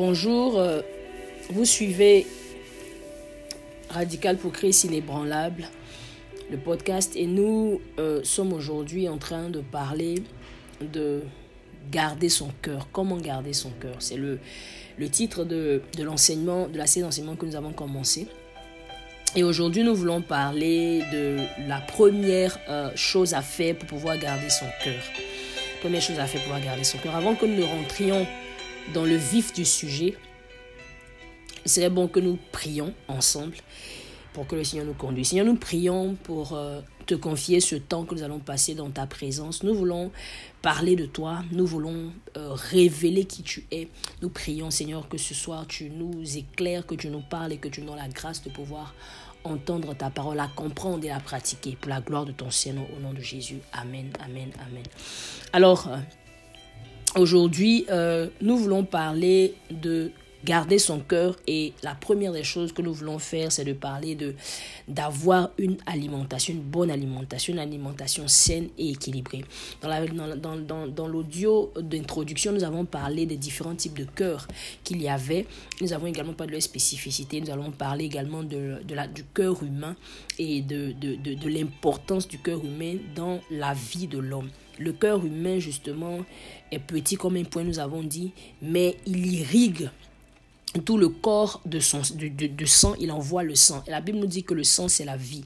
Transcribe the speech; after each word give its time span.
Bonjour, 0.00 0.60
euh, 0.60 0.80
vous 1.50 1.64
suivez 1.64 2.24
Radical 3.90 4.36
pour 4.36 4.52
Christ 4.52 4.84
inébranlable, 4.84 5.64
le 6.52 6.56
podcast, 6.56 7.16
et 7.16 7.26
nous 7.26 7.80
euh, 7.98 8.20
sommes 8.22 8.52
aujourd'hui 8.52 9.08
en 9.08 9.18
train 9.18 9.50
de 9.50 9.58
parler 9.58 10.22
de 10.80 11.22
garder 11.90 12.28
son 12.28 12.50
cœur. 12.62 12.86
Comment 12.92 13.16
garder 13.16 13.52
son 13.52 13.70
cœur? 13.70 13.96
C'est 13.98 14.16
le, 14.16 14.38
titre 15.10 15.42
de, 15.42 15.82
de 15.96 16.04
l'enseignement, 16.04 16.68
de 16.68 16.78
la 16.78 16.86
série 16.86 17.02
d'enseignement 17.02 17.34
que 17.34 17.46
nous 17.46 17.56
avons 17.56 17.72
commencé. 17.72 18.28
Et 19.34 19.42
aujourd'hui, 19.42 19.82
nous 19.82 19.96
voulons 19.96 20.22
parler 20.22 21.02
de 21.12 21.38
la 21.66 21.80
première 21.80 22.56
euh, 22.68 22.92
chose 22.94 23.34
à 23.34 23.42
faire 23.42 23.76
pour 23.76 23.88
pouvoir 23.88 24.16
garder 24.16 24.48
son 24.48 24.66
cœur. 24.84 25.02
Première 25.80 26.02
chose 26.02 26.20
à 26.20 26.26
faire 26.26 26.40
pour 26.42 26.52
pouvoir 26.52 26.64
garder 26.64 26.84
son 26.84 26.98
cœur. 26.98 27.16
Avant 27.16 27.34
que 27.34 27.46
nous 27.46 27.56
ne 27.56 27.64
rentrions 27.64 28.28
dans 28.94 29.04
le 29.04 29.16
vif 29.16 29.52
du 29.52 29.64
sujet, 29.64 30.16
il 31.64 31.70
serait 31.70 31.90
bon 31.90 32.08
que 32.08 32.20
nous 32.20 32.38
prions 32.52 32.94
ensemble 33.08 33.56
pour 34.32 34.46
que 34.46 34.56
le 34.56 34.64
Seigneur 34.64 34.86
nous 34.86 34.94
conduise. 34.94 35.28
Seigneur, 35.28 35.46
nous 35.46 35.56
prions 35.56 36.14
pour 36.22 36.54
euh, 36.54 36.80
te 37.06 37.14
confier 37.14 37.60
ce 37.60 37.74
temps 37.74 38.04
que 38.04 38.14
nous 38.14 38.22
allons 38.22 38.38
passer 38.38 38.74
dans 38.74 38.90
ta 38.90 39.06
présence. 39.06 39.62
Nous 39.62 39.74
voulons 39.74 40.10
parler 40.62 40.96
de 40.96 41.06
toi, 41.06 41.42
nous 41.50 41.66
voulons 41.66 42.12
euh, 42.36 42.52
révéler 42.52 43.24
qui 43.24 43.42
tu 43.42 43.66
es. 43.70 43.88
Nous 44.22 44.28
prions, 44.28 44.70
Seigneur, 44.70 45.08
que 45.08 45.18
ce 45.18 45.34
soir 45.34 45.66
tu 45.66 45.90
nous 45.90 46.36
éclaires, 46.36 46.86
que 46.86 46.94
tu 46.94 47.08
nous 47.08 47.22
parles 47.22 47.52
et 47.52 47.56
que 47.56 47.68
tu 47.68 47.80
nous 47.80 47.88
donnes 47.88 47.96
la 47.96 48.08
grâce 48.08 48.42
de 48.42 48.50
pouvoir 48.50 48.94
entendre 49.44 49.94
ta 49.94 50.10
parole, 50.10 50.36
la 50.36 50.48
comprendre 50.48 51.04
et 51.04 51.08
la 51.08 51.20
pratiquer 51.20 51.76
pour 51.80 51.90
la 51.90 52.00
gloire 52.00 52.24
de 52.24 52.32
ton 52.32 52.50
Seigneur 52.50 52.86
au 52.96 53.00
nom 53.00 53.12
de 53.12 53.20
Jésus. 53.20 53.58
Amen, 53.72 54.10
amen, 54.24 54.50
amen. 54.66 54.84
Alors, 55.52 55.88
euh, 55.88 55.96
Aujourd'hui, 57.16 57.86
euh, 57.90 58.28
nous 58.42 58.58
voulons 58.58 58.84
parler 58.84 59.54
de 59.70 60.10
garder 60.44 60.78
son 60.78 61.00
cœur 61.00 61.36
et 61.46 61.72
la 61.82 61.94
première 61.94 62.32
des 62.32 62.44
choses 62.44 62.72
que 62.72 62.82
nous 62.82 62.92
voulons 62.92 63.18
faire, 63.18 63.50
c'est 63.50 63.64
de 63.64 63.72
parler 63.72 64.14
de 64.14 64.34
d'avoir 64.86 65.50
une 65.58 65.78
alimentation, 65.86 66.54
une 66.54 66.62
bonne 66.62 66.90
alimentation, 66.90 67.54
une 67.54 67.58
alimentation 67.58 68.28
saine 68.28 68.68
et 68.78 68.90
équilibrée. 68.90 69.44
Dans 69.82 71.06
l'audio 71.08 71.72
d'introduction, 71.80 72.52
nous 72.52 72.62
avons 72.62 72.84
parlé 72.84 73.26
des 73.26 73.36
différents 73.36 73.74
types 73.74 73.98
de 73.98 74.04
cœurs 74.04 74.46
qu'il 74.84 75.02
y 75.02 75.08
avait. 75.08 75.46
Nous 75.80 75.92
avons 75.92 76.06
également 76.06 76.34
parlé 76.34 76.50
de 76.50 76.56
leur 76.56 76.62
spécificité. 76.62 77.40
Nous 77.40 77.50
allons 77.50 77.70
parler 77.70 78.04
également 78.04 78.42
de, 78.42 78.78
du 79.14 79.24
cœur 79.24 79.62
humain 79.62 79.96
et 80.38 80.60
de, 80.60 80.92
de, 80.92 81.16
de 81.16 81.48
l'importance 81.48 82.28
du 82.28 82.38
cœur 82.38 82.64
humain 82.64 82.96
dans 83.16 83.40
la 83.50 83.74
vie 83.74 84.06
de 84.06 84.18
l'homme. 84.18 84.50
Le 84.78 84.92
cœur 84.92 85.24
humain, 85.24 85.58
justement, 85.58 86.18
est 86.70 86.78
petit 86.78 87.16
comme 87.16 87.36
un 87.36 87.44
point, 87.44 87.64
nous 87.64 87.78
avons 87.78 88.02
dit, 88.02 88.32
mais 88.62 88.96
il 89.06 89.26
irrigue 89.34 89.90
tout 90.84 90.98
le 90.98 91.08
corps 91.08 91.62
de, 91.64 91.80
son, 91.80 92.02
de, 92.14 92.66
sang, 92.66 92.94
il 93.00 93.10
envoie 93.10 93.42
le 93.42 93.54
sang. 93.54 93.82
Et 93.86 93.90
la 93.90 94.00
Bible 94.00 94.18
nous 94.18 94.26
dit 94.26 94.44
que 94.44 94.54
le 94.54 94.64
sang, 94.64 94.88
c'est 94.88 95.04
la 95.04 95.16
vie. 95.16 95.44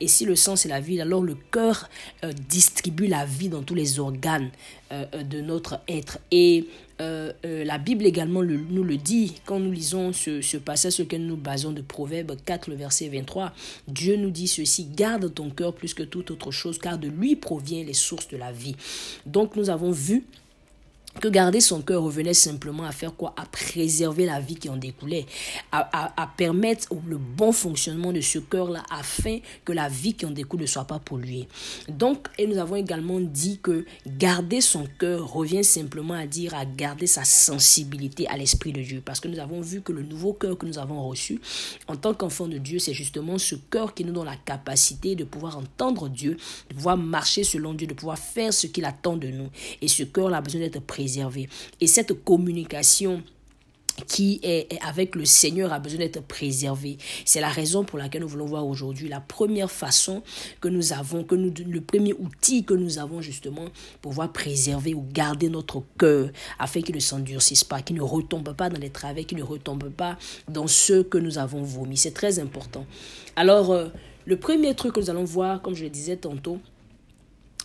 Et 0.00 0.08
si 0.08 0.24
le 0.24 0.36
sang, 0.36 0.56
c'est 0.56 0.68
la 0.68 0.80
vie, 0.80 1.00
alors 1.00 1.22
le 1.22 1.36
cœur 1.52 1.88
euh, 2.24 2.32
distribue 2.48 3.06
la 3.06 3.24
vie 3.24 3.48
dans 3.48 3.62
tous 3.62 3.74
les 3.74 4.00
organes 4.00 4.50
euh, 4.92 5.04
euh, 5.14 5.22
de 5.22 5.40
notre 5.40 5.80
être. 5.88 6.18
Et 6.30 6.66
la 6.98 7.78
Bible 7.78 8.06
également 8.06 8.42
nous 8.42 8.84
le 8.84 8.96
dit 8.96 9.34
quand 9.44 9.58
nous 9.58 9.72
lisons 9.72 10.12
ce, 10.12 10.40
ce 10.40 10.56
passage 10.56 10.92
sur 10.92 11.04
lequel 11.04 11.26
nous 11.26 11.36
basons 11.36 11.72
de 11.72 11.82
Proverbe 11.82 12.36
4, 12.44 12.70
le 12.70 12.76
verset 12.76 13.08
23. 13.08 13.52
Dieu 13.88 14.16
nous 14.16 14.30
dit 14.30 14.46
ceci, 14.46 14.86
garde 14.86 15.34
ton 15.34 15.50
cœur 15.50 15.74
plus 15.74 15.92
que 15.92 16.04
toute 16.04 16.30
autre 16.30 16.52
chose, 16.52 16.78
car 16.78 16.96
de 16.96 17.08
lui 17.08 17.34
provient 17.34 17.84
les 17.84 17.94
sources 17.94 18.28
de 18.28 18.36
la 18.36 18.52
vie. 18.52 18.76
Donc 19.26 19.56
nous 19.56 19.70
avons 19.70 19.90
vu 19.90 20.24
que 21.20 21.28
garder 21.28 21.60
son 21.60 21.82
cœur 21.82 22.02
revenait 22.02 22.34
simplement 22.34 22.84
à 22.84 22.92
faire 22.92 23.14
quoi? 23.14 23.34
À 23.36 23.46
préserver 23.46 24.26
la 24.26 24.40
vie 24.40 24.56
qui 24.56 24.68
en 24.68 24.76
découlait, 24.76 25.26
à, 25.72 26.12
à, 26.20 26.26
permettre 26.26 26.88
le 27.06 27.18
bon 27.18 27.52
fonctionnement 27.52 28.12
de 28.12 28.20
ce 28.20 28.38
cœur-là 28.38 28.82
afin 28.90 29.38
que 29.64 29.72
la 29.72 29.88
vie 29.88 30.14
qui 30.14 30.26
en 30.26 30.30
découle 30.30 30.60
ne 30.60 30.66
soit 30.66 30.86
pas 30.86 30.98
polluée. 30.98 31.48
Donc, 31.88 32.28
nous 32.44 32.58
avons 32.58 32.76
également 32.76 33.20
dit 33.20 33.58
que 33.62 33.84
garder 34.06 34.60
son 34.60 34.86
cœur 34.98 35.32
revient 35.32 35.64
simplement 35.64 36.14
à 36.14 36.26
dire 36.26 36.54
à 36.54 36.64
garder 36.64 37.06
sa 37.06 37.24
sensibilité 37.24 38.26
à 38.28 38.36
l'Esprit 38.36 38.72
de 38.72 38.82
Dieu. 38.82 39.02
Parce 39.04 39.20
que 39.20 39.28
nous 39.28 39.38
avons 39.38 39.60
vu 39.60 39.80
que 39.80 39.92
le 39.92 40.02
nouveau 40.02 40.32
cœur 40.32 40.58
que 40.58 40.66
nous 40.66 40.78
avons 40.78 41.06
reçu 41.08 41.40
en 41.88 41.96
tant 41.96 42.14
qu'enfant 42.14 42.48
de 42.48 42.58
Dieu, 42.58 42.78
c'est 42.78 42.94
justement 42.94 43.38
ce 43.38 43.54
cœur 43.54 43.94
qui 43.94 44.04
nous 44.04 44.12
donne 44.12 44.26
la 44.26 44.36
capacité 44.36 45.14
de 45.14 45.24
pouvoir 45.24 45.58
entendre 45.58 46.08
Dieu, 46.08 46.36
de 46.70 46.74
pouvoir 46.74 46.96
marcher 46.96 47.44
selon 47.44 47.74
Dieu, 47.74 47.86
de 47.86 47.94
pouvoir 47.94 48.18
faire 48.18 48.52
ce 48.52 48.66
qu'il 48.66 48.84
attend 48.84 49.16
de 49.16 49.28
nous. 49.28 49.48
Et 49.80 49.88
ce 49.88 50.02
cœur-là 50.02 50.38
a 50.38 50.40
besoin 50.40 50.60
d'être 50.60 50.80
préservé 51.04 51.48
et 51.80 51.86
cette 51.86 52.24
communication 52.24 53.22
qui 54.08 54.40
est 54.42 54.66
avec 54.82 55.14
le 55.14 55.24
Seigneur 55.24 55.72
a 55.72 55.78
besoin 55.78 56.00
d'être 56.00 56.20
préservée. 56.20 56.98
C'est 57.24 57.40
la 57.40 57.48
raison 57.48 57.84
pour 57.84 57.96
laquelle 57.96 58.22
nous 58.22 58.28
voulons 58.28 58.46
voir 58.46 58.66
aujourd'hui 58.66 59.08
la 59.08 59.20
première 59.20 59.70
façon 59.70 60.24
que 60.60 60.66
nous 60.66 60.92
avons, 60.92 61.22
que 61.22 61.36
nous, 61.36 61.54
le 61.64 61.80
premier 61.80 62.12
outil 62.12 62.64
que 62.64 62.74
nous 62.74 62.98
avons 62.98 63.20
justement 63.20 63.66
pour 64.02 64.10
pouvoir 64.10 64.32
préserver 64.32 64.94
ou 64.94 65.06
garder 65.12 65.48
notre 65.48 65.84
cœur 65.96 66.30
afin 66.58 66.80
qu'il 66.80 66.96
ne 66.96 67.00
s'endurcisse 67.00 67.62
pas, 67.62 67.82
qu'il 67.82 67.94
ne 67.94 68.02
retombe 68.02 68.52
pas 68.56 68.68
dans 68.68 68.80
les 68.80 68.90
travers, 68.90 69.24
qu'il 69.26 69.38
ne 69.38 69.44
retombe 69.44 69.88
pas 69.90 70.18
dans 70.48 70.66
ce 70.66 71.02
que 71.02 71.18
nous 71.18 71.38
avons 71.38 71.62
vomi. 71.62 71.96
C'est 71.96 72.14
très 72.14 72.40
important. 72.40 72.86
Alors, 73.36 73.70
euh, 73.70 73.86
le 74.24 74.36
premier 74.36 74.74
truc 74.74 74.94
que 74.94 75.00
nous 75.00 75.10
allons 75.10 75.24
voir, 75.24 75.62
comme 75.62 75.74
je 75.74 75.84
le 75.84 75.90
disais 75.90 76.16
tantôt, 76.16 76.58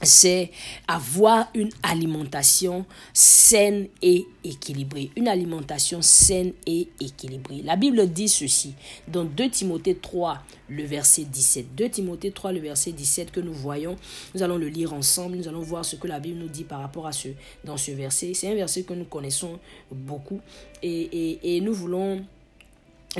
c'est 0.02 0.52
avoir 0.88 1.50
une 1.54 1.70
alimentation 1.84 2.86
saine 3.14 3.88
et 4.02 4.26
équilibrée. 4.44 5.12
Une 5.16 5.28
alimentation 5.28 6.02
saine 6.02 6.54
et 6.66 6.88
équilibrée. 7.00 7.62
La 7.64 7.76
Bible 7.76 8.08
dit 8.08 8.30
ceci 8.30 8.74
dans 9.08 9.26
2 9.26 9.50
Timothée 9.50 9.96
3, 9.96 10.40
le 10.70 10.84
verset 10.84 11.24
17. 11.24 11.76
2 11.76 11.90
Timothée 11.90 12.32
3, 12.32 12.54
le 12.54 12.60
verset 12.60 12.92
17 12.92 13.32
que 13.32 13.40
nous 13.40 13.54
voyons. 13.54 13.98
Nous 14.34 14.44
allons 14.44 14.58
le 14.58 14.70
lire 14.70 14.94
ensemble. 14.94 15.36
Nous 15.36 15.48
allons 15.48 15.62
voir 15.62 15.84
ce 15.84 15.96
que 15.96 16.08
la 16.08 16.20
Bible 16.20 16.40
nous 16.40 16.48
dit 16.48 16.64
par 16.64 16.80
rapport 16.80 17.08
à 17.08 17.12
ce, 17.12 17.30
dans 17.64 17.78
ce 17.78 17.92
verset. 17.92 18.34
C'est 18.34 18.50
un 18.50 18.56
verset 18.56 18.84
que 18.84 18.94
nous 18.94 19.06
connaissons 19.06 19.60
beaucoup 19.92 20.40
et, 20.82 20.90
et, 20.90 21.58
et 21.58 21.62
nous 21.62 21.74
voulons 21.74 22.26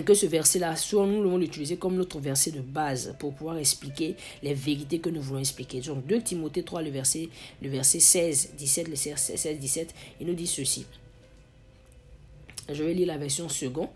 que 0.06 0.14
ce 0.14 0.28
verset-là, 0.28 0.76
soit 0.76 1.06
nous 1.08 1.20
allons 1.20 1.38
l'utiliser 1.38 1.78
comme 1.78 1.96
notre 1.96 2.20
verset 2.20 2.52
de 2.52 2.62
base 2.62 3.16
pour 3.18 3.34
pouvoir 3.34 3.58
expliquer 3.58 4.16
les 4.44 4.54
vérités 4.54 5.00
que 5.00 5.10
nous 5.10 5.22
voulons 5.22 5.40
expliquer. 5.40 5.82
Donc 5.82 6.06
2 6.06 6.22
Timothée 6.22 6.64
3, 6.64 6.84
le 6.84 6.92
verset, 6.92 7.30
le 7.62 7.70
verset 7.70 8.00
16, 8.00 8.52
17, 8.58 8.88
le 8.88 8.96
16, 8.96 9.58
17, 9.60 9.96
il 10.22 10.28
nous 10.28 10.36
dit 10.36 10.48
ceci. 10.48 10.86
Je 12.72 12.84
vais 12.84 12.94
lire 12.94 13.08
la 13.08 13.18
version 13.18 13.50
seconde. 13.50 13.90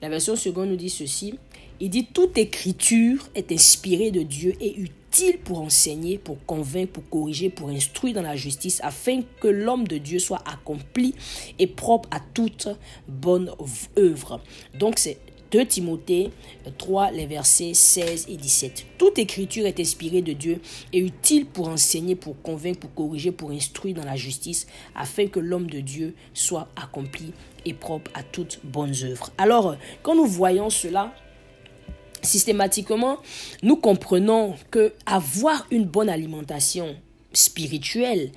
La 0.00 0.08
version 0.08 0.36
seconde 0.36 0.68
nous 0.68 0.76
dit 0.76 0.90
ceci. 0.90 1.34
Il 1.80 1.90
dit 1.90 2.06
toute 2.06 2.38
écriture 2.38 3.28
est 3.34 3.50
inspirée 3.50 4.12
de 4.12 4.22
Dieu 4.22 4.54
et 4.60 4.78
utile 4.78 5.38
pour 5.38 5.60
enseigner, 5.60 6.18
pour 6.18 6.44
convaincre, 6.46 6.92
pour 6.92 7.08
corriger, 7.08 7.50
pour 7.50 7.68
instruire 7.68 8.14
dans 8.14 8.22
la 8.22 8.36
justice, 8.36 8.80
afin 8.82 9.22
que 9.40 9.48
l'homme 9.48 9.86
de 9.88 9.98
Dieu 9.98 10.20
soit 10.20 10.42
accompli 10.46 11.14
et 11.58 11.66
propre 11.66 12.08
à 12.12 12.20
toute 12.20 12.68
bonne 13.08 13.50
œuvre. 13.98 14.40
Donc 14.78 14.98
c'est 14.98 15.18
2 15.50 15.66
Timothée 15.66 16.30
3, 16.78 17.12
les 17.12 17.26
versets 17.26 17.74
16 17.74 18.26
et 18.28 18.36
17. 18.36 18.86
Toute 18.98 19.18
écriture 19.18 19.66
est 19.66 19.78
inspirée 19.78 20.22
de 20.22 20.32
Dieu 20.32 20.60
et 20.92 20.98
utile 20.98 21.46
pour 21.46 21.68
enseigner, 21.68 22.16
pour 22.16 22.40
convaincre, 22.42 22.80
pour 22.80 22.94
corriger, 22.94 23.30
pour 23.30 23.50
instruire 23.50 23.94
dans 23.94 24.04
la 24.04 24.16
justice, 24.16 24.66
afin 24.96 25.28
que 25.28 25.38
l'homme 25.38 25.68
de 25.68 25.78
Dieu 25.78 26.14
soit 26.32 26.68
accompli 26.74 27.32
et 27.64 27.72
propre 27.72 28.10
à 28.14 28.22
toutes 28.24 28.58
bonnes 28.64 28.94
œuvres. 29.04 29.30
Alors, 29.38 29.76
quand 30.02 30.16
nous 30.16 30.26
voyons 30.26 30.70
cela, 30.70 31.14
systématiquement, 32.24 33.18
nous 33.62 33.76
comprenons 33.76 34.54
que 34.70 34.92
avoir 35.06 35.66
une 35.70 35.84
bonne 35.84 36.08
alimentation 36.08 36.96
spirituelle, 37.32 38.32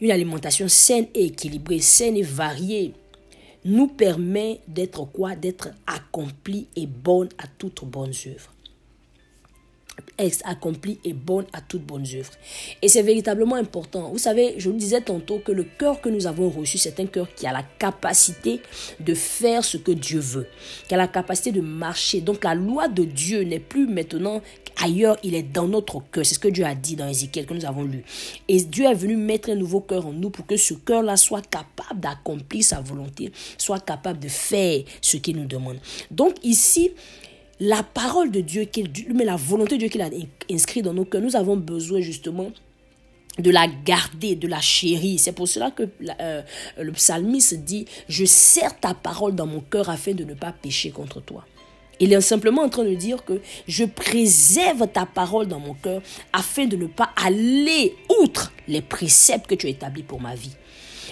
une 0.00 0.10
alimentation 0.10 0.68
saine 0.68 1.06
et 1.14 1.26
équilibrée, 1.26 1.80
saine 1.80 2.16
et 2.16 2.22
variée, 2.22 2.94
nous 3.64 3.88
permet 3.88 4.60
d'être 4.68 5.04
quoi? 5.04 5.36
D'être 5.36 5.70
accompli 5.86 6.68
et 6.76 6.86
bonne 6.86 7.28
à 7.38 7.46
toutes 7.58 7.84
bonnes 7.84 8.12
œuvres 8.26 8.53
accompli 10.44 10.98
et 11.04 11.12
bonne 11.12 11.46
à 11.52 11.60
toutes 11.60 11.82
bonnes 11.82 12.06
œuvres. 12.14 12.32
Et 12.82 12.88
c'est 12.88 13.02
véritablement 13.02 13.56
important. 13.56 14.10
Vous 14.10 14.18
savez, 14.18 14.54
je 14.58 14.68
vous 14.68 14.76
disais 14.76 15.00
tantôt 15.00 15.38
que 15.38 15.52
le 15.52 15.64
cœur 15.64 16.00
que 16.00 16.08
nous 16.08 16.26
avons 16.26 16.50
reçu, 16.50 16.78
c'est 16.78 16.98
un 17.00 17.06
cœur 17.06 17.32
qui 17.34 17.46
a 17.46 17.52
la 17.52 17.64
capacité 17.78 18.60
de 19.00 19.14
faire 19.14 19.64
ce 19.64 19.76
que 19.76 19.92
Dieu 19.92 20.20
veut, 20.20 20.46
qui 20.88 20.94
a 20.94 20.96
la 20.96 21.08
capacité 21.08 21.52
de 21.52 21.60
marcher. 21.60 22.20
Donc 22.20 22.44
la 22.44 22.54
loi 22.54 22.88
de 22.88 23.04
Dieu 23.04 23.42
n'est 23.42 23.60
plus 23.60 23.86
maintenant 23.86 24.40
ailleurs, 24.82 25.16
il 25.22 25.34
est 25.34 25.42
dans 25.42 25.68
notre 25.68 26.02
cœur. 26.10 26.24
C'est 26.24 26.34
ce 26.34 26.38
que 26.38 26.48
Dieu 26.48 26.64
a 26.64 26.74
dit 26.74 26.96
dans 26.96 27.08
Ézéchiel 27.08 27.46
que 27.46 27.54
nous 27.54 27.64
avons 27.64 27.84
lu. 27.84 28.04
Et 28.48 28.60
Dieu 28.60 28.84
est 28.84 28.94
venu 28.94 29.16
mettre 29.16 29.50
un 29.50 29.54
nouveau 29.54 29.80
cœur 29.80 30.06
en 30.06 30.12
nous 30.12 30.30
pour 30.30 30.46
que 30.46 30.56
ce 30.56 30.74
cœur-là 30.74 31.16
soit 31.16 31.46
capable 31.48 32.00
d'accomplir 32.00 32.64
sa 32.64 32.80
volonté, 32.80 33.32
soit 33.58 33.80
capable 33.80 34.18
de 34.18 34.28
faire 34.28 34.82
ce 35.00 35.16
qu'il 35.16 35.36
nous 35.36 35.46
demande. 35.46 35.78
Donc 36.10 36.34
ici, 36.42 36.92
la 37.60 37.82
parole 37.82 38.30
de 38.30 38.40
Dieu, 38.40 38.68
mais 39.14 39.24
la 39.24 39.36
volonté 39.36 39.76
de 39.76 39.80
Dieu 39.80 39.88
qu'il 39.88 40.02
a 40.02 40.10
inscrit 40.50 40.82
dans 40.82 40.94
nos 40.94 41.04
cœurs, 41.04 41.22
nous 41.22 41.36
avons 41.36 41.56
besoin 41.56 42.00
justement 42.00 42.50
de 43.38 43.50
la 43.50 43.66
garder, 43.66 44.36
de 44.36 44.48
la 44.48 44.60
chérir. 44.60 45.18
C'est 45.18 45.32
pour 45.32 45.48
cela 45.48 45.70
que 45.70 45.88
euh, 46.20 46.42
le 46.78 46.92
psalmiste 46.92 47.54
dit, 47.64 47.86
je 48.08 48.24
serre 48.24 48.78
ta 48.78 48.94
parole 48.94 49.34
dans 49.34 49.46
mon 49.46 49.60
cœur 49.60 49.88
afin 49.88 50.12
de 50.12 50.24
ne 50.24 50.34
pas 50.34 50.52
pécher 50.52 50.90
contre 50.90 51.20
toi. 51.20 51.44
Il 52.00 52.12
est 52.12 52.20
simplement 52.20 52.62
en 52.62 52.68
train 52.68 52.84
de 52.84 52.94
dire 52.94 53.24
que 53.24 53.40
je 53.68 53.84
préserve 53.84 54.88
ta 54.88 55.06
parole 55.06 55.46
dans 55.46 55.60
mon 55.60 55.74
cœur 55.74 56.02
afin 56.32 56.66
de 56.66 56.76
ne 56.76 56.86
pas 56.86 57.10
aller 57.24 57.94
outre 58.20 58.52
les 58.66 58.82
préceptes 58.82 59.46
que 59.46 59.54
tu 59.54 59.66
as 59.66 59.70
établis 59.70 60.02
pour 60.02 60.20
ma 60.20 60.34
vie. 60.34 60.56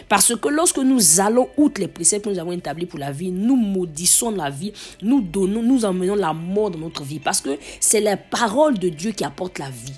Parce 0.08 0.34
que 0.36 0.48
lorsque 0.48 0.78
nous 0.78 1.20
allons 1.20 1.48
outre 1.56 1.80
les 1.80 1.88
préceptes 1.88 2.24
que 2.24 2.30
nous 2.30 2.38
avons 2.38 2.52
établis 2.52 2.86
pour 2.86 2.98
la 2.98 3.10
vie, 3.10 3.30
nous 3.30 3.56
maudissons 3.56 4.30
la 4.30 4.50
vie, 4.50 4.72
nous 5.02 5.20
donnons, 5.20 5.62
nous 5.62 5.84
emmenons 5.84 6.14
la 6.14 6.32
mort 6.32 6.70
dans 6.70 6.78
notre 6.78 7.02
vie. 7.02 7.18
Parce 7.18 7.40
que 7.40 7.58
c'est 7.80 8.00
la 8.00 8.16
parole 8.16 8.78
de 8.78 8.88
Dieu 8.88 9.12
qui 9.12 9.24
apporte 9.24 9.58
la 9.58 9.70
vie. 9.70 9.94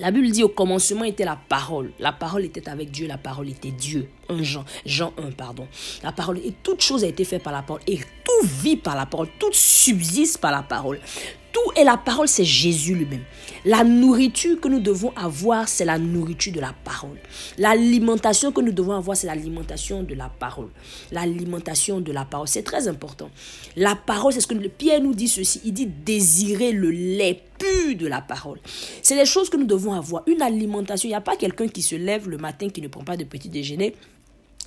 La 0.00 0.10
Bible 0.10 0.28
dit 0.30 0.42
au 0.42 0.48
commencement 0.48 1.04
était 1.04 1.24
la 1.24 1.36
parole. 1.36 1.92
La 2.00 2.12
parole 2.12 2.44
était 2.44 2.68
avec 2.68 2.90
Dieu, 2.90 3.06
la 3.06 3.18
parole 3.18 3.48
était 3.48 3.70
Dieu. 3.70 4.08
Jean, 4.40 4.64
Jean 4.84 5.12
1, 5.18 5.30
pardon. 5.32 5.68
La 6.02 6.10
parole, 6.10 6.38
et 6.38 6.52
toute 6.62 6.80
chose 6.80 7.04
a 7.04 7.06
été 7.06 7.24
faite 7.24 7.44
par 7.44 7.52
la 7.52 7.62
parole. 7.62 7.82
Et 7.86 7.98
tout 7.98 8.46
vit 8.60 8.76
par 8.76 8.96
la 8.96 9.06
parole. 9.06 9.28
Tout 9.38 9.52
subsiste 9.52 10.38
par 10.38 10.50
la 10.50 10.62
parole. 10.62 10.98
Tout 11.54 11.72
et 11.80 11.84
la 11.84 11.96
parole, 11.96 12.26
c'est 12.26 12.44
Jésus 12.44 12.96
lui-même. 12.96 13.22
La 13.64 13.84
nourriture 13.84 14.60
que 14.60 14.66
nous 14.68 14.80
devons 14.80 15.12
avoir, 15.16 15.68
c'est 15.68 15.84
la 15.84 15.98
nourriture 15.98 16.52
de 16.52 16.60
la 16.60 16.74
parole. 16.84 17.16
L'alimentation 17.58 18.50
que 18.50 18.60
nous 18.60 18.72
devons 18.72 18.92
avoir, 18.92 19.16
c'est 19.16 19.28
l'alimentation 19.28 20.02
de 20.02 20.14
la 20.14 20.28
parole. 20.28 20.68
L'alimentation 21.12 22.00
de 22.00 22.10
la 22.12 22.24
parole, 22.24 22.48
c'est 22.48 22.64
très 22.64 22.88
important. 22.88 23.30
La 23.76 23.94
parole, 23.94 24.32
c'est 24.32 24.40
ce 24.40 24.48
que 24.48 24.54
Pierre 24.66 25.00
nous 25.00 25.14
dit 25.14 25.28
ceci. 25.28 25.60
Il 25.64 25.72
dit 25.72 25.86
désirer 25.86 26.72
le 26.72 26.90
lait 26.90 27.40
pur 27.56 27.96
de 27.96 28.08
la 28.08 28.20
parole. 28.20 28.58
C'est 29.00 29.16
les 29.16 29.24
choses 29.24 29.48
que 29.48 29.56
nous 29.56 29.64
devons 29.64 29.94
avoir. 29.94 30.24
Une 30.26 30.42
alimentation. 30.42 31.06
Il 31.06 31.12
n'y 31.12 31.16
a 31.16 31.20
pas 31.20 31.36
quelqu'un 31.36 31.68
qui 31.68 31.82
se 31.82 31.94
lève 31.94 32.28
le 32.28 32.36
matin 32.36 32.68
qui 32.68 32.82
ne 32.82 32.88
prend 32.88 33.04
pas 33.04 33.16
de 33.16 33.24
petit 33.24 33.48
déjeuner 33.48 33.94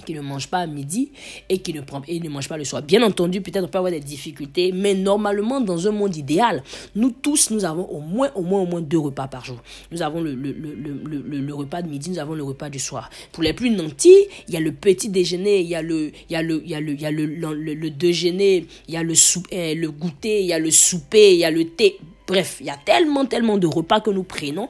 qui 0.05 0.13
ne 0.13 0.21
mange 0.21 0.47
pas 0.47 0.59
à 0.59 0.67
midi 0.67 1.11
et 1.49 1.59
qui 1.59 1.73
ne, 1.73 1.81
prend, 1.81 2.01
et 2.07 2.19
ne 2.19 2.29
mange 2.29 2.47
pas 2.47 2.57
le 2.57 2.63
soir. 2.63 2.81
Bien 2.81 3.01
entendu, 3.03 3.41
peut-être 3.41 3.63
on 3.63 3.67
peut 3.67 3.77
avoir 3.77 3.91
des 3.91 3.99
difficultés, 3.99 4.71
mais 4.71 4.93
normalement, 4.93 5.61
dans 5.61 5.87
un 5.87 5.91
monde 5.91 6.15
idéal, 6.15 6.63
nous 6.95 7.11
tous, 7.11 7.51
nous 7.51 7.65
avons 7.65 7.85
au 7.85 7.99
moins, 7.99 8.29
au 8.35 8.41
moins, 8.41 8.61
au 8.61 8.65
moins 8.65 8.81
deux 8.81 8.99
repas 8.99 9.27
par 9.27 9.45
jour. 9.45 9.61
Nous 9.91 10.01
avons 10.01 10.21
le, 10.21 10.33
le, 10.33 10.51
le, 10.53 11.39
le, 11.39 11.53
repas 11.53 11.81
de 11.81 11.89
midi, 11.89 12.09
nous 12.09 12.19
avons 12.19 12.35
le 12.35 12.43
repas 12.43 12.69
du 12.69 12.79
soir. 12.79 13.09
Pour 13.31 13.43
les 13.43 13.53
plus 13.53 13.69
nantis, 13.69 14.27
il 14.47 14.53
y 14.53 14.57
a 14.57 14.59
le 14.59 14.71
petit 14.71 15.09
déjeuner, 15.09 15.61
il 15.61 15.67
y 15.67 15.75
a 15.75 15.81
le, 15.81 16.11
il 16.29 16.33
y 16.33 16.35
a 16.35 16.41
le, 16.41 16.61
il 16.63 16.69
y 16.69 16.75
a 16.75 16.79
le, 16.81 16.93
il 16.93 17.01
y 17.01 17.05
a 17.05 17.11
le, 17.11 17.25
le, 17.25 17.89
déjeuner, 17.89 18.65
il 18.87 18.93
y 18.93 18.97
a 18.97 19.03
le, 19.03 19.15
souper, 19.15 19.75
le 19.75 19.91
goûter, 19.91 20.41
il 20.41 20.47
y 20.47 20.53
a 20.53 20.59
le 20.59 20.71
souper, 20.71 21.33
il 21.33 21.39
y 21.39 21.45
a 21.45 21.51
le 21.51 21.65
thé. 21.65 21.97
Bref, 22.27 22.57
il 22.59 22.67
y 22.67 22.69
a 22.69 22.77
tellement, 22.77 23.25
tellement 23.25 23.57
de 23.57 23.67
repas 23.67 24.01
que 24.01 24.09
nous 24.09 24.23
prenons. 24.23 24.67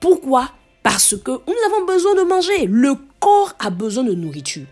Pourquoi? 0.00 0.50
Parce 0.82 1.16
que 1.16 1.30
nous 1.30 1.54
avons 1.66 1.84
besoin 1.84 2.14
de 2.14 2.22
manger. 2.22 2.66
Le 2.66 2.94
corps 3.20 3.54
a 3.58 3.70
besoin 3.70 4.04
de 4.04 4.14
nourriture. 4.14 4.66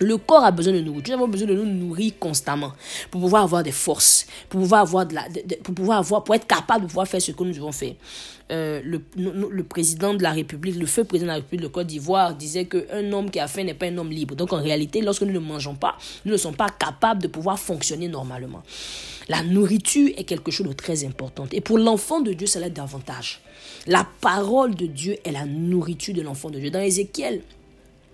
Le 0.00 0.16
corps 0.16 0.44
a 0.44 0.50
besoin 0.50 0.72
de 0.72 0.80
nourriture. 0.80 1.16
Nous 1.16 1.22
avons 1.24 1.30
besoin 1.32 1.48
de 1.48 1.54
nous 1.54 1.64
nourrir 1.64 2.12
constamment 2.20 2.72
pour 3.10 3.20
pouvoir 3.20 3.42
avoir 3.42 3.62
des 3.62 3.72
forces, 3.72 4.26
pour 4.48 4.60
pouvoir 4.60 4.82
avoir 4.82 5.06
de 5.06 5.14
la, 5.14 5.24
pour 5.62 5.74
pouvoir 5.74 5.98
avoir, 5.98 6.24
pour 6.24 6.34
être 6.34 6.46
capable 6.46 6.82
de 6.82 6.86
pouvoir 6.86 7.08
faire 7.08 7.20
ce 7.20 7.32
que 7.32 7.42
nous 7.42 7.52
devons 7.52 7.72
faire. 7.72 7.94
Euh, 8.50 8.80
le, 8.82 9.02
le, 9.16 9.62
président 9.64 10.14
de 10.14 10.22
la 10.22 10.32
République, 10.32 10.76
le 10.76 10.86
feu 10.86 11.04
président 11.04 11.26
de 11.26 11.32
la 11.32 11.34
République 11.36 11.60
de 11.60 11.66
Côte 11.68 11.86
d'Ivoire 11.86 12.34
disait 12.34 12.64
qu'un 12.64 13.12
homme 13.12 13.30
qui 13.30 13.38
a 13.40 13.46
faim 13.46 13.64
n'est 13.64 13.74
pas 13.74 13.86
un 13.86 13.98
homme 13.98 14.10
libre. 14.10 14.34
Donc 14.36 14.54
en 14.54 14.62
réalité, 14.62 15.02
lorsque 15.02 15.22
nous 15.22 15.32
ne 15.34 15.38
mangeons 15.38 15.74
pas, 15.74 15.98
nous 16.24 16.32
ne 16.32 16.36
sommes 16.38 16.56
pas 16.56 16.70
capables 16.70 17.20
de 17.20 17.28
pouvoir 17.28 17.58
fonctionner 17.58 18.08
normalement. 18.08 18.62
La 19.28 19.42
nourriture 19.42 20.10
est 20.16 20.24
quelque 20.24 20.50
chose 20.50 20.66
de 20.66 20.72
très 20.72 21.04
important. 21.04 21.46
Et 21.52 21.60
pour 21.60 21.76
l'enfant 21.78 22.20
de 22.20 22.32
Dieu, 22.32 22.46
ça 22.46 22.60
l'est 22.60 22.70
davantage. 22.70 23.40
La 23.86 24.06
parole 24.22 24.74
de 24.74 24.86
Dieu 24.86 25.16
est 25.24 25.32
la 25.32 25.44
nourriture 25.44 26.14
de 26.14 26.22
l'enfant 26.22 26.48
de 26.48 26.58
Dieu. 26.58 26.70
Dans 26.70 26.80
Ézéchiel, 26.80 27.42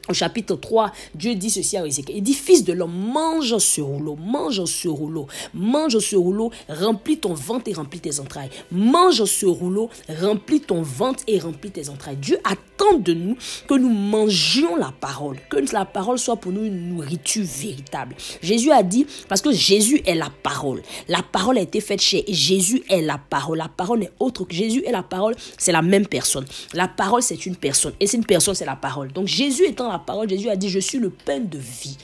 au 0.08 0.14
chapitre 0.14 0.56
3, 0.56 0.92
Dieu 1.14 1.34
dit 1.34 1.50
ceci 1.50 1.76
à 1.76 1.86
Ézéchiel. 1.86 2.16
Il 2.16 2.22
dit, 2.22 2.34
fils 2.34 2.64
de 2.64 2.72
l'homme, 2.72 2.92
mange 2.92 3.56
ce 3.58 3.80
rouleau, 3.80 4.16
mange 4.16 4.64
ce 4.64 4.88
rouleau, 4.88 5.26
mange 5.54 5.98
ce 5.98 6.16
rouleau, 6.16 6.50
remplis 6.68 7.18
ton 7.18 7.34
ventre 7.34 7.70
et 7.70 7.72
remplis 7.72 8.00
tes 8.00 8.20
entrailles. 8.20 8.50
Mange 8.70 9.24
ce 9.24 9.46
rouleau, 9.46 9.88
remplis 10.20 10.60
ton 10.60 10.82
ventre 10.82 11.24
et 11.26 11.38
remplis 11.38 11.70
tes 11.70 11.88
entrailles. 11.88 12.16
Dieu 12.16 12.38
attend 12.44 12.98
de 12.98 13.14
nous 13.14 13.36
que 13.66 13.74
nous 13.74 13.88
mangions 13.88 14.76
la 14.76 14.92
parole, 15.00 15.38
que 15.48 15.56
la 15.72 15.84
parole 15.84 16.18
soit 16.18 16.36
pour 16.36 16.52
nous 16.52 16.64
une 16.64 16.94
nourriture 16.94 17.44
véritable. 17.44 18.14
Jésus 18.42 18.70
a 18.70 18.82
dit, 18.82 19.06
parce 19.28 19.40
que 19.40 19.52
Jésus 19.52 20.02
est 20.04 20.14
la 20.14 20.30
parole. 20.42 20.82
La 21.08 21.22
parole 21.22 21.58
a 21.58 21.62
été 21.62 21.80
faite 21.80 22.00
chez 22.00 22.24
Jésus 22.28 22.82
est 22.90 23.00
la 23.00 23.18
parole. 23.18 23.58
La 23.58 23.68
parole 23.68 24.00
n'est 24.00 24.12
autre 24.20 24.44
que 24.44 24.54
Jésus 24.54 24.84
est 24.84 24.92
la 24.92 25.02
parole, 25.02 25.34
c'est 25.56 25.72
la 25.72 25.82
même 25.82 26.06
personne. 26.06 26.44
La 26.74 26.88
parole, 26.88 27.22
c'est 27.22 27.46
une 27.46 27.56
personne. 27.56 27.92
Et 28.00 28.06
c'est 28.06 28.16
une 28.16 28.26
personne, 28.26 28.54
c'est 28.54 28.64
la 28.64 28.76
parole. 28.76 29.12
Donc 29.12 29.26
Jésus 29.26 29.64
étant 29.66 29.90
parole, 29.98 30.28
Jésus 30.28 30.48
a 30.48 30.56
dit, 30.56 30.68
je 30.68 30.78
suis 30.78 30.98
le 30.98 31.10
pain 31.10 31.40
de 31.40 31.58
vie. 31.58 31.96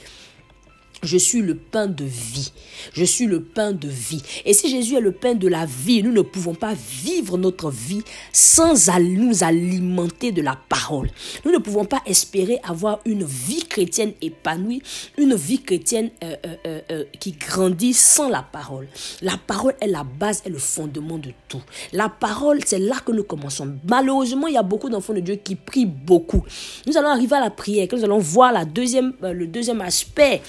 Je 1.02 1.17
suis 1.17 1.41
le 1.41 1.55
pain 1.55 1.87
de 1.87 2.05
vie. 2.05 2.52
Je 2.93 3.05
suis 3.05 3.26
le 3.26 3.43
pain 3.43 3.73
de 3.73 3.88
vie. 3.88 4.23
Et 4.44 4.52
si 4.52 4.69
Jésus 4.69 4.97
est 4.97 5.00
le 5.00 5.12
pain 5.12 5.35
de 5.35 5.49
la 5.49 5.64
vie, 5.64 6.02
nous 6.02 6.12
ne 6.12 6.20
pouvons 6.20 6.55
pas 6.55 6.75
vivre 6.75 7.38
notre 7.38 7.70
vie 7.70 8.02
sans 8.32 8.91
nous 9.00 9.43
alimenter 9.43 10.31
de 10.32 10.43
la 10.43 10.58
parole. 10.69 11.11
Nous 11.44 11.52
ne 11.52 11.58
pouvons 11.58 11.87
pas 11.87 12.02
espérer 12.05 12.61
avoir 12.64 13.00
une 13.06 13.25
vie 13.25 13.64
chrétienne 13.64 14.12
épanouie, 14.20 14.82
une 15.17 15.35
vie 15.35 15.62
chrétienne 15.62 16.11
euh, 16.23 16.37
euh, 16.67 16.81
euh, 16.91 17.05
qui 17.19 17.32
grandit 17.32 17.94
sans 17.94 18.29
la 18.29 18.43
parole. 18.43 18.87
La 19.23 19.38
parole 19.38 19.75
est 19.81 19.88
la 19.88 20.05
base 20.05 20.43
et 20.44 20.50
le 20.50 20.58
fondement 20.58 21.19
de 21.19 21.32
tout. 21.49 21.62
La 21.94 22.11
parole, 22.11 22.61
c'est 22.67 22.79
là 22.79 22.96
que 23.05 23.12
nous 23.12 23.25
commençons. 23.25 23.79
Malheureusement, 23.88 24.49
il 24.49 24.55
y 24.55 24.58
a 24.58 24.62
beaucoup 24.62 24.91
d'enfants 24.91 25.14
de 25.14 25.20
Dieu 25.20 25.37
qui 25.37 25.55
prient 25.56 25.87
beaucoup. 25.87 26.44
Nous 26.87 26.96
allons 26.99 27.08
arriver 27.08 27.37
à 27.37 27.41
la 27.41 27.50
prière, 27.50 27.88
que 27.88 27.96
nous 27.96 28.05
allons 28.05 28.19
voir 28.19 28.53
la 28.53 28.67
deuxième, 28.67 29.14
le 29.23 29.46
deuxième 29.46 29.81
aspect 29.81 30.43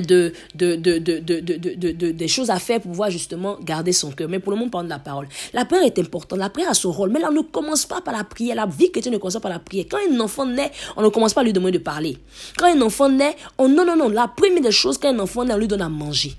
de, 0.00 0.32
de, 0.54 0.76
de, 0.76 0.98
de, 0.98 2.10
des 2.10 2.28
choses 2.28 2.50
à 2.50 2.58
faire 2.58 2.80
pour 2.80 2.90
pouvoir 2.90 3.10
justement 3.10 3.58
garder 3.60 3.92
son 3.92 4.10
cœur. 4.10 4.28
Mais 4.28 4.38
pour 4.38 4.52
le 4.52 4.58
moment, 4.58 4.82
de 4.82 4.88
la 4.88 4.98
parole. 4.98 5.28
La 5.52 5.64
prière 5.64 5.84
est 5.84 5.98
importante. 5.98 6.38
La 6.38 6.50
prière 6.50 6.70
a 6.70 6.74
son 6.74 6.92
rôle. 6.92 7.10
Mais 7.10 7.20
là, 7.20 7.28
on 7.30 7.34
ne 7.34 7.40
commence 7.42 7.86
pas 7.86 8.00
par 8.00 8.14
la 8.14 8.24
prière. 8.24 8.56
La 8.56 8.66
vie 8.66 8.90
chrétienne 8.90 9.14
ne 9.14 9.18
commence 9.18 9.34
pas 9.34 9.40
par 9.40 9.50
la 9.50 9.58
prière. 9.58 9.86
Quand 9.90 9.98
un 10.10 10.20
enfant 10.20 10.46
naît, 10.46 10.70
on 10.96 11.02
ne 11.02 11.08
commence 11.08 11.34
pas 11.34 11.40
à 11.40 11.44
lui 11.44 11.52
demander 11.52 11.78
de 11.78 11.82
parler. 11.82 12.18
Quand 12.56 12.66
un 12.66 12.80
enfant 12.82 13.08
naît, 13.08 13.36
on, 13.58 13.68
non, 13.68 13.84
non, 13.84 13.96
non. 13.96 14.08
La 14.08 14.28
première 14.28 14.62
des 14.62 14.72
choses, 14.72 14.98
quand 14.98 15.08
un 15.08 15.18
enfant 15.18 15.44
naît, 15.44 15.54
on 15.54 15.58
lui 15.58 15.68
donne 15.68 15.82
à 15.82 15.88
manger. 15.88 16.34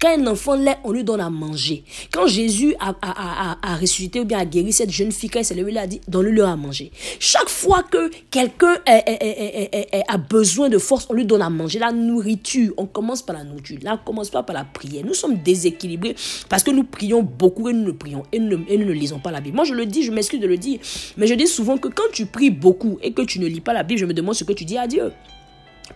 Quand 0.00 0.10
un 0.10 0.26
enfant 0.26 0.54
l'est, 0.54 0.78
on 0.84 0.92
lui 0.92 1.04
donne 1.04 1.20
à 1.20 1.30
manger. 1.30 1.82
Quand 2.12 2.26
Jésus 2.26 2.74
a, 2.78 3.76
ressuscité 3.80 4.20
ou 4.20 4.24
bien 4.24 4.38
a 4.38 4.44
guéri 4.44 4.72
cette 4.72 4.90
jeune 4.90 5.10
fille, 5.10 5.30
quand 5.30 5.40
il 5.40 5.44
s'est 5.44 5.54
levé, 5.54 5.72
il 5.72 5.78
a 5.78 5.86
dit, 5.86 6.00
donne-lui 6.06 6.42
à 6.42 6.54
manger. 6.54 6.90
Chaque 7.18 7.48
fois 7.48 7.82
que 7.82 8.10
quelqu'un 8.30 8.76
a 8.86 10.18
besoin 10.18 10.68
de 10.68 10.78
force, 10.78 11.06
on 11.08 11.14
lui 11.14 11.24
donne 11.24 11.42
à 11.42 11.48
manger. 11.48 11.78
La 11.78 11.92
nourriture, 11.92 12.74
on 12.76 12.86
commence 12.86 13.22
par 13.22 13.36
la 13.36 13.44
nourriture. 13.44 13.78
Là, 13.82 13.98
on 14.00 14.04
commence 14.06 14.28
pas 14.28 14.42
par 14.42 14.54
la 14.54 14.64
prière. 14.64 15.04
Nous 15.04 15.14
sommes 15.14 15.36
déséquilibrés 15.42 16.14
parce 16.48 16.62
que 16.62 16.70
nous 16.70 16.84
prions 16.84 17.22
beaucoup 17.22 17.68
et 17.68 17.72
nous 17.72 17.84
ne 17.84 17.92
prions 17.92 18.24
et 18.32 18.38
nous 18.38 18.58
ne 18.58 18.92
lisons 18.92 19.18
pas 19.18 19.30
la 19.30 19.40
Bible. 19.40 19.56
Moi, 19.56 19.64
je 19.64 19.74
le 19.74 19.86
dis, 19.86 20.02
je 20.02 20.12
m'excuse 20.12 20.40
de 20.40 20.46
le 20.46 20.58
dire, 20.58 20.78
mais 21.16 21.26
je 21.26 21.34
dis 21.34 21.46
souvent 21.46 21.78
que 21.78 21.88
quand 21.88 22.10
tu 22.12 22.26
pries 22.26 22.50
beaucoup 22.50 22.98
et 23.02 23.12
que 23.12 23.22
tu 23.22 23.40
ne 23.40 23.46
lis 23.46 23.60
pas 23.60 23.72
la 23.72 23.82
Bible, 23.82 23.98
je 23.98 24.06
me 24.06 24.14
demande 24.14 24.34
ce 24.34 24.44
que 24.44 24.52
tu 24.52 24.64
dis 24.64 24.76
à 24.76 24.86
Dieu. 24.86 25.10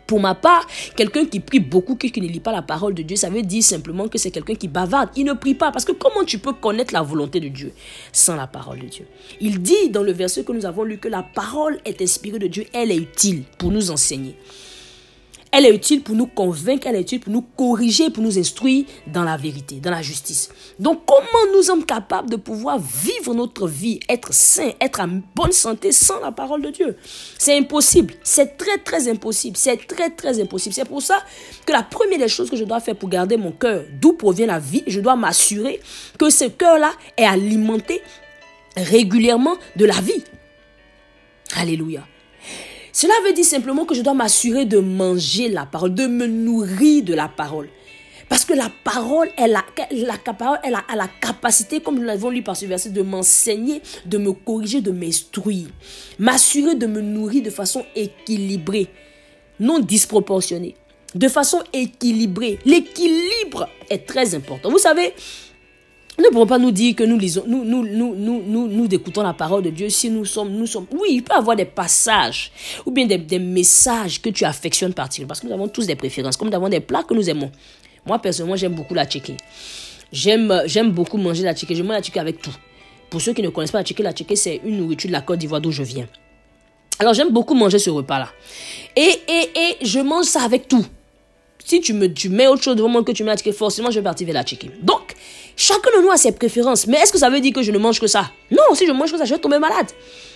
Pour 0.06 0.20
ma 0.20 0.34
part, 0.34 0.66
quelqu'un 0.96 1.24
qui 1.24 1.40
prie 1.40 1.60
beaucoup, 1.60 1.96
qui 1.96 2.20
ne 2.20 2.26
lit 2.26 2.40
pas 2.40 2.52
la 2.52 2.62
parole 2.62 2.94
de 2.94 3.02
Dieu, 3.02 3.16
ça 3.16 3.30
veut 3.30 3.42
dire 3.42 3.62
simplement 3.62 4.08
que 4.08 4.18
c'est 4.18 4.30
quelqu'un 4.30 4.54
qui 4.54 4.68
bavarde. 4.68 5.10
Il 5.16 5.24
ne 5.24 5.32
prie 5.32 5.54
pas. 5.54 5.72
Parce 5.72 5.84
que 5.84 5.92
comment 5.92 6.24
tu 6.24 6.38
peux 6.38 6.52
connaître 6.52 6.92
la 6.94 7.02
volonté 7.02 7.40
de 7.40 7.48
Dieu 7.48 7.72
sans 8.12 8.36
la 8.36 8.46
parole 8.46 8.80
de 8.80 8.86
Dieu? 8.86 9.06
Il 9.40 9.62
dit 9.62 9.90
dans 9.90 10.02
le 10.02 10.12
verset 10.12 10.44
que 10.44 10.52
nous 10.52 10.66
avons 10.66 10.84
lu 10.84 10.98
que 10.98 11.08
la 11.08 11.22
parole 11.22 11.78
est 11.84 12.00
inspirée 12.02 12.38
de 12.38 12.46
Dieu, 12.46 12.66
elle 12.72 12.90
est 12.90 12.96
utile 12.96 13.44
pour 13.58 13.70
nous 13.70 13.90
enseigner. 13.90 14.36
Elle 15.52 15.66
est 15.66 15.74
utile 15.74 16.02
pour 16.02 16.14
nous 16.14 16.26
convaincre, 16.26 16.86
elle 16.86 16.96
est 16.96 17.00
utile 17.00 17.20
pour 17.20 17.32
nous 17.32 17.42
corriger, 17.42 18.10
pour 18.10 18.22
nous 18.22 18.38
instruire 18.38 18.84
dans 19.08 19.24
la 19.24 19.36
vérité, 19.36 19.76
dans 19.76 19.90
la 19.90 20.00
justice. 20.00 20.48
Donc 20.78 21.00
comment 21.06 21.52
nous 21.52 21.62
sommes 21.62 21.84
capables 21.84 22.30
de 22.30 22.36
pouvoir 22.36 22.78
vivre 22.78 23.34
notre 23.34 23.66
vie, 23.66 23.98
être 24.08 24.32
sain, 24.32 24.70
être 24.80 25.00
en 25.00 25.20
bonne 25.34 25.50
santé 25.50 25.90
sans 25.90 26.20
la 26.20 26.30
parole 26.30 26.62
de 26.62 26.70
Dieu? 26.70 26.96
C'est 27.36 27.58
impossible. 27.58 28.14
C'est 28.22 28.56
très 28.56 28.78
très 28.78 29.08
impossible. 29.08 29.56
C'est 29.56 29.88
très 29.88 30.10
très 30.10 30.40
impossible. 30.40 30.74
C'est 30.74 30.88
pour 30.88 31.02
ça 31.02 31.18
que 31.66 31.72
la 31.72 31.82
première 31.82 32.18
des 32.18 32.28
choses 32.28 32.48
que 32.48 32.56
je 32.56 32.64
dois 32.64 32.78
faire 32.78 32.94
pour 32.94 33.08
garder 33.08 33.36
mon 33.36 33.50
cœur, 33.50 33.82
d'où 34.00 34.12
provient 34.12 34.46
la 34.46 34.60
vie, 34.60 34.84
je 34.86 35.00
dois 35.00 35.16
m'assurer 35.16 35.80
que 36.16 36.30
ce 36.30 36.44
cœur-là 36.44 36.92
est 37.16 37.24
alimenté 37.24 38.00
régulièrement 38.76 39.56
de 39.74 39.84
la 39.84 40.00
vie. 40.00 40.22
Alléluia. 41.56 42.06
Cela 42.92 43.14
veut 43.24 43.32
dire 43.32 43.44
simplement 43.44 43.84
que 43.84 43.94
je 43.94 44.02
dois 44.02 44.14
m'assurer 44.14 44.64
de 44.64 44.78
manger 44.78 45.48
la 45.48 45.66
parole, 45.66 45.94
de 45.94 46.06
me 46.06 46.26
nourrir 46.26 47.04
de 47.04 47.14
la 47.14 47.28
parole. 47.28 47.68
Parce 48.28 48.44
que 48.44 48.54
la 48.54 48.70
parole, 48.84 49.28
elle 49.36 49.56
a 49.56 49.64
la, 49.90 50.78
a, 50.88 50.96
la 50.96 51.08
capacité, 51.20 51.80
comme 51.80 51.96
nous 51.96 52.04
l'avons 52.04 52.30
lu 52.30 52.42
par 52.42 52.56
ce 52.56 52.64
verset, 52.64 52.90
de 52.90 53.02
m'enseigner, 53.02 53.82
de 54.06 54.18
me 54.18 54.32
corriger, 54.32 54.80
de 54.80 54.92
m'instruire. 54.92 55.66
M'assurer 56.20 56.76
de 56.76 56.86
me 56.86 57.00
nourrir 57.00 57.42
de 57.42 57.50
façon 57.50 57.84
équilibrée, 57.96 58.86
non 59.58 59.80
disproportionnée. 59.80 60.76
De 61.16 61.26
façon 61.26 61.60
équilibrée. 61.72 62.60
L'équilibre 62.64 63.68
est 63.90 64.06
très 64.06 64.36
important. 64.36 64.70
Vous 64.70 64.78
savez, 64.78 65.12
Nous 66.18 66.24
ne 66.24 66.30
pouvons 66.30 66.46
pas 66.46 66.58
nous 66.58 66.70
dire 66.70 66.94
que 66.96 67.04
nous 67.04 67.18
lisons, 67.18 67.44
nous, 67.46 67.64
nous, 67.64 67.86
nous, 67.86 68.14
nous, 68.14 68.42
nous, 68.46 68.66
nous 68.66 68.94
écoutons 68.94 69.22
la 69.22 69.32
parole 69.32 69.62
de 69.62 69.70
Dieu 69.70 69.88
si 69.88 70.10
nous 70.10 70.24
sommes, 70.24 70.50
nous 70.50 70.66
sommes. 70.66 70.86
Oui, 70.92 71.08
il 71.12 71.22
peut 71.22 71.34
y 71.34 71.38
avoir 71.38 71.56
des 71.56 71.64
passages 71.64 72.52
ou 72.84 72.90
bien 72.90 73.06
des, 73.06 73.38
messages 73.38 74.20
que 74.20 74.28
tu 74.28 74.44
affectionnes 74.44 74.92
particulièrement 74.92 75.28
parce 75.28 75.40
que 75.40 75.46
nous 75.46 75.54
avons 75.54 75.68
tous 75.68 75.86
des 75.86 75.96
préférences, 75.96 76.36
comme 76.36 76.48
nous 76.48 76.56
avons 76.56 76.68
des 76.68 76.80
plats 76.80 77.04
que 77.04 77.14
nous 77.14 77.30
aimons. 77.30 77.50
Moi, 78.06 78.18
personnellement, 78.18 78.56
j'aime 78.56 78.74
beaucoup 78.74 78.94
la 78.94 79.06
tchéké. 79.06 79.36
J'aime, 80.12 80.62
j'aime 80.66 80.90
beaucoup 80.90 81.16
manger 81.16 81.42
la 81.42 81.54
tchéké. 81.54 81.74
Je 81.74 81.82
mange 81.82 81.92
la 81.92 82.02
tchéké 82.02 82.18
avec 82.18 82.42
tout. 82.42 82.54
Pour 83.08 83.20
ceux 83.20 83.32
qui 83.32 83.42
ne 83.42 83.48
connaissent 83.48 83.70
pas 83.70 83.78
la 83.78 83.84
tchéké, 83.84 84.02
la 84.02 84.12
tchéké, 84.12 84.36
c'est 84.36 84.60
une 84.64 84.78
nourriture 84.78 85.08
de 85.08 85.12
la 85.12 85.20
Côte 85.20 85.38
d'Ivoire 85.38 85.60
d'où 85.60 85.70
je 85.70 85.82
viens. 85.82 86.08
Alors, 86.98 87.14
j'aime 87.14 87.30
beaucoup 87.30 87.54
manger 87.54 87.78
ce 87.78 87.90
repas-là. 87.90 88.28
Et, 88.96 89.00
et, 89.00 89.50
et 89.54 89.76
je 89.86 90.00
mange 90.00 90.26
ça 90.26 90.42
avec 90.42 90.68
tout. 90.68 90.84
Si 91.64 91.80
tu 91.80 91.92
me 91.92 92.12
tu 92.12 92.28
mets 92.28 92.46
autre 92.46 92.62
chose 92.62 92.76
devant 92.76 92.88
moi 92.88 93.04
que 93.04 93.12
tu 93.12 93.22
mets 93.22 93.30
la 93.30 93.36
tchéké, 93.36 93.52
forcément, 93.52 93.90
je 93.90 94.00
vais 94.00 94.04
partir 94.04 94.26
vers 94.26 94.34
la 94.34 94.44
tchéké. 94.44 94.70
Donc, 94.82 95.14
chacun 95.56 95.90
de 95.96 96.02
nous 96.02 96.10
a 96.10 96.16
ses 96.16 96.32
préférences. 96.32 96.86
Mais 96.86 96.98
est-ce 96.98 97.12
que 97.12 97.18
ça 97.18 97.30
veut 97.30 97.40
dire 97.40 97.52
que 97.52 97.62
je 97.62 97.72
ne 97.72 97.78
mange 97.78 98.00
que 98.00 98.06
ça? 98.06 98.30
Non, 98.50 98.74
si 98.74 98.86
je 98.86 98.92
mange 98.92 99.12
que 99.12 99.18
ça, 99.18 99.24
je 99.24 99.34
vais 99.34 99.40
tomber 99.40 99.58
malade. 99.58 99.86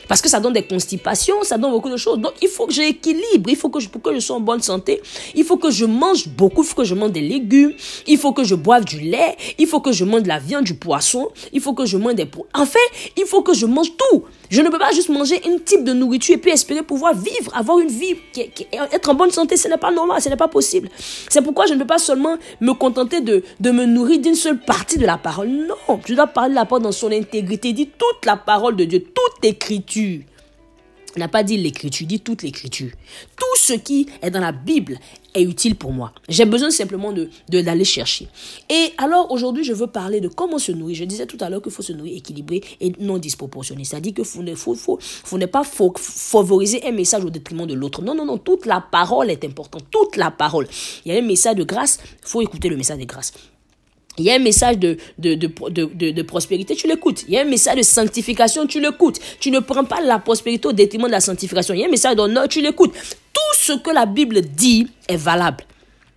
Parce 0.08 0.20
que 0.20 0.28
ça 0.28 0.40
donne 0.40 0.52
des 0.52 0.62
constipations, 0.62 1.42
ça 1.42 1.58
donne 1.58 1.70
beaucoup 1.70 1.90
de 1.90 1.96
choses. 1.96 2.18
Donc, 2.18 2.32
il 2.42 2.48
faut 2.48 2.66
que 2.66 2.72
j'équilibre. 2.72 3.48
Il 3.48 3.56
faut 3.56 3.70
que 3.70 3.80
je, 3.80 3.88
pour 3.88 4.02
que 4.02 4.14
je 4.14 4.20
sois 4.20 4.36
en 4.36 4.40
bonne 4.40 4.60
santé, 4.60 5.00
il 5.34 5.44
faut 5.44 5.56
que 5.56 5.70
je 5.70 5.84
mange 5.84 6.28
beaucoup. 6.28 6.62
Il 6.62 6.66
faut 6.66 6.76
que 6.76 6.84
je 6.84 6.94
mange 6.94 7.12
des 7.12 7.20
légumes. 7.20 7.72
Il 8.06 8.18
faut 8.18 8.32
que 8.32 8.44
je 8.44 8.54
boive 8.54 8.84
du 8.84 9.00
lait. 9.00 9.36
Il 9.58 9.66
faut 9.66 9.80
que 9.80 9.92
je 9.92 10.04
mange 10.04 10.22
de 10.22 10.28
la 10.28 10.38
viande, 10.38 10.64
du 10.64 10.74
poisson. 10.74 11.28
Il 11.52 11.60
faut 11.60 11.74
que 11.74 11.86
je 11.86 11.96
mange 11.96 12.14
des... 12.14 12.26
En 12.54 12.66
fait, 12.66 12.78
il 13.16 13.24
faut 13.26 13.42
que 13.42 13.54
je 13.54 13.66
mange 13.66 13.96
tout. 13.96 14.24
Je 14.50 14.60
ne 14.60 14.68
peux 14.68 14.78
pas 14.78 14.92
juste 14.92 15.08
manger 15.08 15.40
un 15.46 15.58
type 15.58 15.84
de 15.84 15.92
nourriture 15.92 16.34
et 16.34 16.38
puis 16.38 16.50
espérer 16.50 16.82
pouvoir 16.82 17.14
vivre, 17.14 17.50
avoir 17.56 17.78
une 17.78 17.88
vie, 17.88 18.14
être 18.92 19.08
en 19.08 19.14
bonne 19.14 19.30
santé. 19.30 19.56
Ce 19.56 19.68
n'est 19.68 19.78
pas 19.78 19.90
normal, 19.90 20.20
ce 20.20 20.28
n'est 20.28 20.36
pas 20.36 20.48
possible. 20.48 20.90
C'est 21.28 21.42
pourquoi 21.42 21.66
je 21.66 21.74
ne 21.74 21.80
peux 21.80 21.86
pas 21.86 21.98
seulement 21.98 22.36
me 22.60 22.72
contenter 22.72 23.20
de, 23.20 23.42
me 23.60 23.84
nourrir 23.86 24.20
d'une 24.20 24.34
seule 24.34 24.60
partie 24.60 24.98
de 24.98 25.06
la 25.06 25.16
parole. 25.16 25.48
Non, 25.48 26.00
je 26.06 26.14
dois 26.14 26.26
parler 26.26 26.50
de 26.50 26.54
la 26.54 26.66
parole 26.66 26.82
dans 26.82 26.92
son 26.92 27.10
intégrité. 27.10 27.72
Dit 27.72 27.88
toute 28.12 28.26
la 28.26 28.36
parole 28.36 28.76
de 28.76 28.84
Dieu, 28.84 29.00
toute 29.00 29.44
écriture 29.44 30.22
n'a 31.16 31.28
pas 31.28 31.42
dit 31.42 31.56
l'écriture, 31.56 32.06
dit 32.06 32.20
toute 32.20 32.42
l'écriture. 32.42 32.90
Tout 33.36 33.56
ce 33.56 33.74
qui 33.74 34.08
est 34.20 34.30
dans 34.30 34.40
la 34.40 34.50
Bible 34.50 34.98
est 35.32 35.42
utile 35.42 35.76
pour 35.76 35.92
moi. 35.92 36.12
J'ai 36.28 36.44
besoin 36.44 36.70
simplement 36.70 37.12
de 37.12 37.28
d'aller 37.48 37.84
chercher. 37.84 38.26
Et 38.68 38.92
alors 38.98 39.30
aujourd'hui, 39.30 39.62
je 39.62 39.72
veux 39.72 39.86
parler 39.86 40.20
de 40.20 40.26
comment 40.26 40.58
se 40.58 40.72
nourrir. 40.72 40.96
Je 40.96 41.04
disais 41.04 41.26
tout 41.26 41.36
à 41.40 41.48
l'heure 41.48 41.62
qu'il 41.62 41.70
faut 41.70 41.82
se 41.82 41.92
nourrir 41.92 42.16
équilibré 42.16 42.62
et 42.80 42.92
non 42.98 43.18
disproportionné. 43.18 43.84
C'est-à-dire 43.84 44.12
qu'il 44.14 44.24
faut 44.24 44.42
ne 44.42 44.54
faut, 44.54 44.74
faut, 44.74 44.98
pas 45.52 45.62
favoriser 45.62 46.84
un 46.84 46.92
message 46.92 47.24
au 47.24 47.30
détriment 47.30 47.66
de 47.66 47.74
l'autre. 47.74 48.02
Non, 48.02 48.14
non, 48.14 48.24
non. 48.24 48.38
Toute 48.38 48.66
la 48.66 48.80
parole 48.80 49.30
est 49.30 49.44
importante. 49.44 49.84
Toute 49.90 50.16
la 50.16 50.32
parole. 50.32 50.66
Il 51.04 51.12
y 51.12 51.16
a 51.16 51.18
un 51.20 51.26
message 51.26 51.54
de 51.54 51.64
grâce. 51.64 52.00
Il 52.24 52.28
faut 52.28 52.42
écouter 52.42 52.68
le 52.68 52.76
message 52.76 52.98
de 52.98 53.04
grâce. 53.04 53.32
Il 54.18 54.24
y 54.24 54.30
a 54.30 54.34
un 54.34 54.38
message 54.38 54.78
de, 54.78 56.22
prospérité, 56.22 56.76
tu 56.76 56.86
l'écoutes. 56.86 57.24
Il 57.26 57.34
y 57.34 57.38
a 57.38 57.42
un 57.42 57.46
message 57.46 57.76
de 57.76 57.82
sanctification, 57.82 58.66
tu 58.66 58.80
l'écoutes. 58.80 59.18
Tu 59.40 59.50
ne 59.50 59.58
prends 59.58 59.84
pas 59.84 60.00
la 60.00 60.18
prospérité 60.18 60.68
au 60.68 60.72
détriment 60.72 61.06
de 61.06 61.12
la 61.12 61.20
sanctification. 61.20 61.74
Il 61.74 61.80
y 61.80 61.84
a 61.84 61.86
un 61.86 61.90
message 61.90 62.16
d'honneur, 62.16 62.48
tu 62.48 62.60
l'écoutes. 62.60 62.92
Tout 62.92 63.58
ce 63.58 63.72
que 63.72 63.90
la 63.90 64.06
Bible 64.06 64.40
dit 64.42 64.86
est 65.08 65.16
valable. 65.16 65.64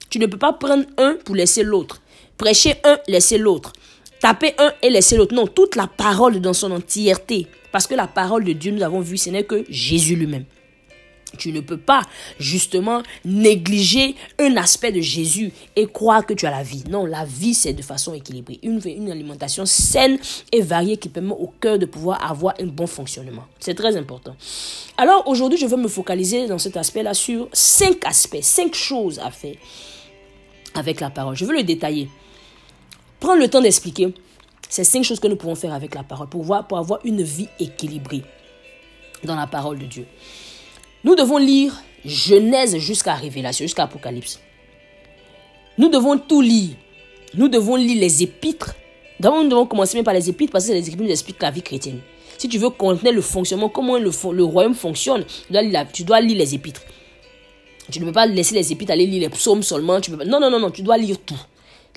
Tu 0.10 0.20
ne 0.20 0.28
peux 0.28 0.38
pas 0.38 0.54
prendre 0.54 0.86
un 0.98 1.18
pour 1.26 1.36
laisser 1.36 1.64
l'autre. 1.64 2.02
Prêcher 2.38 2.76
un, 2.84 2.98
laisser 3.08 3.38
l'autre. 3.38 3.74
Taper 4.20 4.54
un 4.60 4.72
et 4.82 4.90
laisser 4.90 5.18
l'autre. 5.18 5.34
Non, 5.34 5.48
toute 5.48 5.76
la 5.76 5.88
parole 5.88 6.40
dans 6.40 6.54
son 6.54 6.72
entièreté. 6.72 7.48
Parce 7.72 7.88
que 7.88 7.96
la 7.96 8.08
parole 8.08 8.44
de 8.44 8.54
Dieu, 8.54 8.72
nous 8.72 8.84
avons 8.84 9.02
vu, 9.02 9.18
ce 9.18 9.30
n'est 9.30 9.44
que 9.44 9.66
Jésus 9.70 10.16
lui-même. 10.16 10.46
Tu 11.38 11.52
ne 11.52 11.62
peux 11.62 11.78
pas 11.78 12.02
justement 12.40 13.02
négliger 13.26 14.16
un 14.40 14.58
aspect 14.58 14.92
de 14.92 15.02
Jésus 15.02 15.52
et 15.76 15.88
croire 15.88 16.26
que 16.26 16.34
tu 16.34 16.46
as 16.46 16.52
la 16.52 16.64
vie. 16.64 16.84
Non, 16.90 17.06
la 17.06 17.26
vie, 17.26 17.54
c'est 17.54 17.74
de 17.74 17.82
façon 17.82 18.14
équilibrée. 18.14 18.60
Une, 18.64 18.82
alimentation 19.12 19.66
saine 19.66 20.18
et 20.52 20.62
variée 20.62 20.98
qui 20.98 21.10
permet 21.10 21.34
au 21.34 21.52
cœur 21.60 21.80
de 21.80 21.86
pouvoir 21.86 22.30
avoir 22.30 22.56
un 22.60 22.66
bon 22.66 22.88
fonctionnement. 22.88 23.46
C'est 23.60 23.76
très 23.76 23.96
important. 23.96 24.36
Alors 24.98 25.28
aujourd'hui, 25.28 25.58
je 25.58 25.66
veux 25.66 25.78
me 25.78 25.88
focaliser 25.88 26.48
dans 26.48 26.58
cet 26.58 26.78
aspect-là 26.78 27.14
sur 27.14 27.48
cinq 27.54 28.06
aspects, 28.06 28.42
cinq 28.42 28.74
choses 28.74 29.20
à 29.20 29.32
faire 29.32 29.56
avec 30.74 31.00
la 31.00 31.10
parole. 31.10 31.36
Je 31.36 31.46
veux 31.46 31.56
le 31.56 31.64
détailler. 31.64 32.10
Prends 33.20 33.36
le 33.36 33.48
temps 33.48 33.62
d'expliquer 33.62 34.14
ces 34.70 34.84
cinq 34.84 35.04
choses 35.04 35.20
que 35.20 35.28
nous 35.28 35.36
pouvons 35.36 35.56
faire 35.56 35.74
avec 35.74 35.96
la 35.96 36.04
parole 36.04 36.28
pour, 36.28 36.44
voir, 36.44 36.68
pour 36.68 36.78
avoir 36.78 37.00
une 37.04 37.24
vie 37.24 37.48
équilibrée 37.60 38.24
dans 39.24 39.36
la 39.36 39.48
parole 39.48 39.80
de 39.80 39.86
Dieu. 39.86 40.06
Nous 41.04 41.16
devons 41.16 41.38
lire 41.38 41.74
Genèse 42.06 42.78
jusqu'à 42.78 43.14
Révélation, 43.14 43.66
jusqu'à 43.66 43.84
Apocalypse. 43.84 44.40
Nous 45.78 45.90
devons 45.90 46.18
tout 46.18 46.42
lire. 46.42 46.72
Nous 47.34 47.50
devons 47.50 47.76
lire 47.76 48.00
les 48.00 48.24
épîtres. 48.24 48.76
D'abord, 49.20 49.44
nous 49.44 49.50
devons 49.50 49.66
commencer 49.66 49.98
même 49.98 50.06
par 50.06 50.14
les 50.14 50.30
épîtres 50.30 50.52
parce 50.52 50.68
que 50.68 50.72
les 50.74 50.88
épîtres 50.88 51.04
nous 51.04 51.10
expliquent 51.10 51.42
la 51.42 51.52
vie 51.52 51.62
chrétienne. 51.62 52.00
Si 52.38 52.48
tu 52.48 52.58
veux 52.58 52.70
connaître 52.70 53.12
le 53.12 53.22
fonctionnement, 53.22 53.70
comment 53.70 53.98
le, 53.98 54.12
le 54.32 54.44
royaume 54.44 54.76
fonctionne, 54.76 55.26
tu 55.26 55.52
dois, 55.52 55.62
lire, 55.62 55.88
tu 55.92 56.04
dois 56.04 56.22
lire 56.22 56.38
les 56.38 56.54
épîtres. 56.54 56.82
Tu 57.92 58.00
ne 58.00 58.06
peux 58.06 58.12
pas 58.12 58.26
laisser 58.26 58.56
les 58.56 58.72
épîtres 58.72 58.92
aller 58.92 59.08
lire 59.08 59.22
les 59.22 59.30
psaumes 59.30 59.64
seulement. 59.64 60.00
Non, 60.26 60.40
non, 60.40 60.50
non, 60.50 60.60
non, 60.60 60.72
tu 60.72 60.82
dois 60.82 60.98
lire 60.98 61.18
tout 61.26 61.40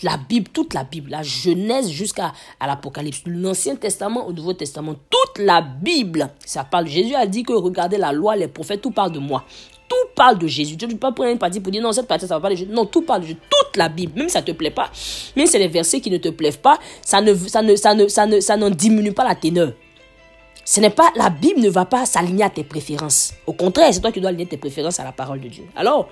la 0.02 0.16
Bible, 0.16 0.48
toute 0.52 0.74
la 0.74 0.84
Bible, 0.84 1.10
la 1.10 1.22
Genèse 1.22 1.90
jusqu'à 1.90 2.32
l'Apocalypse, 2.60 3.22
l'Ancien 3.26 3.76
Testament 3.76 4.26
au 4.26 4.32
Nouveau 4.32 4.52
Testament, 4.52 4.94
toute 5.08 5.44
la 5.44 5.60
Bible, 5.60 6.30
ça 6.44 6.64
parle. 6.64 6.86
Jésus 6.86 7.14
a 7.14 7.26
dit 7.26 7.42
que 7.42 7.52
regardez 7.52 7.98
la 7.98 8.12
loi, 8.12 8.36
les 8.36 8.48
prophètes, 8.48 8.80
tout 8.80 8.90
parle 8.90 9.12
de 9.12 9.18
moi. 9.18 9.44
Tout 9.88 10.14
parle 10.14 10.38
de 10.38 10.46
Jésus. 10.46 10.76
Tu 10.76 10.86
ne 10.86 10.92
peux 10.92 10.98
pas 10.98 11.12
prendre 11.12 11.30
une 11.30 11.38
partie 11.38 11.58
pour 11.58 11.72
dire 11.72 11.82
non, 11.82 11.92
cette 11.92 12.06
partie, 12.06 12.26
ça 12.26 12.36
va 12.36 12.40
pas 12.40 12.50
de 12.50 12.54
Jésus. 12.54 12.70
Non, 12.70 12.86
tout 12.86 13.02
parle 13.02 13.22
de 13.22 13.26
Jésus. 13.26 13.38
Toute 13.50 13.76
la 13.76 13.88
Bible, 13.88 14.12
même 14.16 14.28
si 14.28 14.34
ça 14.34 14.40
ne 14.40 14.46
te 14.46 14.52
plaît 14.52 14.70
pas, 14.70 14.90
même 15.36 15.46
si 15.46 15.52
c'est 15.52 15.58
des 15.58 15.68
versets 15.68 16.00
qui 16.00 16.10
ne 16.10 16.18
te 16.18 16.28
plaisent 16.28 16.56
pas, 16.56 16.78
ça 17.02 17.20
ne, 17.20 17.34
ça 17.34 17.60
ne, 17.60 17.74
ça 17.74 17.94
ne, 17.94 18.06
ça 18.06 18.26
ne, 18.26 18.40
ça 18.40 18.56
n'en 18.56 18.70
diminue 18.70 19.12
pas 19.12 19.24
la 19.24 19.34
teneur. 19.34 19.72
Ce 20.64 20.78
n'est 20.78 20.90
pas, 20.90 21.10
la 21.16 21.30
Bible 21.30 21.60
ne 21.60 21.68
va 21.68 21.84
pas 21.84 22.06
s'aligner 22.06 22.44
à 22.44 22.50
tes 22.50 22.62
préférences. 22.62 23.34
Au 23.46 23.52
contraire, 23.52 23.92
c'est 23.92 24.00
toi 24.00 24.12
qui 24.12 24.20
dois 24.20 24.28
aligner 24.28 24.46
tes 24.46 24.56
préférences 24.56 25.00
à 25.00 25.04
la 25.04 25.10
parole 25.10 25.40
de 25.40 25.48
Dieu. 25.48 25.64
Alors, 25.74 26.08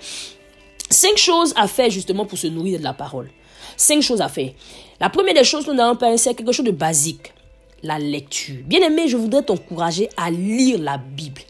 cinq 0.91 1.17
choses 1.17 1.55
à 1.57 1.69
faire 1.69 1.91
justement 1.91 2.27
pour 2.27 2.39
se 2.39 2.49
nourrir 2.49 2.81
de 2.81 2.85
la 2.85 2.95
parole. 2.95 3.31
Cinq 3.77 4.03
choses 4.03 4.21
à 4.21 4.29
faire. 4.29 4.51
La 5.01 5.11
première 5.11 5.35
des 5.35 5.45
choses 5.45 5.65
que 5.65 5.71
nous 5.71 5.81
avons 5.81 5.97
pensé, 5.97 6.17
c'est 6.17 6.35
quelque 6.35 6.53
chose 6.53 6.67
de 6.67 6.73
basique. 6.73 7.33
La 7.83 7.99
lecture. 7.99 8.57
Bien 8.65 8.81
aimé, 8.83 9.07
je 9.07 9.17
voudrais 9.17 9.43
t'encourager 9.43 10.09
à 10.17 10.31
lire 10.31 10.79
la 10.81 10.99
Bible. 10.99 11.43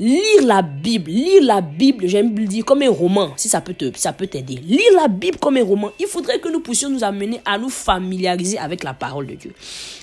Lire 0.00 0.42
la 0.44 0.62
Bible, 0.62 1.10
lire 1.10 1.42
la 1.42 1.60
Bible, 1.60 2.06
j'aime 2.06 2.38
le 2.38 2.46
dire 2.46 2.64
comme 2.64 2.82
un 2.82 2.90
roman, 2.90 3.32
si 3.36 3.48
ça 3.48 3.60
peut 3.60 3.74
te, 3.74 3.90
ça 3.96 4.12
peut 4.12 4.28
t'aider. 4.28 4.54
Lire 4.54 4.92
la 4.94 5.08
Bible 5.08 5.38
comme 5.38 5.56
un 5.56 5.64
roman. 5.64 5.90
Il 5.98 6.06
faudrait 6.06 6.38
que 6.38 6.48
nous 6.48 6.60
puissions 6.60 6.88
nous 6.88 7.02
amener 7.02 7.40
à 7.44 7.58
nous 7.58 7.68
familiariser 7.68 8.58
avec 8.58 8.84
la 8.84 8.94
parole 8.94 9.26
de 9.26 9.34
Dieu 9.34 9.52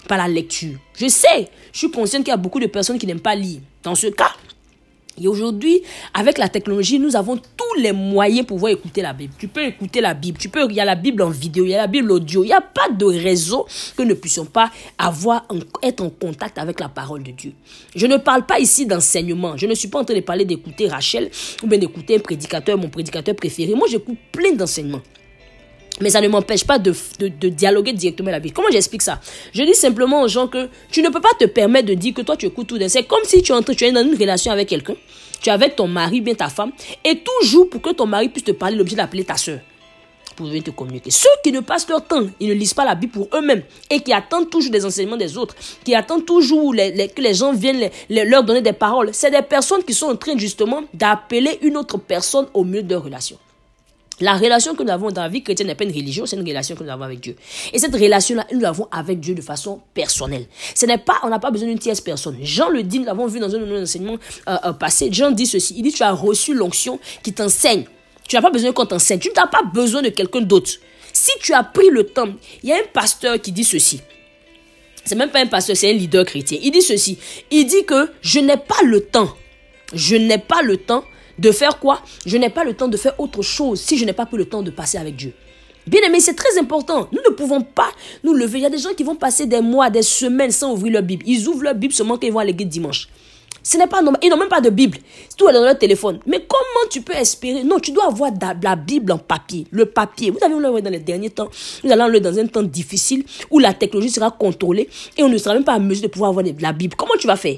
par 0.09 0.17
la 0.17 0.27
lecture. 0.27 0.77
Je 0.97 1.07
sais, 1.07 1.47
je 1.71 1.77
suis 1.77 1.91
consciente 1.91 2.25
qu'il 2.25 2.31
y 2.31 2.33
a 2.33 2.37
beaucoup 2.37 2.59
de 2.59 2.67
personnes 2.67 2.99
qui 2.99 3.07
n'aiment 3.07 3.21
pas 3.21 3.35
lire. 3.35 3.61
Dans 3.83 3.95
ce 3.95 4.07
cas, 4.07 4.31
et 5.21 5.27
aujourd'hui, 5.27 5.81
avec 6.13 6.37
la 6.37 6.49
technologie, 6.49 6.99
nous 6.99 7.15
avons 7.15 7.37
tous 7.37 7.79
les 7.79 7.91
moyens 7.93 8.45
pour 8.45 8.57
pouvoir 8.57 8.73
écouter 8.73 9.01
la 9.01 9.13
Bible. 9.13 9.33
Tu 9.37 9.47
peux 9.47 9.63
écouter 9.63 10.01
la 10.01 10.13
Bible, 10.13 10.37
tu 10.37 10.49
peux, 10.49 10.65
il 10.69 10.75
y 10.75 10.79
a 10.79 10.85
la 10.85 10.95
Bible 10.95 11.21
en 11.21 11.29
vidéo, 11.29 11.65
il 11.65 11.71
y 11.71 11.75
a 11.75 11.77
la 11.77 11.87
Bible 11.87 12.11
audio. 12.11 12.43
Il 12.43 12.47
n'y 12.47 12.53
a 12.53 12.61
pas 12.61 12.89
de 12.89 13.05
réseau 13.05 13.65
que 13.95 14.03
nous 14.03 14.09
ne 14.09 14.13
puissions 14.13 14.45
pas 14.45 14.71
avoir, 14.97 15.45
être 15.81 16.01
en 16.01 16.09
contact 16.09 16.57
avec 16.57 16.79
la 16.79 16.89
parole 16.89 17.23
de 17.23 17.31
Dieu. 17.31 17.53
Je 17.95 18.07
ne 18.07 18.17
parle 18.17 18.45
pas 18.45 18.59
ici 18.59 18.85
d'enseignement. 18.85 19.55
Je 19.57 19.67
ne 19.67 19.73
suis 19.73 19.87
pas 19.87 19.99
en 19.99 20.05
train 20.05 20.15
de 20.15 20.21
parler 20.21 20.45
d'écouter 20.45 20.87
Rachel 20.87 21.29
ou 21.63 21.67
bien 21.67 21.77
d'écouter 21.77 22.15
un 22.17 22.19
prédicateur, 22.19 22.77
mon 22.77 22.89
prédicateur 22.89 23.35
préféré. 23.35 23.73
Moi, 23.73 23.87
j'écoute 23.89 24.17
plein 24.31 24.53
d'enseignements. 24.53 25.01
Mais 26.01 26.09
ça 26.09 26.19
ne 26.19 26.27
m'empêche 26.27 26.65
pas 26.65 26.77
de, 26.77 26.93
de, 27.19 27.49
dialoguer 27.49 27.93
directement 27.93 28.29
avec 28.29 28.41
la 28.41 28.47
vie. 28.47 28.51
Comment 28.51 28.67
j'explique 28.69 29.01
ça? 29.01 29.19
Je 29.53 29.63
dis 29.63 29.73
simplement 29.73 30.21
aux 30.23 30.27
gens 30.27 30.47
que 30.47 30.67
tu 30.91 31.01
ne 31.01 31.09
peux 31.09 31.21
pas 31.21 31.33
te 31.39 31.45
permettre 31.45 31.87
de 31.87 31.93
dire 31.93 32.13
que 32.13 32.21
toi 32.21 32.35
tu 32.35 32.47
écoutes 32.47 32.67
tout. 32.67 32.79
C'est 32.87 33.03
comme 33.03 33.23
si 33.23 33.41
tu 33.41 33.53
es, 33.53 33.75
tu 33.75 33.83
es 33.85 33.91
dans 33.91 34.03
une 34.03 34.17
relation 34.17 34.51
avec 34.51 34.67
quelqu'un, 34.67 34.95
tu 35.41 35.49
es 35.49 35.53
avec 35.53 35.75
ton 35.75 35.87
mari, 35.87 36.19
bien 36.19 36.35
ta 36.35 36.49
femme, 36.49 36.71
et 37.03 37.19
toujours 37.19 37.69
pour 37.69 37.81
que 37.81 37.91
ton 37.91 38.05
mari 38.05 38.29
puisse 38.29 38.43
te 38.43 38.51
parler, 38.51 38.75
l'objet 38.75 38.95
d'appeler 38.95 39.23
ta 39.23 39.37
soeur 39.37 39.59
pour 40.35 40.47
venir 40.47 40.63
te 40.63 40.71
communiquer. 40.71 41.11
Ceux 41.11 41.29
qui 41.43 41.51
ne 41.53 41.61
passent 41.61 41.87
leur 41.87 42.05
temps, 42.05 42.23
ils 42.39 42.49
ne 42.49 42.53
lisent 42.53 42.73
pas 42.73 42.85
la 42.85 42.95
Bible 42.95 43.13
pour 43.13 43.29
eux-mêmes 43.33 43.63
et 43.89 44.01
qui 44.01 44.11
attendent 44.11 44.49
toujours 44.49 44.71
des 44.71 44.85
enseignements 44.85 45.15
des 45.15 45.37
autres, 45.37 45.55
qui 45.83 45.95
attendent 45.95 46.25
toujours 46.25 46.73
que 46.73 47.21
les 47.21 47.33
gens 47.33 47.53
viennent 47.53 47.89
leur 48.09 48.43
donner 48.43 48.61
des 48.61 48.73
paroles, 48.73 49.11
c'est 49.13 49.31
des 49.31 49.41
personnes 49.41 49.83
qui 49.83 49.93
sont 49.93 50.07
en 50.07 50.15
train 50.15 50.37
justement 50.37 50.81
d'appeler 50.93 51.57
une 51.61 51.77
autre 51.77 51.97
personne 51.97 52.47
au 52.53 52.63
milieu 52.63 52.83
de 52.83 52.93
leur 52.93 53.03
relation. 53.03 53.37
La 54.21 54.37
relation 54.37 54.75
que 54.75 54.83
nous 54.83 54.91
avons 54.91 55.11
dans 55.11 55.23
la 55.23 55.27
vie 55.27 55.43
chrétienne 55.43 55.67
n'est 55.67 55.75
pas 55.75 55.83
une 55.83 55.91
religion, 55.91 56.25
c'est 56.25 56.37
une 56.37 56.47
relation 56.47 56.75
que 56.75 56.83
nous 56.83 56.89
avons 56.89 57.03
avec 57.03 57.19
Dieu. 57.19 57.35
Et 57.73 57.79
cette 57.79 57.93
relation-là, 57.93 58.47
nous 58.53 58.61
l'avons 58.61 58.87
avec 58.91 59.19
Dieu 59.19 59.35
de 59.35 59.41
façon 59.41 59.81
personnelle. 59.93 60.45
Ce 60.73 60.85
n'est 60.85 60.97
pas, 60.97 61.19
on 61.23 61.29
n'a 61.29 61.39
pas 61.39 61.51
besoin 61.51 61.67
d'une 61.67 61.79
tierce 61.79 61.99
personne. 61.99 62.37
Jean 62.41 62.69
le 62.69 62.83
dit, 62.83 62.99
nous 62.99 63.05
l'avons 63.05 63.27
vu 63.27 63.39
dans 63.39 63.53
un 63.53 63.59
de 63.59 63.65
nos 63.65 63.81
enseignements 63.81 64.17
euh, 64.47 64.57
euh, 64.65 64.73
passé. 64.73 65.09
Jean 65.11 65.31
dit 65.31 65.45
ceci. 65.45 65.75
Il 65.77 65.83
dit, 65.83 65.91
tu 65.91 66.03
as 66.03 66.13
reçu 66.13 66.53
l'onction 66.53 66.97
qui 67.23 67.33
t'enseigne. 67.33 67.85
Tu 68.27 68.37
n'as 68.37 68.41
pas 68.41 68.51
besoin 68.51 68.71
qu'on 68.71 68.85
t'enseigne. 68.85 69.19
Tu 69.19 69.29
n'as 69.35 69.47
pas 69.47 69.63
besoin 69.63 70.01
de 70.01 70.09
quelqu'un 70.09 70.41
d'autre. 70.41 70.71
Si 71.11 71.31
tu 71.41 71.53
as 71.53 71.63
pris 71.63 71.89
le 71.89 72.05
temps, 72.05 72.29
il 72.63 72.69
y 72.69 72.73
a 72.73 72.77
un 72.77 72.87
pasteur 72.93 73.39
qui 73.41 73.51
dit 73.51 73.63
ceci. 73.65 74.01
C'est 75.03 75.15
même 75.15 75.29
pas 75.29 75.39
un 75.39 75.45
pasteur, 75.45 75.75
c'est 75.75 75.89
un 75.89 75.93
leader 75.93 76.25
chrétien. 76.25 76.57
Il 76.61 76.71
dit 76.71 76.81
ceci. 76.81 77.19
Il 77.51 77.65
dit 77.65 77.85
que 77.85 78.09
je 78.21 78.39
n'ai 78.39 78.57
pas 78.57 78.81
le 78.83 79.01
temps. 79.01 79.29
Je 79.93 80.15
n'ai 80.15 80.39
pas 80.39 80.61
le 80.61 80.77
temps 80.77 81.03
de 81.39 81.51
faire 81.51 81.79
quoi? 81.79 82.01
Je 82.25 82.37
n'ai 82.37 82.49
pas 82.49 82.63
le 82.63 82.73
temps 82.73 82.87
de 82.87 82.97
faire 82.97 83.19
autre 83.19 83.41
chose 83.41 83.81
si 83.81 83.97
je 83.97 84.05
n'ai 84.05 84.13
pas 84.13 84.25
pris 84.25 84.37
le 84.37 84.45
temps 84.45 84.61
de 84.61 84.71
passer 84.71 84.97
avec 84.97 85.15
Dieu. 85.15 85.33
Bien 85.87 86.01
aimé, 86.01 86.19
c'est 86.19 86.33
très 86.33 86.57
important. 86.57 87.07
Nous 87.11 87.21
ne 87.29 87.35
pouvons 87.35 87.61
pas 87.61 87.89
nous 88.23 88.33
lever. 88.33 88.59
Il 88.59 88.61
y 88.63 88.65
a 88.65 88.71
des 88.71 88.79
gens 88.79 88.93
qui 88.95 89.03
vont 89.03 89.15
passer 89.15 89.45
des 89.45 89.61
mois, 89.61 89.89
des 89.91 90.01
semaines 90.01 90.51
sans 90.51 90.73
ouvrir 90.73 90.93
leur 90.93 91.03
Bible. 91.03 91.23
Ils 91.27 91.47
ouvrent 91.47 91.63
leur 91.63 91.75
Bible 91.75 91.93
seulement 91.93 92.17
quand 92.17 92.25
ils 92.25 92.33
vont 92.33 92.39
à 92.39 92.45
l'église 92.45 92.67
dimanche. 92.67 93.07
Ce 93.61 93.77
n'est 93.77 93.87
pas 93.87 94.01
normal. 94.01 94.19
Ils 94.23 94.29
n'ont 94.29 94.37
même 94.37 94.47
pas 94.47 94.61
de 94.61 94.69
Bible. 94.69 94.99
Tout 95.37 95.47
est 95.49 95.53
dans 95.53 95.63
leur 95.63 95.77
téléphone. 95.77 96.19
Mais 96.27 96.45
comment 96.47 96.89
tu 96.89 97.01
peux 97.01 97.13
espérer? 97.13 97.63
Non, 97.63 97.79
tu 97.79 97.91
dois 97.91 98.05
avoir 98.07 98.31
la 98.61 98.75
Bible 98.75 99.11
en 99.11 99.17
papier. 99.17 99.65
Le 99.71 99.85
papier. 99.87 100.29
Vous 100.29 100.37
on 100.41 100.59
l'a 100.59 100.81
dans 100.81 100.89
les 100.89 100.99
derniers 100.99 101.31
temps. 101.31 101.49
Nous 101.83 101.91
allons 101.91 102.07
le 102.07 102.19
dans 102.19 102.37
un 102.37 102.45
temps 102.45 102.63
difficile 102.63 103.23
où 103.49 103.59
la 103.59 103.73
technologie 103.73 104.11
sera 104.11 104.29
contrôlée 104.31 104.87
et 105.17 105.23
on 105.23 105.29
ne 105.29 105.37
sera 105.37 105.55
même 105.55 105.63
pas 105.63 105.75
en 105.75 105.79
mesure 105.79 106.03
de 106.03 106.07
pouvoir 106.09 106.29
avoir 106.29 106.45
la 106.59 106.73
Bible. 106.73 106.95
Comment 106.95 107.15
tu 107.19 107.25
vas 107.25 107.37
faire? 107.37 107.57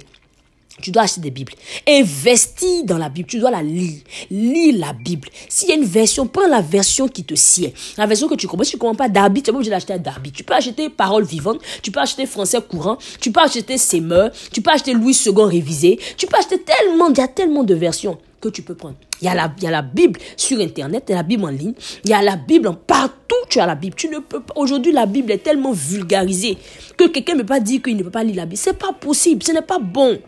Tu 0.81 0.91
dois 0.91 1.03
acheter 1.03 1.22
des 1.22 1.31
Bibles. 1.31 1.53
Investis 1.88 2.86
dans 2.86 2.98
la 2.98 3.10
Bible. 3.10 3.27
Tu 3.27 3.39
dois 3.39 3.51
la 3.51 3.63
lire. 3.63 4.00
Lis 4.29 4.74
la 4.74 4.93
Bible. 4.93 5.29
S'il 5.50 5.69
y 5.69 5.72
a 5.72 5.75
une 5.75 5.86
version, 5.86 6.27
prends 6.27 6.48
la 6.48 6.62
version 6.62 7.07
qui 7.07 7.24
te 7.24 7.36
sied. 7.36 7.74
La 7.98 8.05
version 8.05 8.27
que 8.27 8.36
tu 8.36 8.48
comprends. 8.48 8.63
Si 8.63 8.72
tu 8.72 8.77
ne 8.77 8.81
comprends 8.81 8.96
pas 8.96 9.10
Darby, 9.10 9.41
tu 9.41 9.50
n'es 9.50 9.53
pas 9.53 9.57
obligé 9.57 9.72
d'acheter 9.72 9.93
un 9.93 9.98
Darby. 9.98 10.31
Tu 10.31 10.43
peux 10.43 10.53
acheter 10.53 10.89
Parole 10.89 11.24
vivante. 11.24 11.60
Tu 11.81 11.91
peux 11.91 12.00
acheter 12.00 12.25
Français 12.25 12.60
courant. 12.62 12.98
Tu 13.19 13.31
peux 13.31 13.41
acheter 13.41 13.77
Semeur. 13.77 14.31
Tu 14.51 14.62
peux 14.62 14.72
acheter 14.72 14.93
Louis 14.93 15.17
II 15.25 15.34
révisé. 15.43 16.00
Tu 16.15 16.27
peux 16.27 16.38
acheter 16.38 16.62
tellement, 16.62 17.10
il 17.10 17.17
y 17.17 17.22
a 17.22 17.27
tellement 17.27 17.63
de 17.63 17.74
versions 17.74 18.17
que 18.39 18.50
tu 18.50 18.62
peux 18.62 18.75
prendre. 18.75 18.96
Il 19.22 19.25
y 19.25 19.27
a 19.27 19.36
la, 19.36 19.51
y 19.62 19.67
a 19.67 19.72
la 19.72 19.81
Bible 19.81 20.19
sur 20.36 20.60
Internet, 20.60 21.05
il 21.07 21.12
y 21.12 21.13
a 21.15 21.17
la 21.17 21.24
Bible 21.24 21.46
en 21.46 21.50
ligne, 21.50 21.74
il 22.03 22.12
y 22.12 22.13
a 22.13 22.22
la 22.22 22.36
Bible 22.36 22.72
partout, 22.86 23.36
tu 23.50 23.60
as 23.60 23.65
la 23.65 23.75
Bible. 23.75 23.96
Tu 23.96 24.10
ne 24.10 24.19
peux 24.19 24.41
pas, 24.41 24.53
aujourd'hui, 24.55 24.91
la 24.91 25.05
Bible 25.05 25.31
est 25.31 25.39
tellement 25.39 25.72
vulgarisée 25.72 26.57
que 26.96 27.07
quelqu'un 27.07 27.34
ne 27.34 27.39
peut 27.39 27.48
pas 27.48 27.60
dire 27.60 27.81
qu'il 27.81 27.98
ne 27.98 28.03
peut 28.03 28.12
pas 28.12 28.24
lire 28.24 28.36
la 28.36 28.46
Bible. 28.46 28.57
C'est 28.57 28.77
pas 28.77 28.93
possible, 28.93 29.41
ce 29.43 29.51
n'est 29.51 29.62
pas 29.62 29.79
bon. 29.79 30.19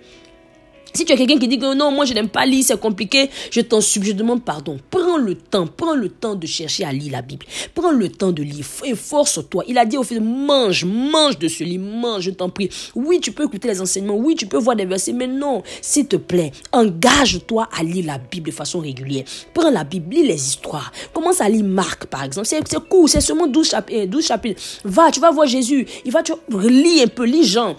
Si 0.93 1.05
tu 1.05 1.13
as 1.13 1.17
quelqu'un 1.17 1.37
qui 1.37 1.47
dit 1.47 1.59
que 1.59 1.73
non, 1.73 1.91
moi 1.91 2.05
je 2.05 2.13
n'aime 2.13 2.29
pas 2.29 2.45
lire, 2.45 2.63
c'est 2.65 2.79
compliqué, 2.79 3.29
je 3.51 3.61
t'en 3.61 3.81
supplie, 3.81 4.09
je 4.09 4.15
demande 4.15 4.43
pardon. 4.43 4.77
Prends 4.89 5.17
le 5.17 5.35
temps, 5.35 5.67
prends 5.67 5.95
le 5.95 6.09
temps 6.09 6.35
de 6.35 6.47
chercher 6.47 6.83
à 6.83 6.91
lire 6.91 7.11
la 7.11 7.21
Bible. 7.21 7.45
Prends 7.73 7.91
le 7.91 8.09
temps 8.09 8.31
de 8.31 8.43
lire, 8.43 8.65
efforce-toi. 8.83 9.63
Il 9.67 9.77
a 9.77 9.85
dit 9.85 9.97
au 9.97 10.03
fils, 10.03 10.19
mange, 10.19 10.85
mange 10.85 11.37
de 11.37 11.47
ce 11.47 11.63
livre, 11.63 11.85
mange, 11.85 12.23
je 12.23 12.31
t'en 12.31 12.49
prie. 12.49 12.69
Oui, 12.95 13.19
tu 13.19 13.31
peux 13.31 13.43
écouter 13.45 13.67
les 13.67 13.81
enseignements, 13.81 14.15
oui, 14.15 14.35
tu 14.35 14.45
peux 14.45 14.57
voir 14.57 14.75
des 14.75 14.85
versets, 14.85 15.13
mais 15.13 15.27
non, 15.27 15.63
s'il 15.81 16.07
te 16.07 16.15
plaît, 16.15 16.51
engage-toi 16.71 17.67
à 17.77 17.83
lire 17.83 18.05
la 18.05 18.17
Bible 18.17 18.47
de 18.47 18.55
façon 18.55 18.79
régulière. 18.79 19.25
Prends 19.53 19.69
la 19.69 19.83
Bible, 19.83 20.15
lis 20.15 20.27
les 20.27 20.47
histoires. 20.47 20.91
Commence 21.13 21.41
à 21.41 21.49
lire 21.49 21.63
Marc, 21.63 22.05
par 22.05 22.23
exemple. 22.23 22.47
C'est 22.47 22.79
court, 22.87 23.09
c'est 23.09 23.21
seulement 23.21 23.47
12 23.47 23.69
chapitres, 23.69 24.05
12 24.05 24.25
chapitres. 24.25 24.61
Va, 24.83 25.11
tu 25.11 25.19
vas 25.19 25.31
voir 25.31 25.47
Jésus. 25.47 25.85
Il 26.05 26.11
va, 26.11 26.23
tu 26.23 26.33
lis 26.49 27.01
un 27.01 27.07
peu, 27.07 27.25
lis 27.25 27.45
Jean. 27.45 27.75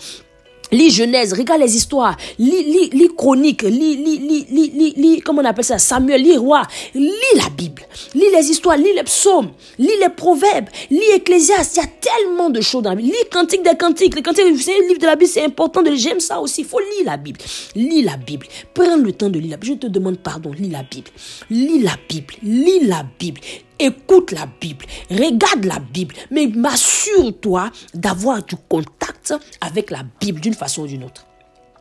Lis 0.73 0.91
Genèse, 0.91 1.33
regarde 1.33 1.61
les 1.61 1.77
histoires, 1.77 2.17
lis, 2.39 2.65
lis, 2.65 2.91
lis 2.93 3.09
Chroniques, 3.17 3.63
lis, 3.63 3.97
lis, 3.97 4.19
lis, 4.19 4.47
lis, 4.51 4.95
lis, 4.97 5.21
comment 5.21 5.43
on 5.43 5.45
appelle 5.45 5.65
ça, 5.65 5.79
Samuel, 5.79 6.23
lis 6.23 6.37
Roi, 6.37 6.63
lis 6.95 7.11
la 7.37 7.49
Bible, 7.51 7.83
lis 8.15 8.31
les 8.33 8.51
histoires, 8.51 8.77
lis 8.77 8.93
les 8.95 9.03
psaumes, 9.03 9.51
lis 9.79 9.89
les 10.01 10.09
proverbes, 10.09 10.69
lis 10.91 11.01
Ecclésiaste, 11.15 11.77
il 11.77 11.81
y 11.81 11.83
a 11.83 11.89
tellement 12.01 12.51
de 12.51 12.61
choses 12.61 12.83
dans 12.83 12.91
la 12.91 12.97
Bible. 12.97 13.09
Lis 13.09 13.29
Cantique 13.31 13.63
des 13.63 13.77
Cantiques, 13.77 14.15
les 14.15 14.23
Cantiques, 14.23 14.45
c'est 14.59 14.77
un 14.77 14.89
livre 14.89 15.01
de 15.01 15.07
la 15.07 15.17
Bible, 15.17 15.31
c'est 15.31 15.45
important, 15.45 15.83
de 15.83 15.95
j'aime 15.95 16.21
ça 16.21 16.41
aussi, 16.41 16.61
il 16.63 16.67
faut 16.67 16.81
lire 16.81 17.07
la 17.07 17.17
Bible. 17.17 17.41
Lis 17.75 18.03
la 18.03 18.17
Bible, 18.17 18.47
prends 18.73 18.97
le 18.97 19.13
temps 19.13 19.29
de 19.29 19.39
lire 19.39 19.53
la 19.53 19.57
Bible, 19.57 19.75
je 19.75 19.87
te 19.87 19.93
demande 19.93 20.19
pardon, 20.19 20.53
lis 20.53 20.71
la 20.71 20.83
Bible, 20.83 21.11
lis 21.51 21.81
la 21.81 21.97
Bible, 22.09 22.35
lis 22.43 22.87
la 22.87 23.05
Bible 23.19 23.41
écoute 23.81 24.33
la 24.33 24.47
Bible, 24.47 24.85
regarde 25.11 25.65
la 25.65 25.79
Bible, 25.79 26.15
mais 26.31 26.47
m'assure-toi 26.47 27.71
d'avoir 27.95 28.45
du 28.45 28.57
contact 28.69 29.35
avec 29.61 29.91
la 29.91 30.05
Bible 30.21 30.41
d'une 30.41 30.55
façon 30.55 30.83
ou 30.83 30.87
d'une 30.87 31.05
autre. 31.05 31.27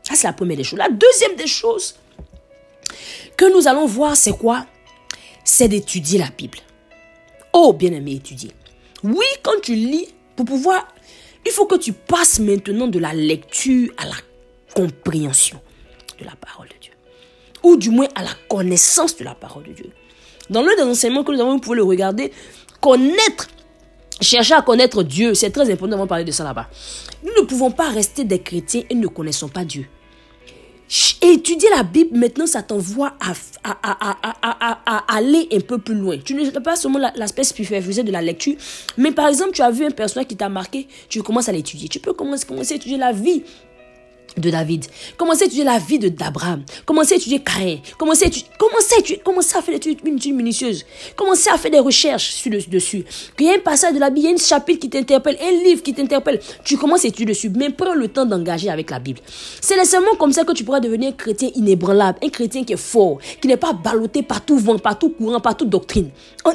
Ça, 0.03 0.15
c'est 0.15 0.27
la 0.27 0.33
première 0.33 0.57
des 0.57 0.63
choses. 0.63 0.79
La 0.79 0.89
deuxième 0.89 1.35
des 1.35 1.47
choses 1.47 1.95
que 3.37 3.53
nous 3.53 3.67
allons 3.67 3.85
voir, 3.85 4.15
c'est 4.15 4.37
quoi? 4.37 4.65
C'est 5.43 5.67
d'étudier 5.67 6.19
la 6.19 6.29
Bible. 6.35 6.57
Oh, 7.53 7.73
bien-aimé, 7.73 8.15
étudier. 8.15 8.51
Oui, 9.03 9.25
quand 9.43 9.61
tu 9.61 9.75
lis, 9.75 10.07
pour 10.35 10.45
pouvoir, 10.45 10.87
il 11.45 11.51
faut 11.51 11.65
que 11.65 11.75
tu 11.75 11.93
passes 11.93 12.39
maintenant 12.39 12.87
de 12.87 12.99
la 12.99 13.13
lecture 13.13 13.91
à 13.97 14.05
la 14.05 14.15
compréhension 14.75 15.61
de 16.19 16.25
la 16.25 16.35
parole 16.35 16.67
de 16.67 16.75
Dieu. 16.81 16.93
Ou 17.63 17.77
du 17.77 17.89
moins 17.89 18.07
à 18.15 18.23
la 18.23 18.33
connaissance 18.49 19.15
de 19.17 19.23
la 19.23 19.35
parole 19.35 19.63
de 19.63 19.73
Dieu. 19.73 19.91
Dans 20.49 20.61
l'un 20.61 20.75
des 20.75 20.83
enseignements 20.83 21.23
que 21.23 21.31
nous 21.31 21.39
avons, 21.39 21.53
vous 21.53 21.59
pouvez 21.59 21.77
le 21.77 21.83
regarder, 21.83 22.31
connaître 22.81 23.47
Chercher 24.21 24.53
à 24.53 24.61
connaître 24.61 25.01
Dieu, 25.01 25.33
c'est 25.33 25.49
très 25.49 25.71
important, 25.71 25.97
de 25.97 26.05
parler 26.05 26.25
de 26.25 26.31
ça 26.31 26.43
là-bas. 26.43 26.67
Nous 27.23 27.31
ne 27.41 27.47
pouvons 27.47 27.71
pas 27.71 27.89
rester 27.89 28.25
des 28.25 28.39
chrétiens 28.39 28.83
et 28.89 28.95
ne 28.95 29.07
connaissons 29.07 29.47
pas 29.47 29.63
Dieu. 29.63 29.85
Étudier 31.21 31.69
la 31.69 31.83
Bible, 31.83 32.17
maintenant, 32.17 32.47
ça 32.47 32.63
t'envoie 32.63 33.13
à, 33.21 33.33
à, 33.63 35.15
aller 35.15 35.47
un 35.53 35.59
peu 35.59 35.77
plus 35.77 35.95
loin. 35.95 36.17
Tu 36.17 36.33
ne 36.33 36.49
pas 36.49 36.75
seulement 36.75 36.99
l'aspect 37.15 37.43
superficiel 37.43 38.05
de 38.05 38.11
la 38.11 38.21
lecture, 38.21 38.55
mais 38.97 39.11
par 39.11 39.27
exemple, 39.27 39.51
tu 39.51 39.61
as 39.61 39.69
vu 39.69 39.85
un 39.85 39.91
personnage 39.91 40.27
qui 40.27 40.35
t'a 40.35 40.49
marqué, 40.49 40.87
tu 41.07 41.21
commences 41.21 41.47
à 41.47 41.51
l'étudier. 41.51 41.87
Tu 41.87 41.99
peux 41.99 42.13
commencer, 42.13 42.45
commencer 42.45 42.73
à 42.73 42.75
étudier 42.77 42.97
la 42.97 43.11
vie 43.11 43.43
de 44.39 44.49
David. 44.49 44.85
Commencez 45.17 45.43
à 45.43 45.45
étudier 45.45 45.63
la 45.63 45.79
vie 45.79 45.99
d'Abraham? 45.99 46.63
Commencez 46.85 47.13
à 47.13 47.17
étudier 47.17 47.39
Caïn? 47.39 47.79
Commencez 47.97 48.25
à 48.25 48.29
commencez 48.57 49.19
commencez 49.23 49.57
à 49.57 49.61
faire 49.61 49.73
une 49.73 49.93
étude 49.93 50.03
minutieuse? 50.03 50.85
Commencez 51.15 51.49
à 51.49 51.57
faire 51.57 51.71
des 51.71 51.79
recherches 51.79 52.31
sur 52.31 52.51
le, 52.51 52.61
dessus? 52.61 53.03
Qu'il 53.37 53.47
y 53.47 53.49
a 53.49 53.53
un 53.53 53.59
passage 53.59 53.93
de 53.93 53.99
la 53.99 54.09
Bible, 54.09 54.27
il 54.27 54.29
y 54.29 54.33
a 54.33 54.35
un 54.35 54.37
chapitre 54.37 54.79
qui 54.79 54.89
t'interpelle, 54.89 55.37
un 55.41 55.63
livre 55.63 55.81
qui 55.81 55.93
t'interpelle. 55.93 56.39
Tu 56.63 56.77
commences 56.77 57.05
à 57.05 57.07
étudier 57.07 57.27
dessus? 57.27 57.49
Mais 57.49 57.69
prends 57.69 57.93
le 57.93 58.07
temps 58.07 58.25
d'engager 58.25 58.69
avec 58.69 58.89
la 58.89 58.99
Bible. 58.99 59.19
C'est 59.61 59.75
nécessairement 59.75 60.15
comme 60.17 60.31
ça 60.31 60.43
que 60.43 60.53
tu 60.53 60.63
pourras 60.63 60.79
devenir 60.79 61.09
un 61.09 61.13
chrétien 61.13 61.49
inébranlable. 61.55 62.19
Un 62.23 62.29
chrétien 62.29 62.63
qui 62.63 62.73
est 62.73 62.77
fort. 62.77 63.19
Qui 63.41 63.47
n'est 63.47 63.57
pas 63.57 63.73
ballotté 63.73 64.23
par 64.23 64.43
tout 64.43 64.57
vent, 64.57 64.77
par 64.77 64.97
tout 64.97 65.09
courant, 65.09 65.39
par 65.39 65.55
toute 65.55 65.69
doctrine. 65.69 66.09
En, 66.45 66.53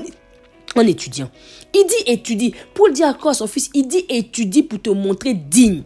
en 0.77 0.87
étudiant. 0.87 1.31
Il 1.75 1.85
dit 1.87 2.13
étudie. 2.13 2.55
Pour 2.73 2.89
le 2.89 2.95
dire 2.95 3.17
à 3.25 3.35
son 3.35 3.47
fils, 3.47 3.71
il 3.75 3.87
dit 3.87 4.05
étudie 4.09 4.63
pour 4.63 4.81
te 4.81 4.91
montrer 4.91 5.35
digne. 5.35 5.83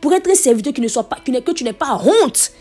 Pour 0.00 0.12
être 0.12 0.34
serviteur 0.36 0.72
qui 0.72 0.80
ne 0.80 0.88
soit 0.88 1.08
pas, 1.08 1.16
que 1.16 1.52
tu 1.52 1.64
n'aies 1.64 1.72
pas 1.72 2.00
honte 2.04 2.52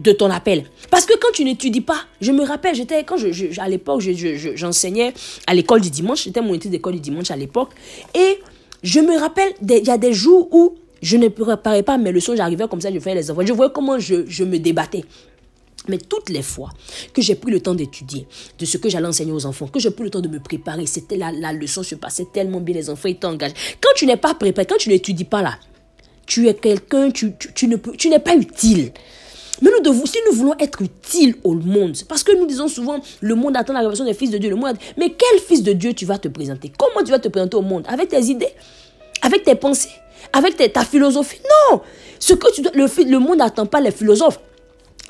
de 0.00 0.12
ton 0.12 0.30
appel. 0.30 0.64
Parce 0.90 1.04
que 1.04 1.12
quand 1.18 1.32
tu 1.32 1.44
n'étudies 1.44 1.82
pas, 1.82 2.00
je 2.20 2.32
me 2.32 2.44
rappelle, 2.44 2.74
j'étais, 2.74 3.04
quand 3.04 3.16
je, 3.16 3.60
à 3.60 3.68
l'époque, 3.68 4.02
j'enseignais 4.54 5.12
à 5.46 5.54
l'école 5.54 5.80
du 5.82 5.90
dimanche, 5.90 6.24
j'étais 6.24 6.40
mon 6.40 6.54
étude 6.54 6.70
d'école 6.70 6.94
du 6.94 7.00
dimanche 7.00 7.30
à 7.30 7.36
l'époque, 7.36 7.70
et 8.14 8.40
je 8.82 9.00
me 9.00 9.18
rappelle, 9.18 9.52
il 9.60 9.86
y 9.86 9.90
a 9.90 9.98
des 9.98 10.14
jours 10.14 10.48
où 10.52 10.74
je 11.02 11.16
ne 11.16 11.28
préparais 11.28 11.82
pas 11.82 11.98
mes 11.98 12.12
leçons, 12.12 12.34
j'arrivais 12.34 12.66
comme 12.68 12.80
ça, 12.80 12.90
je 12.92 12.98
faisais 12.98 13.14
les 13.14 13.30
enfants, 13.30 13.44
je 13.44 13.52
voyais 13.52 13.72
comment 13.74 13.98
je, 13.98 14.26
je 14.26 14.44
me 14.44 14.58
débattais. 14.58 15.04
Mais 15.88 15.96
toutes 15.96 16.28
les 16.28 16.42
fois 16.42 16.70
que 17.14 17.22
j'ai 17.22 17.34
pris 17.34 17.50
le 17.50 17.60
temps 17.60 17.74
d'étudier 17.74 18.26
de 18.58 18.66
ce 18.66 18.76
que 18.76 18.90
j'allais 18.90 19.06
enseigner 19.06 19.32
aux 19.32 19.46
enfants, 19.46 19.66
que 19.66 19.80
j'ai 19.80 19.90
pris 19.90 20.04
le 20.04 20.10
temps 20.10 20.20
de 20.20 20.28
me 20.28 20.38
préparer, 20.38 20.84
c'était 20.84 21.16
la, 21.16 21.32
la 21.32 21.54
leçon 21.54 21.82
se 21.82 21.94
passait 21.94 22.26
tellement 22.32 22.60
bien, 22.60 22.74
les 22.74 22.90
enfants 22.90 23.08
étaient 23.08 23.26
engagés. 23.26 23.54
Quand 23.80 23.90
tu 23.96 24.04
n'es 24.06 24.18
pas 24.18 24.34
préparé, 24.34 24.66
quand 24.66 24.76
tu 24.76 24.90
n'étudies 24.90 25.24
pas 25.24 25.40
là, 25.40 25.58
tu 26.30 26.46
es 26.46 26.54
quelqu'un, 26.54 27.10
tu, 27.10 27.34
ne 27.66 28.08
n'es 28.08 28.18
pas 28.20 28.36
utile. 28.36 28.92
Mais 29.60 29.70
nous 29.76 29.82
devons, 29.82 30.06
si 30.06 30.16
nous 30.26 30.36
voulons 30.36 30.54
être 30.60 30.80
utiles 30.80 31.34
au 31.42 31.54
monde, 31.54 31.96
parce 32.08 32.22
que 32.22 32.30
nous 32.38 32.46
disons 32.46 32.68
souvent, 32.68 33.00
le 33.20 33.34
monde 33.34 33.56
attend 33.56 33.72
la 33.72 33.80
révélation 33.80 34.04
des 34.04 34.14
fils 34.14 34.30
de 34.30 34.38
Dieu. 34.38 34.48
Le 34.48 34.54
monde, 34.54 34.76
mais 34.96 35.10
quel 35.10 35.40
fils 35.40 35.64
de 35.64 35.72
Dieu 35.72 35.92
tu 35.92 36.06
vas 36.06 36.18
te 36.18 36.28
présenter? 36.28 36.70
Comment 36.78 37.04
tu 37.04 37.10
vas 37.10 37.18
te 37.18 37.26
présenter 37.26 37.56
au 37.56 37.62
monde? 37.62 37.84
Avec 37.88 38.10
tes 38.10 38.22
idées? 38.22 38.54
Avec 39.22 39.42
tes 39.42 39.56
pensées? 39.56 39.90
Avec 40.32 40.56
ta 40.72 40.84
philosophie? 40.84 41.40
Non 41.72 41.80
Ce 42.20 42.32
que 42.34 42.54
tu 42.54 42.62
le, 42.62 43.10
le 43.10 43.18
monde 43.18 43.38
n'attend 43.38 43.66
pas 43.66 43.80
les 43.80 43.90
philosophes. 43.90 44.38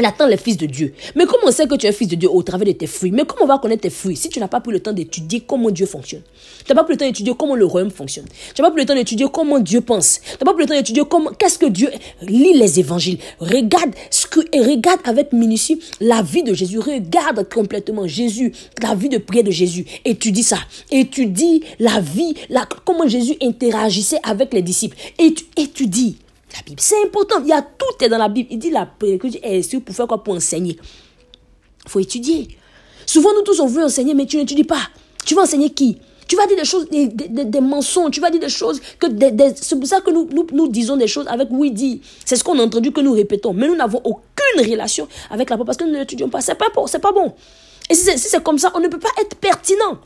Il 0.01 0.07
attend 0.07 0.27
les 0.27 0.39
fils 0.39 0.57
de 0.57 0.65
Dieu. 0.65 0.95
Mais 1.15 1.27
comment 1.27 1.49
on 1.49 1.53
sait 1.53 1.67
que 1.67 1.75
tu 1.75 1.87
es 1.87 1.93
fils 1.93 2.09
de 2.09 2.15
Dieu 2.15 2.31
au 2.31 2.43
travers 2.43 2.67
de 2.67 2.73
tes 2.73 2.87
fruits? 2.87 3.11
Mais 3.11 3.25
comment 3.27 3.45
on 3.45 3.47
va 3.47 3.59
connaître 3.59 3.83
tes 3.83 3.91
fruits 3.91 4.17
si 4.17 4.31
tu 4.31 4.41
n'as 4.41 4.49
pas 4.49 4.61
pris 4.61 4.73
le 4.73 4.81
temps 4.81 4.95
d'étudier 4.95 5.41
comment 5.47 5.71
Dieu 5.71 5.85
fonctionne? 5.85 6.23
Tu 6.65 6.73
n'as 6.73 6.75
pas 6.75 6.85
pris 6.85 6.95
le 6.95 6.99
temps 6.99 7.05
d'étudier 7.05 7.35
comment 7.37 7.55
le 7.55 7.67
royaume 7.67 7.91
fonctionne. 7.91 8.25
Tu 8.55 8.63
n'as 8.63 8.69
pas 8.69 8.73
pris 8.73 8.81
le 8.81 8.87
temps 8.87 8.95
d'étudier 8.95 9.27
comment 9.31 9.59
Dieu 9.59 9.83
pense. 9.83 10.21
Tu 10.23 10.31
n'as 10.41 10.47
pas 10.47 10.55
pris 10.55 10.63
le 10.63 10.69
temps 10.69 10.75
d'étudier 10.75 11.03
comment, 11.07 11.31
qu'est-ce 11.39 11.59
que 11.59 11.67
Dieu 11.67 11.91
lit 12.23 12.55
les 12.55 12.81
évangiles. 12.81 13.19
Regarde 13.41 13.91
ce 14.11 14.27
que, 14.27 14.41
et 14.53 14.63
regarde 14.63 15.01
avec 15.05 15.35
minutie 15.35 15.79
la 16.01 16.23
vie 16.23 16.45
de 16.45 16.55
Jésus. 16.55 16.79
Regarde 16.79 17.47
complètement 17.53 18.07
Jésus, 18.07 18.53
la 18.83 18.95
vie 18.95 19.11
de 19.11 19.19
prière 19.19 19.45
de 19.45 19.51
Jésus. 19.51 19.85
Étudie 20.07 20.45
ça. 20.45 20.61
Étudie 20.91 21.63
la 21.79 22.01
vie, 22.01 22.35
la, 22.49 22.67
comment 22.87 23.07
Jésus 23.07 23.37
interagissait 23.43 24.21
avec 24.23 24.55
les 24.55 24.63
disciples. 24.63 24.97
Et 25.19 25.35
étudie. 25.59 26.17
La 26.55 26.63
Bible, 26.63 26.81
c'est 26.81 27.03
important. 27.05 27.37
Il 27.43 27.49
y 27.49 27.53
a 27.53 27.63
tout 27.63 28.05
est 28.05 28.09
dans 28.09 28.19
la 28.19 28.29
Bible. 28.29 28.49
Il 28.51 28.59
dit 28.59 28.71
la 28.71 28.87
prédication 28.87 29.79
est 29.79 29.81
pour 29.81 29.95
faire 29.95 30.07
quoi? 30.07 30.23
Pour 30.23 30.35
enseigner. 30.35 30.79
Il 31.85 31.91
faut 31.91 32.01
étudier. 32.01 32.49
Souvent, 33.07 33.31
nous 33.35 33.43
tous, 33.43 33.61
on 33.61 33.67
veut 33.67 33.85
enseigner, 33.85 34.15
mais 34.15 34.27
tu 34.27 34.37
n'étudies 34.37 34.65
pas. 34.65 34.83
Tu 35.25 35.35
vas 35.35 35.43
enseigner 35.43 35.71
qui? 35.71 35.99
Tu 36.29 36.37
vas 36.37 36.47
dire 36.47 36.57
des 36.57 36.65
choses, 36.65 36.89
des, 36.89 37.09
des, 37.09 37.61
mensonges. 37.61 38.13
Tu 38.13 38.21
vas 38.21 38.31
dire 38.31 38.41
des 38.41 38.49
choses 38.49 38.81
que. 38.99 39.07
c'est 39.57 39.77
pour 39.77 39.89
ça 39.89 40.01
que 40.01 40.13
nous, 40.13 40.29
nous, 40.33 40.47
nous, 40.53 40.69
disons 40.69 40.97
des 40.97 41.09
choses 41.09 41.27
avec 41.29 41.49
oui 41.51 41.73
dit. 41.73 42.03
C'est 42.25 42.37
ce 42.37 42.45
qu'on 42.45 42.59
a 42.61 42.63
entendu 42.63 42.93
que 42.93 43.01
nous 43.01 43.13
répétons. 43.13 43.53
Mais 43.53 43.67
nous 43.67 43.75
n'avons 43.75 44.01
aucune 44.05 44.71
relation 44.71 45.09
avec 45.31 45.51
la 45.51 45.57
parole 45.57 45.67
parce 45.67 45.79
que 45.79 45.85
nous 45.85 45.93
n'étudions 45.93 46.29
pas. 46.29 46.41
C'est 46.41 46.55
pas, 46.55 46.67
c'est 46.87 47.01
pas 47.01 47.13
bon. 47.13 47.35
Et 47.89 47.95
si 47.95 48.17
c'est 48.17 48.43
comme 48.45 48.59
ça, 48.59 48.71
on 48.75 48.81
ne 48.81 48.87
peut 48.87 49.01
pas 49.01 49.11
être 49.21 49.35
pertinent. 49.37 49.99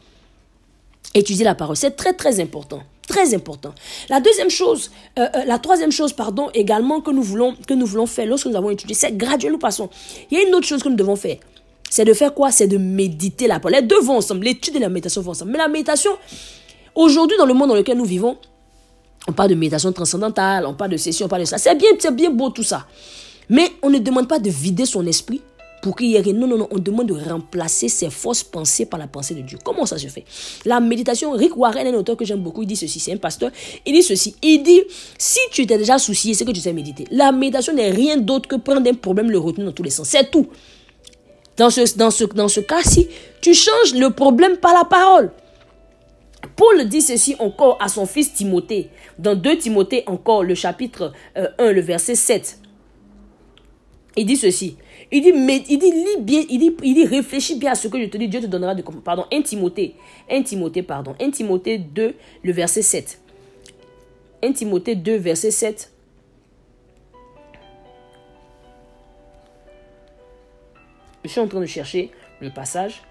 Étudier 1.13 1.45
la 1.45 1.55
parole, 1.55 1.77
c'est 1.77 1.91
très 1.91 2.15
très 2.15 2.41
important. 2.41 2.81
Très 3.07 3.35
important. 3.35 3.75
La 4.09 4.21
deuxième 4.21 4.51
chose, 4.51 4.91
euh, 5.19 5.27
euh, 5.35 5.45
la 5.45 5.59
troisième 5.59 5.93
chose, 5.93 6.13
pardon, 6.13 6.49
également 6.55 7.01
que 7.01 7.11
nous 7.11 7.23
voulons, 7.23 7.55
que 7.67 7.75
nous 7.75 7.87
voulons 7.87 8.07
faire 8.07 8.27
lorsque 8.27 8.47
nous 8.47 8.57
avons 8.57 8.71
étudié, 8.71 8.95
c'est 8.95 9.17
graduellement 9.17 9.57
nous 9.57 9.61
passons. 9.61 9.91
Il 10.31 10.39
y 10.39 10.41
a 10.41 10.49
une 10.49 10.55
autre 10.55 10.67
chose 10.67 10.83
que 10.83 10.89
nous 10.89 10.97
devons 10.97 11.17
faire. 11.17 11.37
C'est 11.91 12.05
de 12.05 12.15
faire 12.15 12.33
quoi? 12.35 12.51
C'est 12.51 12.67
de 12.67 12.79
méditer 12.79 13.47
la 13.47 13.61
parole. 13.61 13.79
Les 13.79 13.87
deux 13.87 14.01
vont 14.01 14.17
ensemble. 14.17 14.45
L'étude 14.45 14.75
et 14.77 14.79
la 14.79 14.89
méditation 14.89 15.21
vont 15.21 15.33
ensemble. 15.33 15.53
Mais 15.53 15.59
la 15.59 15.69
méditation, 15.69 16.11
Aujourd'hui, 16.95 17.37
dans 17.37 17.47
le 17.47 17.55
monde 17.55 17.71
dans 17.71 17.75
lequel 17.75 17.97
nous 17.99 18.05
vivons, 18.05 18.37
on 19.27 19.33
parle 19.33 19.51
de 19.51 19.55
méditation 19.57 19.93
transcendantale, 19.93 20.65
on 20.67 20.75
parle 20.75 20.93
de 20.93 20.97
session, 20.97 21.27
on 21.27 21.29
parle 21.29 21.43
de 21.43 21.47
ça. 21.47 21.59
C'est 21.59 21.75
bien, 21.75 21.89
c'est 21.99 22.15
bien 22.15 22.31
beau 22.31 22.51
tout 22.51 22.63
ça. 22.63 22.87
Mais 23.49 23.73
on 23.83 23.91
ne 23.91 23.99
demande 23.99 24.29
pas 24.29 24.39
de 24.39 24.49
vider 24.49 24.87
son 24.87 25.05
esprit 25.07 25.43
pour 25.85 25.97
qu'il 25.97 26.07
y 26.07 26.17
ait. 26.17 26.33
Non, 26.33 26.47
non, 26.47 26.57
non. 26.57 26.69
On 26.71 26.79
demande 26.79 27.09
de 27.09 27.29
remplacer 27.29 27.91
ses 27.91 28.09
fausses 28.09 28.43
pensées 28.43 28.87
par 28.87 28.99
la 28.99 29.07
pensée 29.07 29.35
de 29.35 29.43
Dieu. 29.43 29.59
Comment 29.63 29.85
ça 29.85 29.99
se 29.99 30.07
fait? 30.07 30.25
La 30.65 30.81
méditation, 30.81 31.33
Rick 31.33 31.59
Warren, 31.59 31.87
un 31.87 31.93
auteur 31.93 32.17
que 32.17 32.25
j'aime 32.25 32.41
beaucoup, 32.41 32.63
il 32.63 32.67
dit 32.67 32.75
ceci. 32.75 32.99
C'est 32.99 33.13
un 33.13 33.19
pasteur. 33.19 33.51
Il 33.85 33.93
dit 33.93 34.03
ceci. 34.03 34.35
Il 34.41 34.63
dit 34.63 34.81
si 35.19 35.41
tu 35.51 35.67
t'es 35.67 35.77
déjà 35.77 35.99
soucié, 35.99 36.33
c'est 36.33 36.47
que 36.47 36.53
tu 36.53 36.61
sais 36.61 36.73
méditer. 36.73 37.05
La 37.11 37.33
méditation 37.33 37.75
n'est 37.75 37.91
rien 37.91 38.17
d'autre 38.17 38.49
que 38.49 38.57
prendre 38.57 38.89
un 38.89 38.95
problème, 38.95 39.31
le 39.31 39.37
retenir 39.39 39.67
dans 39.67 39.75
tous 39.75 39.83
les 39.83 39.91
sens. 39.91 40.09
C'est 40.09 40.31
tout. 40.31 40.49
Dans 41.59 41.69
ce, 41.69 41.99
dans 41.99 42.11
ce, 42.11 42.25
dans 42.25 42.49
ce 42.49 42.61
cas-ci, 42.61 43.07
tu 43.43 43.53
changes 43.53 43.95
le 43.95 44.09
problème 44.09 44.57
par 44.57 44.73
la 44.73 44.85
parole. 44.85 45.33
Paul 46.57 46.89
dit 46.89 47.03
ceci 47.03 47.37
encore 47.39 47.77
à 47.79 47.89
son 47.89 48.07
fils 48.07 48.33
Timothée. 48.33 48.89
Dans 49.19 49.35
2 49.35 49.59
Timothée 49.59 50.03
encore, 50.07 50.45
le 50.45 50.55
chapitre 50.55 51.13
1, 51.37 51.49
euh, 51.61 51.73
le 51.73 51.81
verset 51.83 52.15
7. 52.15 52.61
Il 54.17 54.27
dit 54.27 54.37
ceci. 54.37 54.77
Il 55.11 55.23
dit, 55.23 55.33
mais, 55.33 55.63
il 55.69 55.79
dit, 55.79 55.91
lis 55.91 56.21
bien, 56.21 56.45
il 56.49 56.59
dit, 56.59 56.77
il 56.83 56.95
dit, 56.95 57.05
réfléchis 57.05 57.57
bien 57.57 57.73
à 57.73 57.75
ce 57.75 57.89
que 57.89 58.01
je 58.01 58.07
te 58.07 58.17
dis, 58.17 58.29
Dieu 58.29 58.41
te 58.41 58.47
donnera 58.47 58.75
de 58.75 58.83
Pardon, 58.83 59.27
1 59.33 59.43
Timothée. 59.43 59.95
1 60.31 60.43
Timothée, 60.43 60.83
pardon. 60.83 61.15
1 61.21 61.31
Timothée 61.31 61.79
2, 61.79 62.15
le 62.43 62.53
verset 62.53 62.83
7. 62.83 63.21
1 64.43 64.53
Timothée 64.53 64.95
2, 64.95 65.17
verset 65.17 65.51
7. 65.51 65.91
Je 71.25 71.31
suis 71.31 71.41
en 71.41 71.49
train 71.49 71.61
de 71.61 71.67
chercher 71.67 72.11
le 72.41 72.51
passage. 72.51 73.03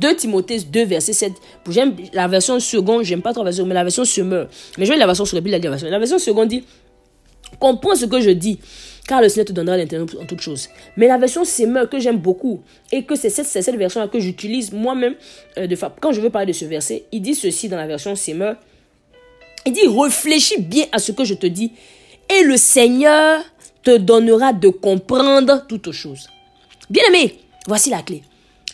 2 0.00 0.16
Timothée 0.16 0.60
2, 0.60 0.84
verset 0.84 1.12
7. 1.12 1.32
J'aime 1.70 1.94
la 2.12 2.28
version 2.28 2.60
seconde, 2.60 3.04
j'aime 3.04 3.22
pas 3.22 3.32
trop 3.32 3.42
la 3.42 3.50
version, 3.50 3.66
mais 3.66 3.74
la 3.74 3.84
version 3.84 4.04
semeur. 4.04 4.48
Mais 4.76 4.84
je 4.84 4.92
vais 4.92 4.98
la 4.98 5.06
version 5.06 5.24
sur 5.24 5.40
la 5.40 5.58
version. 5.58 5.88
La 5.88 5.98
version 5.98 6.18
seconde 6.18 6.48
dit 6.48 6.64
Comprends 7.58 7.94
ce 7.96 8.04
que 8.04 8.20
je 8.20 8.30
dis, 8.30 8.58
car 9.06 9.22
le 9.22 9.28
Seigneur 9.28 9.46
te 9.46 9.52
donnera 9.52 9.76
l'intérêt 9.76 10.02
en 10.02 10.26
toutes 10.26 10.40
choses. 10.40 10.68
Mais 10.96 11.08
la 11.08 11.18
version 11.18 11.44
semeur 11.44 11.88
que 11.88 11.98
j'aime 11.98 12.18
beaucoup, 12.18 12.62
et 12.92 13.04
que 13.04 13.16
c'est 13.16 13.30
cette, 13.30 13.46
cette 13.46 13.74
version-là 13.74 14.08
que 14.08 14.20
j'utilise 14.20 14.72
moi-même, 14.72 15.14
euh, 15.56 15.66
quand 16.00 16.12
je 16.12 16.20
veux 16.20 16.30
parler 16.30 16.52
de 16.52 16.56
ce 16.56 16.66
verset, 16.66 17.04
il 17.10 17.22
dit 17.22 17.34
ceci 17.34 17.68
dans 17.68 17.76
la 17.76 17.86
version 17.86 18.14
semeur. 18.14 18.56
Il 19.66 19.72
dit 19.72 19.86
Réfléchis 19.86 20.60
bien 20.60 20.84
à 20.92 20.98
ce 20.98 21.12
que 21.12 21.24
je 21.24 21.34
te 21.34 21.46
dis, 21.46 21.72
et 22.28 22.42
le 22.42 22.56
Seigneur 22.56 23.42
te 23.82 23.96
donnera 23.96 24.52
de 24.52 24.68
comprendre 24.68 25.64
toutes 25.68 25.92
choses. 25.92 26.28
Bien 26.90 27.02
aimé, 27.08 27.38
voici 27.66 27.90
la 27.90 28.02
clé. 28.02 28.22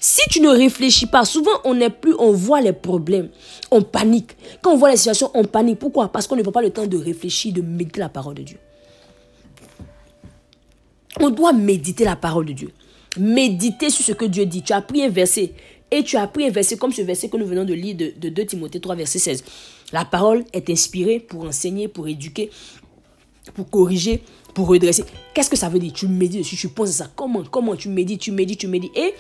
Si 0.07 0.21
tu 0.29 0.43
ne 0.43 0.51
réfléchis 0.51 1.07
pas, 1.07 1.25
souvent 1.25 1.63
on 1.65 1.73
n'est 1.73 1.89
plus, 1.89 2.15
on 2.19 2.31
voit 2.31 2.61
les 2.61 2.75
problèmes, 2.75 3.31
on 3.71 3.81
panique. 3.81 4.37
Quand 4.61 4.75
on 4.75 4.77
voit 4.77 4.91
les 4.91 4.99
situations, 4.99 5.31
on 5.33 5.45
panique. 5.45 5.79
Pourquoi? 5.79 6.09
Parce 6.09 6.27
qu'on 6.27 6.37
ne 6.37 6.43
prend 6.43 6.53
pas 6.53 6.61
le 6.61 6.69
temps 6.69 6.87
de 6.87 6.99
réfléchir, 6.99 7.55
de 7.55 7.63
méditer 7.63 8.01
la 8.01 8.11
parole 8.11 8.35
de 8.35 8.43
Dieu. 8.43 8.59
On 11.21 11.31
doit 11.31 11.55
méditer 11.55 12.05
la 12.05 12.17
parole 12.17 12.45
de 12.45 12.53
Dieu. 12.53 12.71
Méditer 13.19 13.89
sur 13.89 14.05
ce 14.05 14.13
que 14.13 14.27
Dieu 14.27 14.45
dit. 14.45 14.61
Tu 14.61 14.75
as 14.75 14.83
pris 14.83 15.03
un 15.03 15.09
verset 15.09 15.55
et 15.91 16.03
tu 16.03 16.19
as 16.19 16.27
pris 16.27 16.45
un 16.45 16.51
verset 16.51 16.77
comme 16.77 16.93
ce 16.93 17.01
verset 17.01 17.31
que 17.31 17.39
nous 17.39 17.47
venons 17.47 17.65
de 17.65 17.73
lire 17.73 17.97
de, 17.97 18.13
de 18.15 18.29
2 18.29 18.45
Timothée 18.45 18.81
3, 18.81 18.97
verset 18.97 19.19
16. 19.19 19.43
La 19.95 20.05
parole 20.05 20.45
est 20.53 20.69
inspirée 20.69 21.19
pour 21.19 21.45
enseigner, 21.45 21.89
pour 21.89 22.09
éduquer, 22.09 22.51
pour 23.55 23.71
corriger, 23.71 24.23
pour 24.53 24.69
redresser. 24.69 25.05
Qu'est-ce 25.33 25.49
que 25.49 25.57
ça 25.57 25.71
veut 25.71 25.79
dire? 25.79 25.95
Tu 25.95 26.09
médites 26.09 26.41
dessus, 26.41 26.57
tu 26.57 26.69
penses 26.69 26.91
à 26.91 26.93
ça. 26.93 27.11
Comment? 27.17 27.43
Comment? 27.51 27.75
Tu 27.75 27.89
médites, 27.89 28.21
tu 28.21 28.33
médites, 28.33 28.61
tu 28.61 28.69
médites. 28.69 28.95
Et 28.97 29.15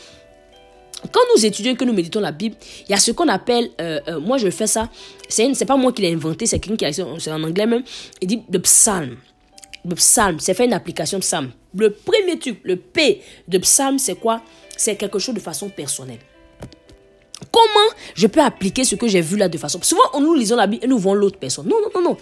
quand 1.12 1.20
nous 1.34 1.44
étudions 1.44 1.72
et 1.72 1.76
que 1.76 1.84
nous 1.84 1.92
méditons 1.92 2.20
la 2.20 2.32
Bible, 2.32 2.56
il 2.88 2.92
y 2.92 2.94
a 2.94 2.98
ce 2.98 3.10
qu'on 3.12 3.28
appelle, 3.28 3.70
euh, 3.80 4.00
euh, 4.08 4.20
moi 4.20 4.38
je 4.38 4.50
fais 4.50 4.66
ça, 4.66 4.88
c'est 5.28 5.64
pas 5.66 5.76
moi 5.76 5.92
qui 5.92 6.02
l'ai 6.02 6.12
inventé, 6.12 6.46
c'est 6.46 6.58
quelqu'un 6.58 6.76
qui 6.76 7.00
a, 7.00 7.18
c'est 7.18 7.30
en 7.30 7.42
anglais 7.42 7.66
même, 7.66 7.82
il 8.20 8.28
dit 8.28 8.42
le 8.50 8.58
psalm. 8.60 9.16
Le 9.86 9.94
psalm, 9.96 10.40
c'est 10.40 10.54
fait 10.54 10.64
une 10.64 10.72
application 10.72 11.20
psalm. 11.20 11.50
Le 11.76 11.90
premier 11.90 12.38
truc, 12.38 12.60
le 12.62 12.76
P 12.76 13.20
de 13.48 13.58
psalm, 13.58 13.98
c'est 13.98 14.14
quoi? 14.14 14.40
C'est 14.76 14.96
quelque 14.96 15.18
chose 15.18 15.34
de 15.34 15.40
façon 15.40 15.68
personnelle. 15.68 16.20
Comment 17.54 17.94
je 18.16 18.26
peux 18.26 18.40
appliquer 18.40 18.82
ce 18.82 18.96
que 18.96 19.06
j'ai 19.06 19.20
vu 19.20 19.36
là 19.36 19.48
de 19.48 19.56
façon. 19.58 19.78
Souvent, 19.80 20.02
nous 20.20 20.34
lisons 20.34 20.56
la 20.56 20.66
Bible 20.66 20.84
et 20.84 20.88
nous 20.88 20.98
voyons 20.98 21.20
l'autre 21.20 21.38
personne. 21.38 21.68
Non, 21.68 21.76
non, 21.80 22.00
non, 22.00 22.10
non. 22.10 22.16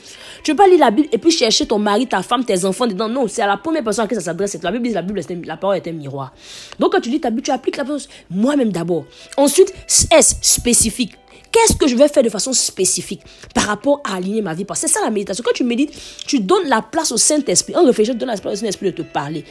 Tu 0.45 0.51
ne 0.51 0.57
peux 0.57 0.63
pas 0.63 0.69
lire 0.69 0.81
la 0.81 0.91
Bible 0.91 1.09
et 1.11 1.17
puis 1.17 1.31
chercher 1.31 1.65
ton 1.65 1.79
mari, 1.79 2.07
ta 2.07 2.23
femme, 2.23 2.45
tes 2.45 2.67
enfants 2.67 2.87
dedans. 2.87 3.09
Non, 3.09 3.27
c'est 3.29 3.41
à 3.41 3.47
la 3.47 3.57
première 3.57 3.83
personne 3.83 4.05
à 4.05 4.09
qui 4.09 4.15
ça 4.15 4.21
s'adresse. 4.21 4.59
La 4.63 4.71
Bible 4.71 4.89
dit 4.89 4.93
la 4.93 5.01
Bible, 5.01 5.23
la 5.47 5.57
parole 5.57 5.79
est 5.79 5.89
un 5.89 5.93
miroir. 5.93 6.35
Donc, 6.79 6.93
quand 6.93 7.01
tu 7.01 7.09
lis 7.09 7.19
ta 7.19 7.31
Bible, 7.31 7.41
tu 7.41 7.51
appliques 7.51 7.79
la 7.79 7.87
chose 7.87 8.11
moi-même 8.29 8.73
d'abord. 8.73 9.07
Ensuite, 9.39 9.73
S, 10.11 10.37
spécifique? 10.43 11.13
Qu'est-ce 11.51 11.77
que 11.77 11.89
je 11.89 11.97
vais 11.97 12.09
faire 12.09 12.23
de 12.23 12.29
façon 12.29 12.53
spécifique 12.53 13.23
par 13.55 13.65
rapport 13.65 14.03
à 14.05 14.17
aligner 14.17 14.43
ma 14.43 14.53
vie? 14.53 14.67
C'est 14.75 14.89
ça 14.89 15.01
la 15.03 15.11
méditation. 15.11 15.43
Quand 15.47 15.55
tu 15.55 15.65
médites, 15.65 15.93
tu 16.27 16.41
donnes 16.41 16.69
la 16.69 16.83
place 16.83 17.11
au 17.11 17.17
Saint-Esprit. 17.17 17.75
En 17.75 17.85
réfléchissant, 17.85 18.15
tu 18.15 18.19
donnes 18.19 18.29
la 18.29 18.37
place 18.37 18.55
au 18.55 18.57
Saint-Esprit 18.57 18.87
de 18.93 18.97
te 18.97 19.03
parler. 19.03 19.45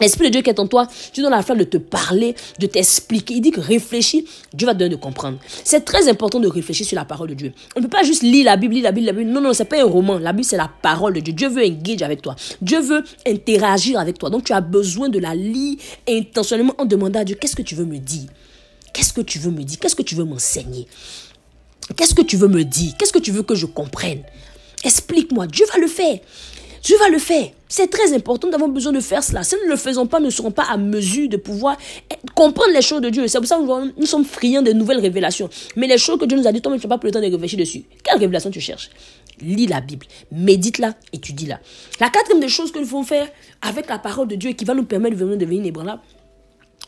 L'Esprit 0.00 0.26
de 0.26 0.32
Dieu 0.32 0.42
qui 0.42 0.50
est 0.50 0.60
en 0.60 0.66
toi, 0.66 0.86
tu 1.12 1.22
donnes 1.22 1.30
la 1.30 1.42
flemme 1.42 1.58
de 1.58 1.64
te 1.64 1.78
parler, 1.78 2.34
de 2.58 2.66
t'expliquer. 2.66 3.34
Il 3.34 3.40
dit 3.40 3.50
que 3.50 3.60
réfléchis, 3.60 4.26
Dieu 4.52 4.66
va 4.66 4.74
te 4.74 4.78
donner 4.78 4.90
de 4.90 5.00
comprendre. 5.00 5.38
C'est 5.64 5.84
très 5.84 6.08
important 6.08 6.38
de 6.38 6.48
réfléchir 6.48 6.86
sur 6.86 6.96
la 6.96 7.04
parole 7.04 7.30
de 7.30 7.34
Dieu. 7.34 7.52
On 7.74 7.80
ne 7.80 7.84
peut 7.84 7.90
pas 7.90 8.02
juste 8.02 8.22
lire 8.22 8.44
la 8.44 8.56
Bible, 8.56 8.74
lire 8.74 8.84
la 8.84 8.92
Bible, 8.92 9.06
la 9.06 9.12
Bible. 9.12 9.30
Non, 9.30 9.40
non, 9.40 9.54
c'est 9.54 9.64
pas 9.64 9.80
un 9.80 9.86
roman. 9.86 10.18
La 10.18 10.32
Bible, 10.32 10.44
c'est 10.44 10.58
la 10.58 10.70
parole 10.82 11.14
de 11.14 11.20
Dieu. 11.20 11.32
Dieu 11.32 11.48
veut 11.48 11.64
engager 11.64 12.04
avec 12.04 12.20
toi. 12.20 12.36
Dieu 12.60 12.80
veut 12.80 13.02
interagir 13.26 13.98
avec 13.98 14.18
toi. 14.18 14.28
Donc, 14.28 14.44
tu 14.44 14.52
as 14.52 14.60
besoin 14.60 15.08
de 15.08 15.18
la 15.18 15.34
lire 15.34 15.76
intentionnellement 16.08 16.74
en 16.78 16.84
demandant 16.84 17.20
à 17.20 17.24
Dieu, 17.24 17.36
qu'est-ce 17.40 17.56
que 17.56 17.62
tu 17.62 17.74
veux 17.74 17.86
me 17.86 17.98
dire? 17.98 18.28
Qu'est-ce 18.92 19.12
que 19.12 19.22
tu 19.22 19.38
veux 19.38 19.50
me 19.50 19.62
dire? 19.62 19.78
Qu'est-ce 19.78 19.96
que 19.96 20.02
tu 20.02 20.14
veux 20.14 20.24
m'enseigner? 20.24 20.86
Qu'est-ce 21.96 22.14
que 22.14 22.22
tu 22.22 22.36
veux 22.36 22.48
me 22.48 22.64
dire? 22.64 22.92
Qu'est-ce 22.98 23.12
que 23.12 23.18
tu 23.18 23.30
veux 23.30 23.42
que 23.42 23.54
je 23.54 23.66
comprenne? 23.66 24.22
Explique-moi. 24.84 25.46
Dieu 25.46 25.64
va 25.72 25.78
le 25.78 25.86
faire. 25.86 26.18
Dieu 26.86 26.96
va 26.98 27.08
le 27.08 27.18
faire. 27.18 27.48
C'est 27.68 27.90
très 27.90 28.14
important, 28.14 28.46
nous 28.46 28.54
avons 28.54 28.68
besoin 28.68 28.92
de 28.92 29.00
faire 29.00 29.20
cela. 29.20 29.42
Si 29.42 29.56
nous 29.56 29.66
ne 29.66 29.70
le 29.70 29.76
faisons 29.76 30.06
pas, 30.06 30.20
nous 30.20 30.26
ne 30.26 30.30
serons 30.30 30.52
pas 30.52 30.66
à 30.70 30.76
mesure 30.76 31.28
de 31.28 31.36
pouvoir 31.36 31.76
comprendre 32.36 32.72
les 32.72 32.80
choses 32.80 33.00
de 33.00 33.10
Dieu. 33.10 33.26
C'est 33.26 33.38
pour 33.38 33.48
ça 33.48 33.56
que 33.56 34.00
nous 34.00 34.06
sommes 34.06 34.24
friands 34.24 34.62
de 34.62 34.70
nouvelles 34.70 35.00
révélations. 35.00 35.50
Mais 35.74 35.88
les 35.88 35.98
choses 35.98 36.16
que 36.20 36.26
Dieu 36.26 36.38
nous 36.38 36.46
a 36.46 36.52
dit, 36.52 36.62
toi, 36.62 36.78
tu 36.78 36.86
n'as 36.86 36.88
pas 36.88 36.98
plus 36.98 37.08
le 37.08 37.12
temps 37.12 37.20
de 37.20 37.26
réfléchir 37.26 37.58
dessus. 37.58 37.82
Quelle 38.04 38.20
révélation 38.20 38.52
tu 38.52 38.60
cherches? 38.60 38.90
Lis 39.40 39.66
la 39.66 39.80
Bible, 39.80 40.06
médite-la, 40.30 40.94
étudie-la. 41.12 41.58
La 41.98 42.08
quatrième 42.08 42.38
des 42.38 42.48
choses 42.48 42.70
que 42.70 42.78
nous 42.78 42.84
devons 42.84 43.02
faire 43.02 43.26
avec 43.62 43.88
la 43.88 43.98
parole 43.98 44.28
de 44.28 44.36
Dieu 44.36 44.50
et 44.50 44.54
qui 44.54 44.64
va 44.64 44.74
nous 44.74 44.84
permettre 44.84 45.16
de 45.16 45.34
devenir 45.34 45.66
ébranlables, 45.66 46.02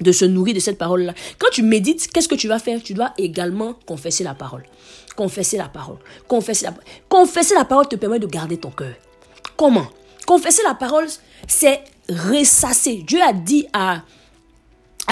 de 0.00 0.12
se 0.12 0.24
nourrir 0.24 0.54
de 0.54 0.60
cette 0.60 0.78
parole-là. 0.78 1.12
Quand 1.40 1.50
tu 1.50 1.64
médites, 1.64 2.06
qu'est-ce 2.12 2.28
que 2.28 2.36
tu 2.36 2.46
vas 2.46 2.60
faire? 2.60 2.80
Tu 2.80 2.94
dois 2.94 3.14
également 3.18 3.74
confesser 3.84 4.22
la 4.22 4.34
parole. 4.34 4.62
Confesser 5.16 5.56
la 5.56 5.68
parole. 5.68 5.98
Confesser 6.28 6.66
la, 6.66 6.74
confesser 7.08 7.56
la 7.56 7.64
parole 7.64 7.88
te 7.88 7.96
permet 7.96 8.20
de 8.20 8.28
garder 8.28 8.58
ton 8.58 8.70
cœur. 8.70 8.94
Comment? 9.58 9.88
Confesser 10.24 10.62
la 10.64 10.74
parole, 10.74 11.08
c'est 11.48 11.82
ressasser. 12.08 13.02
Dieu 13.04 13.20
a 13.20 13.32
dit 13.32 13.66
à, 13.72 14.04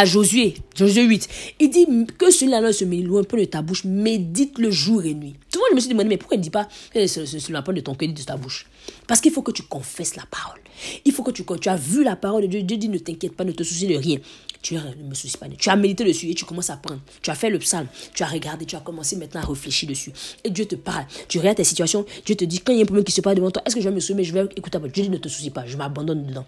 Josué, 0.04 0.54
Josué 0.76 1.02
8, 1.02 1.28
il 1.58 1.68
dit 1.68 1.86
que 2.16 2.30
celui-là 2.30 2.72
se 2.72 2.84
met 2.84 2.98
loin 2.98 3.24
peu 3.24 3.40
de 3.40 3.44
ta 3.44 3.60
bouche, 3.60 3.82
médite 3.82 4.58
le 4.58 4.70
jour 4.70 5.04
et 5.04 5.14
nuit. 5.14 5.34
Souvent, 5.52 5.64
je 5.70 5.74
me 5.74 5.80
suis 5.80 5.88
demandé, 5.88 6.10
mais 6.10 6.16
pourquoi 6.16 6.36
il 6.36 6.40
ne 6.40 6.44
dit 6.44 6.50
pas 6.50 6.68
la 6.94 7.62
parole 7.62 7.74
de 7.74 7.80
ton 7.80 7.96
cœur, 7.96 8.08
de 8.08 8.22
ta 8.22 8.36
bouche 8.36 8.66
Parce 9.08 9.20
qu'il 9.20 9.32
faut 9.32 9.42
que 9.42 9.50
tu 9.50 9.64
confesses 9.64 10.14
la 10.14 10.26
parole. 10.30 10.60
Il 11.04 11.12
faut 11.12 11.24
que 11.24 11.32
tu, 11.32 11.44
tu 11.60 11.68
as 11.68 11.76
vu 11.76 12.04
la 12.04 12.14
parole 12.14 12.42
de 12.42 12.46
Dieu. 12.46 12.62
Dieu 12.62 12.76
dit, 12.76 12.88
ne 12.88 12.98
t'inquiète 12.98 13.34
pas, 13.34 13.42
ne 13.42 13.50
te 13.50 13.64
soucie 13.64 13.88
de 13.88 13.96
rien 13.96 14.18
tu 14.66 14.74
ne 14.74 15.08
me 15.08 15.14
soucies 15.14 15.36
pas. 15.36 15.46
Tu 15.48 15.70
as 15.70 15.76
médité 15.76 16.04
dessus 16.04 16.28
et 16.28 16.34
tu 16.34 16.44
commences 16.44 16.70
à 16.70 16.76
prendre. 16.76 17.00
Tu 17.22 17.30
as 17.30 17.36
fait 17.36 17.50
le 17.50 17.60
psalme, 17.60 17.86
tu 18.12 18.24
as 18.24 18.26
regardé, 18.26 18.64
tu 18.66 18.74
as 18.74 18.80
commencé 18.80 19.14
maintenant 19.14 19.40
à 19.40 19.46
réfléchir 19.46 19.88
dessus. 19.88 20.12
Et 20.42 20.50
Dieu 20.50 20.66
te 20.66 20.74
parle. 20.74 21.06
Tu 21.28 21.38
regardes 21.38 21.58
tes 21.58 21.64
situations, 21.64 22.04
Dieu 22.24 22.34
te 22.34 22.44
dit, 22.44 22.58
quand 22.58 22.72
il 22.72 22.78
y 22.78 22.80
a 22.80 22.82
un 22.82 22.86
problème 22.86 23.04
qui 23.04 23.12
se 23.12 23.20
passe 23.20 23.36
devant 23.36 23.52
toi, 23.52 23.62
est-ce 23.64 23.76
que 23.76 23.80
je 23.80 23.88
vais 23.88 23.94
me 23.94 24.00
souvenir, 24.00 24.24
je 24.24 24.32
vais 24.32 24.44
écouter 24.56 24.78
Dieu 24.92 25.06
ne 25.08 25.18
te 25.18 25.28
soucie 25.28 25.50
pas, 25.50 25.66
je 25.66 25.76
m'abandonne 25.76 26.26
dedans. 26.26 26.46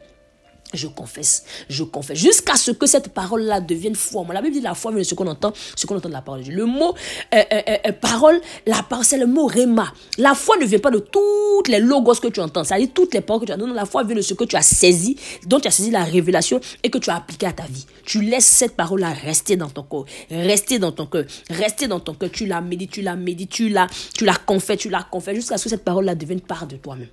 Je 0.75 0.87
confesse, 0.87 1.45
je 1.71 1.83
confesse, 1.83 2.19
jusqu'à 2.19 2.57
ce 2.57 2.73
que 2.73 2.87
cette 2.87 3.09
parole-là 3.09 3.61
devienne 3.61 3.95
foi. 3.95 4.27
La 4.35 4.43
Bible 4.43 4.55
dit 4.55 4.61
la 4.61 4.75
foi 4.75 4.91
vient 4.91 5.01
de 5.01 5.05
ce 5.05 5.15
qu'on 5.15 5.27
entend, 5.27 5.53
ce 5.75 5.87
qu'on 5.87 5.97
entend 5.97 6.11
de 6.11 6.15
la 6.15 6.21
parole 6.21 6.41
de 6.41 6.45
Dieu. 6.45 6.55
Le 6.55 6.67
mot 6.67 6.95
euh, 7.35 7.43
euh, 7.53 7.77
euh, 7.87 7.93
parole, 7.93 8.39
la 8.67 8.83
parole, 8.83 9.07
c'est 9.07 9.17
le 9.17 9.27
mot 9.27 9.47
rema. 9.47 9.91
La 10.19 10.35
foi 10.35 10.59
ne 10.59 10.67
vient 10.67 10.79
pas 10.79 10.91
de 10.91 10.99
toutes 10.99 11.69
les 11.69 11.81
logos 11.81 12.17
que 12.17 12.29
tu 12.29 12.41
entends, 12.41 12.65
c'est-à-dire 12.65 12.91
toutes 12.93 13.15
les 13.15 13.23
paroles 13.23 13.41
que 13.41 13.47
tu 13.47 13.53
entends. 13.53 13.67
Non, 13.67 13.73
la 13.73 13.87
foi 13.87 14.05
vient 14.05 14.17
de 14.17 14.21
ce 14.21 14.35
que 14.35 14.45
tu 14.45 14.57
as 14.57 14.63
saisi, 14.63 15.17
dont 15.47 15.59
tu 15.59 15.69
as 15.69 15.71
saisi 15.71 15.91
la 15.91 16.05
révélation 16.05 16.61
et 16.83 16.91
que 16.91 16.99
tu 16.99 17.09
as 17.09 17.17
appliqué 17.17 17.47
à 17.47 17.53
ta 17.53 17.65
vie. 17.65 17.87
Tu 18.05 18.21
laisses 18.21 18.47
cette 18.47 18.77
parole-là 18.77 19.15
rester 19.15 19.57
dans 19.57 19.71
ton 19.71 19.85
corps, 19.85 20.05
rester 20.31 20.79
dans 20.79 20.93
ton 20.93 21.07
cœur, 21.07 21.25
rester 21.49 21.89
dans 21.89 22.01
ton 22.01 22.13
cœur. 22.13 22.31
Tu 22.31 22.45
la 22.45 22.61
médites, 22.61 22.91
tu 22.91 23.01
la 23.01 23.17
médites, 23.17 23.51
tu 23.51 23.71
la, 23.71 23.87
tu 24.15 24.27
la 24.27 24.35
confesses, 24.35 24.79
tu 24.79 24.91
la 24.91 25.03
confesses, 25.03 25.37
jusqu'à 25.37 25.57
ce 25.57 25.65
que 25.65 25.71
cette 25.71 25.85
parole-là 25.85 26.15
devienne 26.15 26.43
part 26.43 26.67
de 26.67 26.77
toi-même. 26.77 27.09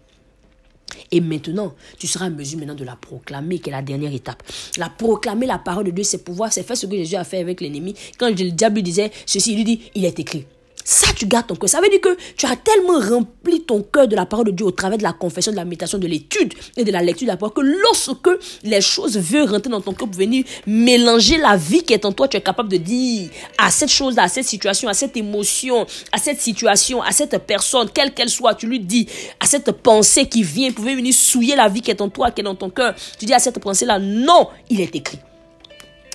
Et 1.11 1.21
maintenant, 1.21 1.73
tu 1.97 2.07
seras 2.07 2.27
en 2.27 2.31
mesure 2.31 2.59
maintenant 2.59 2.75
de 2.75 2.83
la 2.83 2.95
proclamer, 2.95 3.59
qui 3.59 3.69
est 3.69 3.71
la 3.71 3.81
dernière 3.81 4.13
étape. 4.13 4.43
La 4.77 4.89
proclamer 4.89 5.45
la 5.45 5.57
parole 5.57 5.85
de 5.85 5.91
Dieu, 5.91 6.03
c'est 6.03 6.23
pouvoir, 6.23 6.51
c'est 6.51 6.63
faire 6.63 6.77
ce 6.77 6.85
que 6.85 6.95
Jésus 6.95 7.15
a 7.15 7.23
fait 7.23 7.39
avec 7.39 7.61
l'ennemi. 7.61 7.95
Quand 8.17 8.27
le 8.27 8.51
diable 8.51 8.81
disait 8.81 9.11
ceci, 9.25 9.53
il 9.53 9.57
lui 9.57 9.63
dit, 9.63 9.81
il 9.95 10.05
est 10.05 10.19
écrit. 10.19 10.45
Ça, 10.87 11.07
tu 11.15 11.25
gardes 11.25 11.47
ton 11.47 11.55
cœur. 11.55 11.67
Ça 11.67 11.81
veut 11.81 11.89
dire 11.89 11.99
que 11.99 12.15
tu 12.37 12.45
as 12.45 12.55
tellement 12.55 12.99
rempli 12.99 13.61
ton 13.61 13.81
cœur 13.81 14.07
de 14.07 14.15
la 14.15 14.27
parole 14.27 14.45
de 14.45 14.51
Dieu 14.51 14.67
au 14.67 14.71
travers 14.71 14.99
de 14.99 15.03
la 15.03 15.13
confession, 15.13 15.51
de 15.51 15.57
la 15.57 15.65
méditation, 15.65 15.97
de 15.97 16.05
l'étude 16.05 16.53
et 16.77 16.83
de 16.83 16.91
la 16.91 17.01
lecture 17.01 17.25
de 17.25 17.31
la 17.31 17.37
parole 17.37 17.55
que 17.55 17.61
lorsque 17.61 18.29
les 18.63 18.81
choses 18.81 19.17
veulent 19.17 19.49
rentrer 19.49 19.71
dans 19.71 19.81
ton 19.81 19.93
cœur 19.93 20.07
pour 20.07 20.19
venir 20.19 20.45
mélanger 20.67 21.37
la 21.37 21.57
vie 21.57 21.81
qui 21.81 21.93
est 21.93 22.05
en 22.05 22.11
toi, 22.11 22.27
tu 22.27 22.37
es 22.37 22.41
capable 22.41 22.69
de 22.69 22.77
dire 22.77 23.31
à 23.57 23.71
cette 23.71 23.89
chose-là, 23.89 24.23
à 24.23 24.27
cette 24.27 24.45
situation, 24.45 24.87
à 24.87 24.93
cette 24.93 25.17
émotion, 25.17 25.87
à 26.11 26.19
cette 26.19 26.39
situation, 26.39 27.01
à 27.01 27.11
cette 27.11 27.35
personne, 27.39 27.89
quelle 27.91 28.13
qu'elle 28.13 28.29
soit, 28.29 28.53
tu 28.53 28.67
lui 28.67 28.79
dis, 28.79 29.07
à 29.39 29.47
cette 29.47 29.71
pensée 29.71 30.27
qui 30.27 30.43
vient, 30.43 30.71
pour 30.71 30.85
venir 30.85 31.15
souiller 31.15 31.55
la 31.55 31.67
vie 31.67 31.81
qui 31.81 31.89
est 31.89 31.99
en 31.99 32.09
toi, 32.09 32.29
qui 32.29 32.41
est 32.41 32.43
dans 32.43 32.53
ton 32.53 32.69
cœur, 32.69 32.93
tu 33.17 33.25
dis 33.25 33.33
à 33.33 33.39
cette 33.39 33.57
pensée-là, 33.57 33.97
non, 33.97 34.49
il 34.69 34.79
est 34.81 34.95
écrit. 34.95 35.17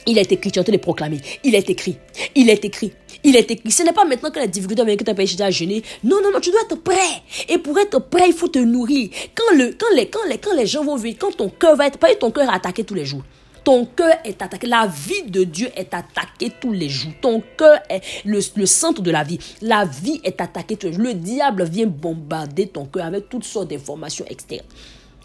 Il 0.06 0.16
est 0.16 0.30
écrit, 0.30 0.52
tu 0.52 0.58
es 0.58 0.60
en 0.60 0.64
train 0.64 0.72
de 0.72 0.78
proclamer. 0.78 1.20
Il 1.42 1.56
est 1.56 1.68
écrit. 1.68 1.96
Il 2.36 2.48
est 2.48 2.64
écrit. 2.64 2.92
Il 3.24 3.36
est 3.36 3.50
écrit. 3.50 3.70
Ce 3.70 3.82
n'est 3.82 3.92
pas 3.92 4.04
maintenant 4.04 4.30
que 4.30 4.38
la 4.38 4.46
difficulté 4.46 4.84
vient 4.84 4.96
que 4.96 5.04
tu 5.04 5.42
as 5.42 5.46
à 5.46 5.50
jeûner. 5.50 5.82
Non, 6.04 6.18
non, 6.22 6.30
non, 6.32 6.40
tu 6.40 6.50
dois 6.50 6.62
être 6.62 6.76
prêt. 6.76 7.22
Et 7.48 7.58
pour 7.58 7.78
être 7.78 7.98
prêt, 7.98 8.24
il 8.28 8.32
faut 8.32 8.48
te 8.48 8.58
nourrir. 8.58 9.10
Quand, 9.34 9.56
le, 9.56 9.74
quand, 9.78 9.94
les, 9.94 10.08
quand, 10.08 10.54
les, 10.54 10.66
gens 10.66 10.84
vont 10.84 10.96
vivre, 10.96 11.18
quand 11.18 11.36
ton 11.36 11.48
cœur 11.48 11.76
va 11.76 11.86
être, 11.86 11.98
pas 11.98 12.14
ton 12.14 12.30
cœur 12.30 12.52
attaqué 12.52 12.84
tous 12.84 12.94
les 12.94 13.04
jours. 13.04 13.22
Ton 13.62 13.84
cœur 13.84 14.14
est 14.24 14.40
attaqué. 14.40 14.66
La 14.66 14.86
vie 14.86 15.30
de 15.30 15.44
Dieu 15.44 15.68
est 15.76 15.92
attaquée 15.92 16.50
tous 16.60 16.72
les 16.72 16.88
jours. 16.88 17.12
Ton 17.20 17.42
cœur 17.58 17.78
est 17.90 18.00
le, 18.24 18.40
centre 18.66 19.02
de 19.02 19.10
la 19.10 19.22
vie. 19.22 19.38
La 19.60 19.84
vie 19.84 20.20
est 20.24 20.40
attaquée 20.40 20.76
tous 20.76 20.86
les 20.86 20.92
jours. 20.94 21.04
Le 21.04 21.14
diable 21.14 21.64
vient 21.64 21.86
bombarder 21.86 22.68
ton 22.68 22.86
cœur 22.86 23.04
avec 23.04 23.28
toutes 23.28 23.44
sortes 23.44 23.68
d'informations 23.68 24.24
externes 24.28 24.66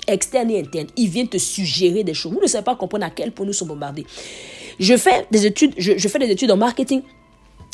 externes 0.08 0.52
et 0.52 0.60
internes. 0.60 0.90
Il 0.98 1.10
vient 1.10 1.26
te 1.26 1.40
suggérer 1.40 2.04
des 2.04 2.14
choses. 2.14 2.32
Vous 2.32 2.40
ne 2.40 2.46
savez 2.46 2.64
pas 2.64 2.76
comprendre 2.76 3.06
à 3.06 3.10
quel 3.10 3.32
point 3.32 3.44
nous 3.44 3.54
sommes 3.54 3.70
bombardés. 3.70 4.06
Je 4.80 4.96
fais 4.98 5.26
des 5.32 5.48
études, 5.48 5.74
je 5.78 6.08
fais 6.08 6.20
des 6.20 6.30
études 6.30 6.52
en 6.52 6.58
marketing. 6.58 7.02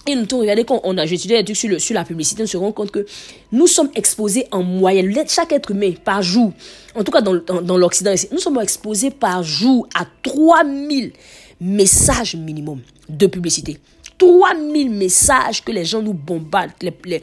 Et 0.08 0.16
nous, 0.16 0.26
regardez, 0.32 0.64
quand 0.64 0.82
on 0.84 0.98
a 0.98 1.06
étudié 1.06 1.44
des 1.44 1.54
sur, 1.54 1.80
sur 1.80 1.94
la 1.94 2.04
publicité, 2.04 2.42
on 2.44 2.48
se 2.48 2.58
rend 2.58 2.72
compte 2.72 2.90
que 2.90 3.06
nous 3.52 3.68
sommes 3.68 3.92
exposés 3.94 4.48
en 4.52 4.64
moyenne, 4.64 5.14
chaque 5.28 5.52
être 5.52 5.70
humain 5.72 5.94
par 6.04 6.24
jour, 6.24 6.54
en 6.96 7.04
tout 7.04 7.12
cas 7.12 7.22
dans, 7.22 7.78
l'Occident 7.78 8.14
nous 8.32 8.40
sommes 8.40 8.60
exposés 8.60 9.12
par 9.12 9.44
jour 9.44 9.88
à 9.94 10.06
3000 10.24 11.14
messages 11.60 12.36
minimum 12.36 12.82
de 13.10 13.28
publicité. 13.28 13.78
3000 14.18 14.90
messages 14.90 15.64
que 15.64 15.72
les 15.72 15.86
gens 15.86 16.02
nous 16.02 16.14
bombardent, 16.14 16.72
les, 17.04 17.22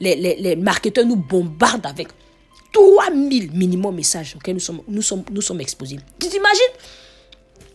les, 0.00 0.56
marketeurs 0.56 1.04
nous 1.04 1.16
bombardent 1.16 1.86
avec. 1.86 2.08
3000 2.72 3.52
minimum 3.52 3.94
messages 3.94 4.34
auxquels 4.36 4.58
nous 4.88 5.02
sommes 5.42 5.60
exposés. 5.60 5.98
Tu 6.18 6.28
t'imagines? 6.28 7.03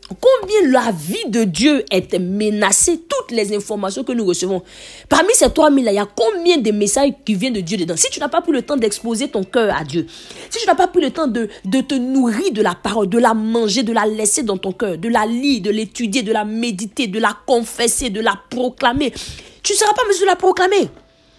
Combien 0.10 0.72
la 0.72 0.92
vie 0.92 1.30
de 1.30 1.44
Dieu 1.44 1.86
est 1.92 2.18
menacée, 2.18 3.02
toutes 3.08 3.32
les 3.32 3.56
informations 3.56 4.04
que 4.04 4.12
nous 4.12 4.26
recevons. 4.26 4.64
Parmi 5.08 5.30
ces 5.34 5.50
3000 5.50 5.86
là, 5.86 5.92
il 5.92 5.96
y 5.96 6.00
a 6.00 6.08
combien 6.08 6.58
de 6.58 6.72
messages 6.72 7.12
qui 7.26 7.36
viennent 7.36 7.54
de 7.54 7.62
Dieu 7.62 7.78
dedans? 7.78 7.96
Si 7.96 8.10
tu 8.10 8.20
n'as 8.20 8.28
pas 8.28 8.42
pris 8.42 8.52
le 8.52 8.64
temps 8.64 8.78
d'exposer 8.78 9.28
ton 9.28 9.44
cœur 9.44 9.76
à 9.76 9.84
Dieu, 9.84 10.08
si 10.50 10.60
tu 10.60 10.66
n'as 10.66 10.76
pas 10.76 10.88
pris 10.88 11.02
le 11.02 11.12
temps 11.12 11.28
de, 11.28 11.48
de 11.66 11.82
te 11.82 11.94
nourrir 11.96 12.52
de 12.52 12.62
la 12.62 12.74
parole, 12.74 13.08
de 13.08 13.20
la 13.20 13.34
manger, 13.34 13.84
de 13.84 13.94
la 13.94 14.06
laisser 14.06 14.42
dans 14.42 14.58
ton 14.58 14.72
cœur, 14.72 14.98
de 14.98 15.10
la 15.10 15.26
lire, 15.26 15.62
de 15.62 15.70
l'étudier, 15.70 16.24
de 16.24 16.32
la 16.32 16.46
méditer, 16.46 17.08
de 17.08 17.20
la 17.20 17.38
confesser, 17.46 18.10
de 18.10 18.22
la 18.22 18.40
proclamer, 18.50 19.14
tu 19.62 19.74
ne 19.74 19.78
seras 19.78 19.94
pas 19.94 20.04
en 20.04 20.08
mesure 20.08 20.22
de 20.22 20.28
la 20.28 20.36
proclamer. 20.36 20.90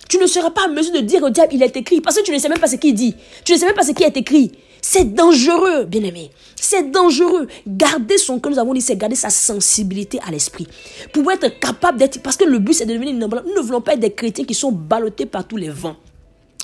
Tu 0.08 0.18
ne 0.18 0.26
seras 0.26 0.50
pas 0.50 0.66
en 0.66 0.72
mesure 0.72 0.92
de 0.92 1.00
dire 1.00 1.22
au 1.22 1.30
diable, 1.30 1.54
il 1.54 1.62
est 1.62 1.76
écrit, 1.76 2.00
parce 2.00 2.16
que 2.16 2.22
tu 2.22 2.32
ne 2.32 2.38
sais 2.38 2.48
même 2.48 2.58
pas 2.58 2.66
ce 2.66 2.76
qu'il 2.76 2.94
dit. 2.94 3.14
Tu 3.44 3.52
ne 3.52 3.58
sais 3.58 3.66
même 3.66 3.74
pas 3.74 3.84
ce 3.84 3.92
qui 3.92 4.02
est 4.02 4.16
écrit. 4.16 4.52
C'est 4.82 5.14
dangereux, 5.14 5.84
bien-aimé. 5.84 6.30
C'est 6.56 6.90
dangereux. 6.90 7.46
Garder 7.66 8.18
son 8.18 8.38
cœur, 8.38 8.52
nous 8.52 8.58
avons 8.58 8.74
dit, 8.74 8.80
c'est 8.80 8.96
garder 8.96 9.16
sa 9.16 9.30
sensibilité 9.30 10.18
à 10.26 10.30
l'esprit. 10.30 10.66
Pour 11.12 11.30
être 11.32 11.58
capable 11.58 11.98
d'être. 11.98 12.22
Parce 12.22 12.36
que 12.36 12.44
le 12.44 12.58
but, 12.58 12.74
c'est 12.74 12.86
de 12.86 12.94
devenir. 12.94 13.14
Nous 13.14 13.54
ne 13.54 13.60
voulons 13.60 13.80
pas 13.80 13.94
être 13.94 14.00
des 14.00 14.12
chrétiens 14.12 14.44
qui 14.44 14.54
sont 14.54 14.72
ballottés 14.72 15.26
par 15.26 15.46
tous 15.46 15.56
les 15.56 15.68
vents. 15.68 15.96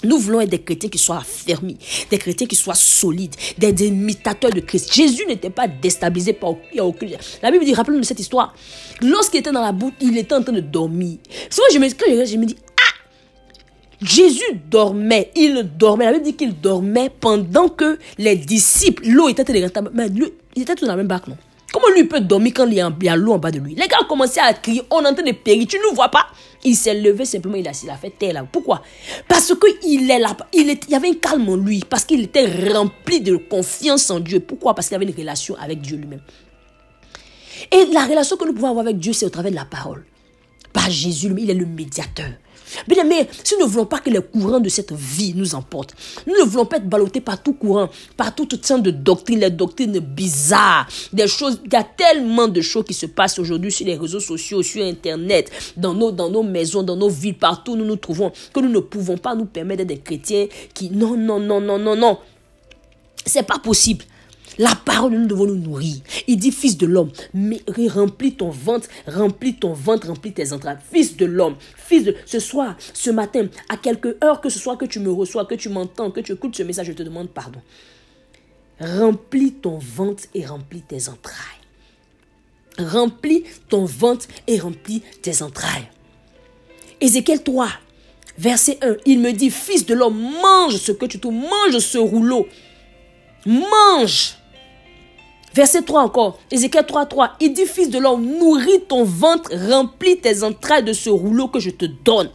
Nous 0.05 0.18
voulons 0.18 0.40
être 0.42 0.50
des 0.50 0.61
chrétiens 0.61 0.90
qui 0.90 0.98
soient 0.98 1.16
affermis, 1.18 1.79
des 2.11 2.18
chrétiens 2.18 2.46
qui 2.46 2.55
soient 2.55 2.74
solides, 2.74 3.35
des, 3.57 3.87
imitateurs 3.87 4.50
de 4.50 4.61
Christ. 4.61 4.92
Jésus 4.92 5.24
n'était 5.26 5.50
pas 5.50 5.66
déstabilisé 5.68 6.35
par 6.35 6.50
aucune. 6.50 7.16
La 7.42 7.50
Bible 7.50 7.64
dit, 7.64 7.72
rappelez-nous 7.72 8.05
cette 8.05 8.20
histoire. 8.20 8.55
Lorsqu'il 9.00 9.40
était 9.40 9.52
dans 9.52 9.62
la 9.62 9.72
bouche, 9.72 9.94
il 10.00 10.16
était 10.18 10.35
en 10.35 10.42
train 10.42 10.52
de 10.52 10.61
dormir. 10.61 11.16
Souvent, 11.48 11.66
je, 11.72 11.79
je 11.79 12.37
me 12.37 12.44
dis, 12.44 12.57
Jésus 14.03 14.61
dormait, 14.71 15.31
il 15.35 15.71
dormait. 15.77 16.05
La 16.05 16.13
Bible 16.13 16.25
dit 16.25 16.35
qu'il 16.35 16.61
dormait 16.61 17.11
pendant 17.11 17.69
que 17.69 17.99
les 18.19 18.37
disciples, 18.37 19.09
l'eau 19.09 19.29
était 19.29 19.51
irritable. 19.59 19.91
Mais 19.95 20.09
lui, 20.09 20.33
il 20.55 20.63
était 20.63 20.75
tout 20.75 20.87
dans 20.87 20.93
le 20.93 20.99
même 20.99 21.09
bac, 21.09 21.27
non? 21.29 21.37
Comment 21.73 21.95
lui 21.95 22.05
peut 22.05 22.21
dormir 22.21 22.53
quand 22.55 22.67
il 22.67 22.75
y 22.75 22.81
a, 22.81 23.17
l'eau 23.17 23.33
en 23.33 23.39
bas 23.39 23.51
de 23.51 23.59
lui? 23.59 23.75
Les 23.75 23.87
gars 23.87 23.99
ont 24.03 24.07
commencé 24.07 24.41
à 24.41 24.53
crier, 24.55 24.83
on 24.91 25.03
est 25.03 25.09
en 25.09 25.15
train 25.15 25.23
de 25.23 25.33
périr, 25.33 25.67
tu 25.67 25.77
ne 25.77 25.95
vois 25.95 26.09
pas? 26.09 26.27
Il 26.65 26.75
s'est 26.75 26.95
levé 26.95 27.25
simplement, 27.27 27.57
il 27.57 27.69
a, 27.69 27.73
il 27.83 27.91
a 27.91 27.97
fait 27.97 28.11
terre 28.11 28.33
là. 28.33 28.47
Pourquoi? 28.51 28.83
Parce 29.29 29.53
qu'il 29.55 30.11
est 30.11 30.19
là, 30.19 30.35
il, 30.55 30.71
il 30.71 30.91
y 30.91 30.95
avait 30.95 31.11
un 31.11 31.15
calme 31.15 31.49
en 31.49 31.57
lui, 31.57 31.83
parce 31.89 32.05
qu'il 32.05 32.23
était 32.23 32.73
rempli 32.73 33.21
de 33.21 33.37
confiance 33.37 34.11
en 34.11 34.21
Dieu. 34.21 34.41
Pourquoi? 34.41 34.75
Parce 34.75 34.89
qu'il 34.89 34.97
avait 34.97 35.05
une 35.05 35.15
relation 35.15 35.57
avec 35.61 35.81
Dieu 35.83 35.99
lui-même. 35.99 36.23
Et 37.71 37.87
la 37.93 38.07
relation 38.07 38.37
que 38.37 38.45
nous 38.47 38.55
pouvons 38.55 38.71
avoir 38.71 38.87
avec 38.87 38.99
Dieu, 38.99 39.13
c'est 39.13 39.27
au 39.27 39.31
travers 39.31 39.51
de 39.51 39.57
la 39.57 39.65
parole. 39.65 40.07
Par 40.73 40.89
Jésus, 40.89 41.35
il 41.37 41.51
est 41.51 41.55
le 41.55 41.67
médiateur. 41.67 42.31
Bien 42.88 43.05
mais 43.05 43.29
si 43.44 43.55
nous 43.59 43.66
ne 43.66 43.70
voulons 43.70 43.87
pas 43.87 43.98
que 43.98 44.11
les 44.11 44.20
courants 44.20 44.61
de 44.61 44.68
cette 44.68 44.92
vie 44.92 45.35
nous 45.35 45.55
emportent, 45.55 45.94
nous 46.26 46.35
ne 46.35 46.42
voulons 46.42 46.66
pas 46.66 46.76
être 46.76 46.88
ballottés 46.88 47.20
par 47.20 47.42
tout 47.42 47.55
courant, 47.55 47.88
par 48.16 48.35
toutes 48.35 48.64
sortes 48.64 48.83
de 48.83 48.90
doctrines, 48.90 49.40
les 49.40 49.50
doctrines 49.50 49.98
bizarres, 49.98 50.87
des 51.12 51.29
choses, 51.29 51.61
il 51.64 51.72
y 51.72 51.76
a 51.76 51.85
tellement 51.85 52.48
de 52.48 52.61
choses 52.61 52.85
qui 52.85 52.94
se 52.94 53.07
passent 53.07 53.38
aujourd'hui 53.38 53.72
sur 53.72 53.87
les 53.87 53.96
réseaux 53.96 54.20
sociaux, 54.20 54.62
sur 54.62 54.85
Internet, 54.85 55.50
dans 55.76 55.94
nos, 55.94 56.11
dans 56.11 56.31
nos 56.31 56.42
maisons, 56.42 56.83
dans 56.83 56.96
nos 56.96 57.09
villes, 57.09 57.38
partout 57.38 57.72
où 57.72 57.76
nous 57.76 57.85
nous 57.85 57.96
trouvons, 57.96 58.33
que 58.52 58.61
nous 58.61 58.68
ne 58.68 58.81
pouvons 58.81 59.16
pas 59.16 59.35
nous 59.35 59.46
permettre 59.46 59.85
d'être 59.85 59.88
des 59.88 59.98
chrétiens 59.98 60.46
qui, 60.74 60.90
non, 60.90 61.16
non, 61.16 61.38
non, 61.38 61.61
non, 61.61 61.79
non, 61.79 61.96
non. 61.96 62.18
C'est 63.24 63.42
pas 63.42 63.59
possible. 63.59 64.05
La 64.59 64.75
parole, 64.75 65.13
nous 65.13 65.27
devons 65.27 65.47
nous 65.47 65.57
nourrir. 65.57 65.97
Il 66.27 66.39
dit, 66.39 66.51
fils 66.53 66.79
de 66.79 66.87
l'homme, 66.87 67.11
remplis 67.89 68.35
ton 68.35 68.51
ventre, 68.51 68.89
remplis 69.07 69.55
ton 69.55 69.73
ventre, 69.73 70.09
remplis 70.09 70.33
tes 70.33 70.53
entrailles. 70.53 70.79
Fils 70.91 71.17
de 71.17 71.27
l'homme, 71.27 71.57
fils 71.77 72.05
de... 72.05 72.17
Ce 72.25 72.39
soir, 72.39 72.77
ce 72.95 73.11
matin, 73.11 73.49
à 73.69 73.77
quelque 73.77 74.17
heure 74.25 74.41
que 74.41 74.49
ce 74.49 74.59
soit 74.59 74.77
que 74.77 74.87
tu 74.87 75.01
me 75.01 75.13
reçois, 75.13 75.45
que 75.45 75.55
tu 75.55 75.69
m'entends, 75.69 76.11
que 76.11 76.21
tu 76.21 76.33
écoutes 76.33 76.57
ce 76.57 76.63
message, 76.63 76.87
je 76.87 76.93
te 76.93 77.03
demande 77.03 77.29
pardon. 77.29 77.61
Remplis 78.81 79.53
ton 79.53 79.79
ventre 79.79 80.25
et 80.35 80.47
remplis 80.47 80.83
tes 80.83 81.09
entrailles. 81.09 81.37
Remplis 82.79 83.45
ton 83.69 83.85
ventre 83.85 84.27
et 84.47 84.59
remplis 84.59 85.03
tes 85.23 85.43
entrailles. 85.43 85.89
Ézéchiel 87.01 87.43
3, 87.43 87.69
verset 88.39 88.79
1, 88.83 88.97
il 89.07 89.21
me 89.21 89.33
dit, 89.33 89.51
fils 89.51 89.85
de 89.85 89.95
l'homme, 89.95 90.19
mange 90.43 90.77
ce 90.77 90.93
que 90.93 91.07
tu 91.07 91.19
trouves, 91.19 91.35
mange 91.35 91.79
ce 91.79 91.99
rouleau. 91.99 92.47
Mange 93.47 94.36
Verset 95.57 95.85
3 95.85 96.03
encore, 96.03 96.38
Ézéchiel 96.51 96.85
3, 96.85 97.07
3, 97.07 97.33
il 97.40 97.55
de 97.55 97.99
l'homme, 97.99 98.27
nourris 98.27 98.83
ton 98.87 99.05
ventre, 99.05 99.51
remplis 99.71 100.19
tes 100.19 100.42
entrailles 100.42 100.85
de 100.85 100.92
ce 100.92 101.09
rouleau 101.09 101.49
que 101.49 101.61
je 101.61 101.71
te 101.71 101.87
donne. 101.87 102.29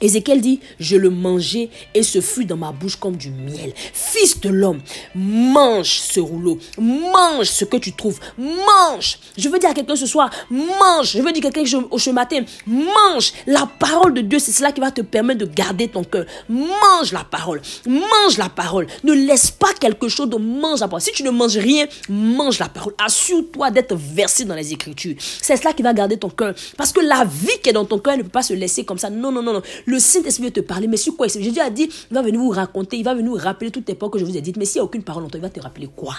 Ézéchiel 0.00 0.40
dit, 0.40 0.60
je 0.78 0.96
le 0.96 1.10
mangeai 1.10 1.70
et 1.94 2.02
ce 2.02 2.20
fut 2.20 2.44
dans 2.44 2.56
ma 2.56 2.72
bouche 2.72 2.96
comme 2.96 3.16
du 3.16 3.30
miel. 3.30 3.72
Fils 3.92 4.40
de 4.40 4.50
l'homme, 4.50 4.80
mange 5.14 6.00
ce 6.00 6.20
rouleau, 6.20 6.58
mange 6.78 7.46
ce 7.46 7.64
que 7.64 7.76
tu 7.76 7.92
trouves, 7.92 8.18
mange. 8.38 9.18
Je 9.36 9.48
veux 9.48 9.58
dire 9.58 9.70
à 9.70 9.74
quelqu'un 9.74 9.96
ce 9.96 10.06
soir, 10.06 10.30
mange. 10.50 11.12
Je 11.12 11.22
veux 11.22 11.32
dire 11.32 11.46
à 11.46 11.50
quelqu'un 11.50 11.82
au 11.90 11.98
ce 11.98 12.10
matin, 12.10 12.40
mange. 12.66 13.32
La 13.46 13.68
parole 13.78 14.14
de 14.14 14.20
Dieu, 14.20 14.38
c'est 14.38 14.52
cela 14.52 14.72
qui 14.72 14.80
va 14.80 14.90
te 14.90 15.00
permettre 15.00 15.40
de 15.40 15.46
garder 15.46 15.88
ton 15.88 16.04
cœur. 16.04 16.26
Mange 16.48 17.12
la 17.12 17.24
parole, 17.24 17.62
mange 17.86 18.38
la 18.38 18.48
parole. 18.48 18.86
Ne 19.04 19.12
laisse 19.12 19.50
pas 19.50 19.72
quelque 19.80 20.08
chose 20.08 20.28
de 20.28 20.36
mange 20.36 20.80
la 20.80 20.88
parole. 20.88 21.00
Si 21.00 21.12
tu 21.12 21.22
ne 21.22 21.30
manges 21.30 21.56
rien, 21.56 21.86
mange 22.08 22.58
la 22.58 22.68
parole. 22.68 22.94
Assure-toi 23.04 23.70
d'être 23.70 23.94
versé 23.96 24.44
dans 24.44 24.54
les 24.54 24.72
Écritures. 24.72 25.14
C'est 25.18 25.56
cela 25.56 25.72
qui 25.72 25.82
va 25.82 25.92
garder 25.94 26.18
ton 26.18 26.28
cœur. 26.28 26.54
Parce 26.76 26.92
que 26.92 27.00
la 27.00 27.24
vie 27.24 27.58
qui 27.62 27.70
est 27.70 27.72
dans 27.72 27.84
ton 27.84 27.98
cœur 27.98 28.16
ne 28.16 28.22
peut 28.22 28.28
pas 28.28 28.42
se 28.42 28.52
laisser 28.52 28.84
comme 28.84 28.98
ça. 28.98 29.10
Non, 29.10 29.32
non, 29.32 29.42
non, 29.42 29.54
non. 29.54 29.62
Le 29.86 29.98
Saint-Esprit 29.98 30.44
veut 30.44 30.50
te 30.50 30.60
parler, 30.60 30.88
mais 30.88 30.96
sur 30.96 31.16
quoi 31.16 31.28
Jésus 31.28 31.60
a 31.60 31.70
dit, 31.70 31.88
il 32.10 32.14
va 32.14 32.22
venir 32.22 32.40
vous 32.40 32.50
raconter, 32.50 32.98
il 32.98 33.04
va 33.04 33.14
venir 33.14 33.30
vous 33.30 33.38
rappeler 33.38 33.70
toutes 33.70 33.88
les 33.88 33.94
paroles 33.94 34.12
que 34.12 34.18
je 34.18 34.24
vous 34.24 34.36
ai 34.36 34.40
dites. 34.40 34.56
Mais 34.56 34.64
s'il 34.64 34.80
n'y 34.80 34.82
a 34.82 34.84
aucune 34.84 35.02
parole 35.02 35.24
en 35.24 35.28
toi, 35.28 35.38
il 35.38 35.42
va 35.42 35.48
te 35.48 35.60
rappeler 35.60 35.88
quoi? 35.94 36.16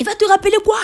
Il 0.00 0.06
va 0.06 0.14
te 0.14 0.24
rappeler 0.24 0.56
quoi? 0.64 0.78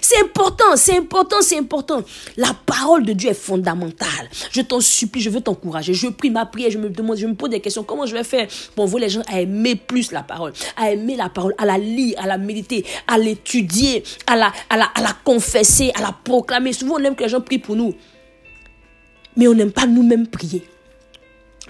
C'est 0.00 0.20
important, 0.20 0.76
c'est 0.76 0.96
important, 0.96 1.36
c'est 1.40 1.56
important. 1.56 2.02
La 2.36 2.52
parole 2.66 3.04
de 3.04 3.12
Dieu 3.12 3.30
est 3.30 3.34
fondamentale. 3.34 4.28
Je 4.50 4.60
t'en 4.60 4.80
supplie, 4.80 5.22
je 5.22 5.30
veux 5.30 5.40
t'encourager. 5.40 5.94
Je 5.94 6.08
prie 6.08 6.30
ma 6.30 6.46
prière, 6.46 6.70
je 6.70 6.78
me 6.78 6.90
demande, 6.90 7.16
je 7.16 7.26
me 7.26 7.34
pose 7.34 7.50
des 7.50 7.60
questions. 7.60 7.84
Comment 7.84 8.04
je 8.04 8.12
vais 8.12 8.24
faire 8.24 8.48
pour 8.74 8.86
vous 8.86 8.98
les 8.98 9.08
gens 9.08 9.22
à 9.28 9.40
aimer 9.40 9.76
plus 9.76 10.10
la 10.10 10.22
parole, 10.22 10.52
à 10.76 10.90
aimer 10.90 11.16
la 11.16 11.28
parole, 11.28 11.54
à 11.58 11.64
la 11.64 11.78
lire, 11.78 12.18
à 12.20 12.26
la 12.26 12.38
méditer, 12.38 12.84
à 13.06 13.18
l'étudier, 13.18 14.02
à 14.26 14.36
la, 14.36 14.52
à 14.68 14.76
la, 14.76 14.86
à 14.86 15.00
la 15.00 15.12
confesser, 15.24 15.92
à 15.94 16.02
la 16.02 16.12
proclamer? 16.12 16.72
Souvent, 16.72 16.96
on 16.96 17.04
aime 17.04 17.14
que 17.14 17.22
les 17.22 17.28
gens 17.28 17.40
prient 17.40 17.58
pour 17.58 17.76
nous. 17.76 17.94
Mais 19.36 19.46
on 19.48 19.54
n'aime 19.54 19.72
pas 19.72 19.86
nous-mêmes 19.86 20.26
prier. 20.26 20.64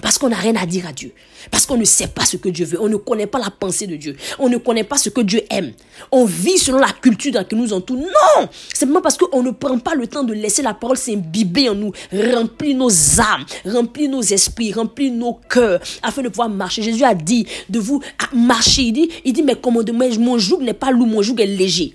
Parce 0.04 0.18
qu'on 0.18 0.28
n'a 0.28 0.36
rien 0.36 0.54
à 0.56 0.66
dire 0.66 0.86
à 0.86 0.92
Dieu. 0.92 1.12
Parce 1.50 1.64
qu'on 1.64 1.78
ne 1.78 1.84
sait 1.86 2.08
pas 2.08 2.26
ce 2.26 2.36
que 2.36 2.50
Dieu 2.50 2.66
veut. 2.66 2.78
On 2.78 2.90
ne 2.90 2.96
connaît 2.96 3.26
pas 3.26 3.38
la 3.38 3.48
pensée 3.48 3.86
de 3.86 3.96
Dieu. 3.96 4.14
On 4.38 4.50
ne 4.50 4.58
connaît 4.58 4.84
pas 4.84 4.98
ce 4.98 5.08
que 5.08 5.22
Dieu 5.22 5.40
aime. 5.48 5.72
On 6.12 6.26
vit 6.26 6.58
selon 6.58 6.76
la 6.76 6.92
culture 6.92 7.32
dans 7.32 7.38
laquelle 7.38 7.58
nous 7.58 7.72
entoure. 7.72 7.96
Non 7.96 8.48
Simplement 8.74 9.00
parce 9.00 9.16
qu'on 9.16 9.42
ne 9.42 9.50
prend 9.50 9.78
pas 9.78 9.94
le 9.94 10.06
temps 10.06 10.22
de 10.22 10.34
laisser 10.34 10.60
la 10.60 10.74
parole 10.74 10.98
s'imbiber 10.98 11.70
en 11.70 11.74
nous, 11.74 11.92
remplir 12.12 12.76
nos 12.76 12.90
âmes, 13.18 13.46
remplir 13.64 14.10
nos 14.10 14.20
esprits, 14.20 14.74
remplir 14.74 15.10
nos 15.10 15.40
cœurs, 15.48 15.80
afin 16.02 16.20
de 16.20 16.28
pouvoir 16.28 16.50
marcher. 16.50 16.82
Jésus 16.82 17.02
a 17.02 17.14
dit 17.14 17.46
de 17.70 17.78
vous 17.78 18.02
marcher. 18.34 18.82
Il 18.82 18.92
dit, 18.92 19.08
il 19.24 19.32
dit 19.32 19.42
mais 19.42 19.56
commandez-moi, 19.56 20.08
mon 20.18 20.36
joug 20.36 20.60
n'est 20.60 20.74
pas 20.74 20.90
lourd, 20.90 21.06
mon 21.06 21.22
joug 21.22 21.40
est 21.40 21.46
léger. 21.46 21.94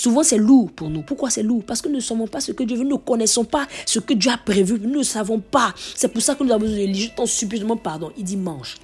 Souvent, 0.00 0.22
c'est 0.22 0.38
lourd 0.38 0.70
pour 0.70 0.88
nous. 0.88 1.02
Pourquoi 1.02 1.28
c'est 1.28 1.42
lourd? 1.42 1.62
Parce 1.62 1.82
que 1.82 1.88
nous 1.88 1.96
ne 1.96 2.00
savons 2.00 2.26
pas 2.26 2.40
ce 2.40 2.52
que 2.52 2.62
Dieu 2.62 2.74
veut. 2.74 2.84
Nous 2.84 2.96
ne 2.96 3.02
connaissons 3.02 3.44
pas 3.44 3.66
ce 3.84 3.98
que 3.98 4.14
Dieu 4.14 4.30
a 4.30 4.38
prévu. 4.38 4.80
Nous 4.80 5.00
ne 5.00 5.02
savons 5.02 5.40
pas. 5.40 5.74
C'est 5.94 6.08
pour 6.08 6.22
ça 6.22 6.34
que 6.34 6.42
nous 6.42 6.50
avons 6.50 6.60
besoin 6.60 6.78
de 6.78 6.84
lire. 6.86 7.10
Je 7.18 7.60
t'en 7.60 7.76
pardon. 7.76 8.10
Il 8.16 8.24
dit 8.24 8.38
mange. 8.38 8.76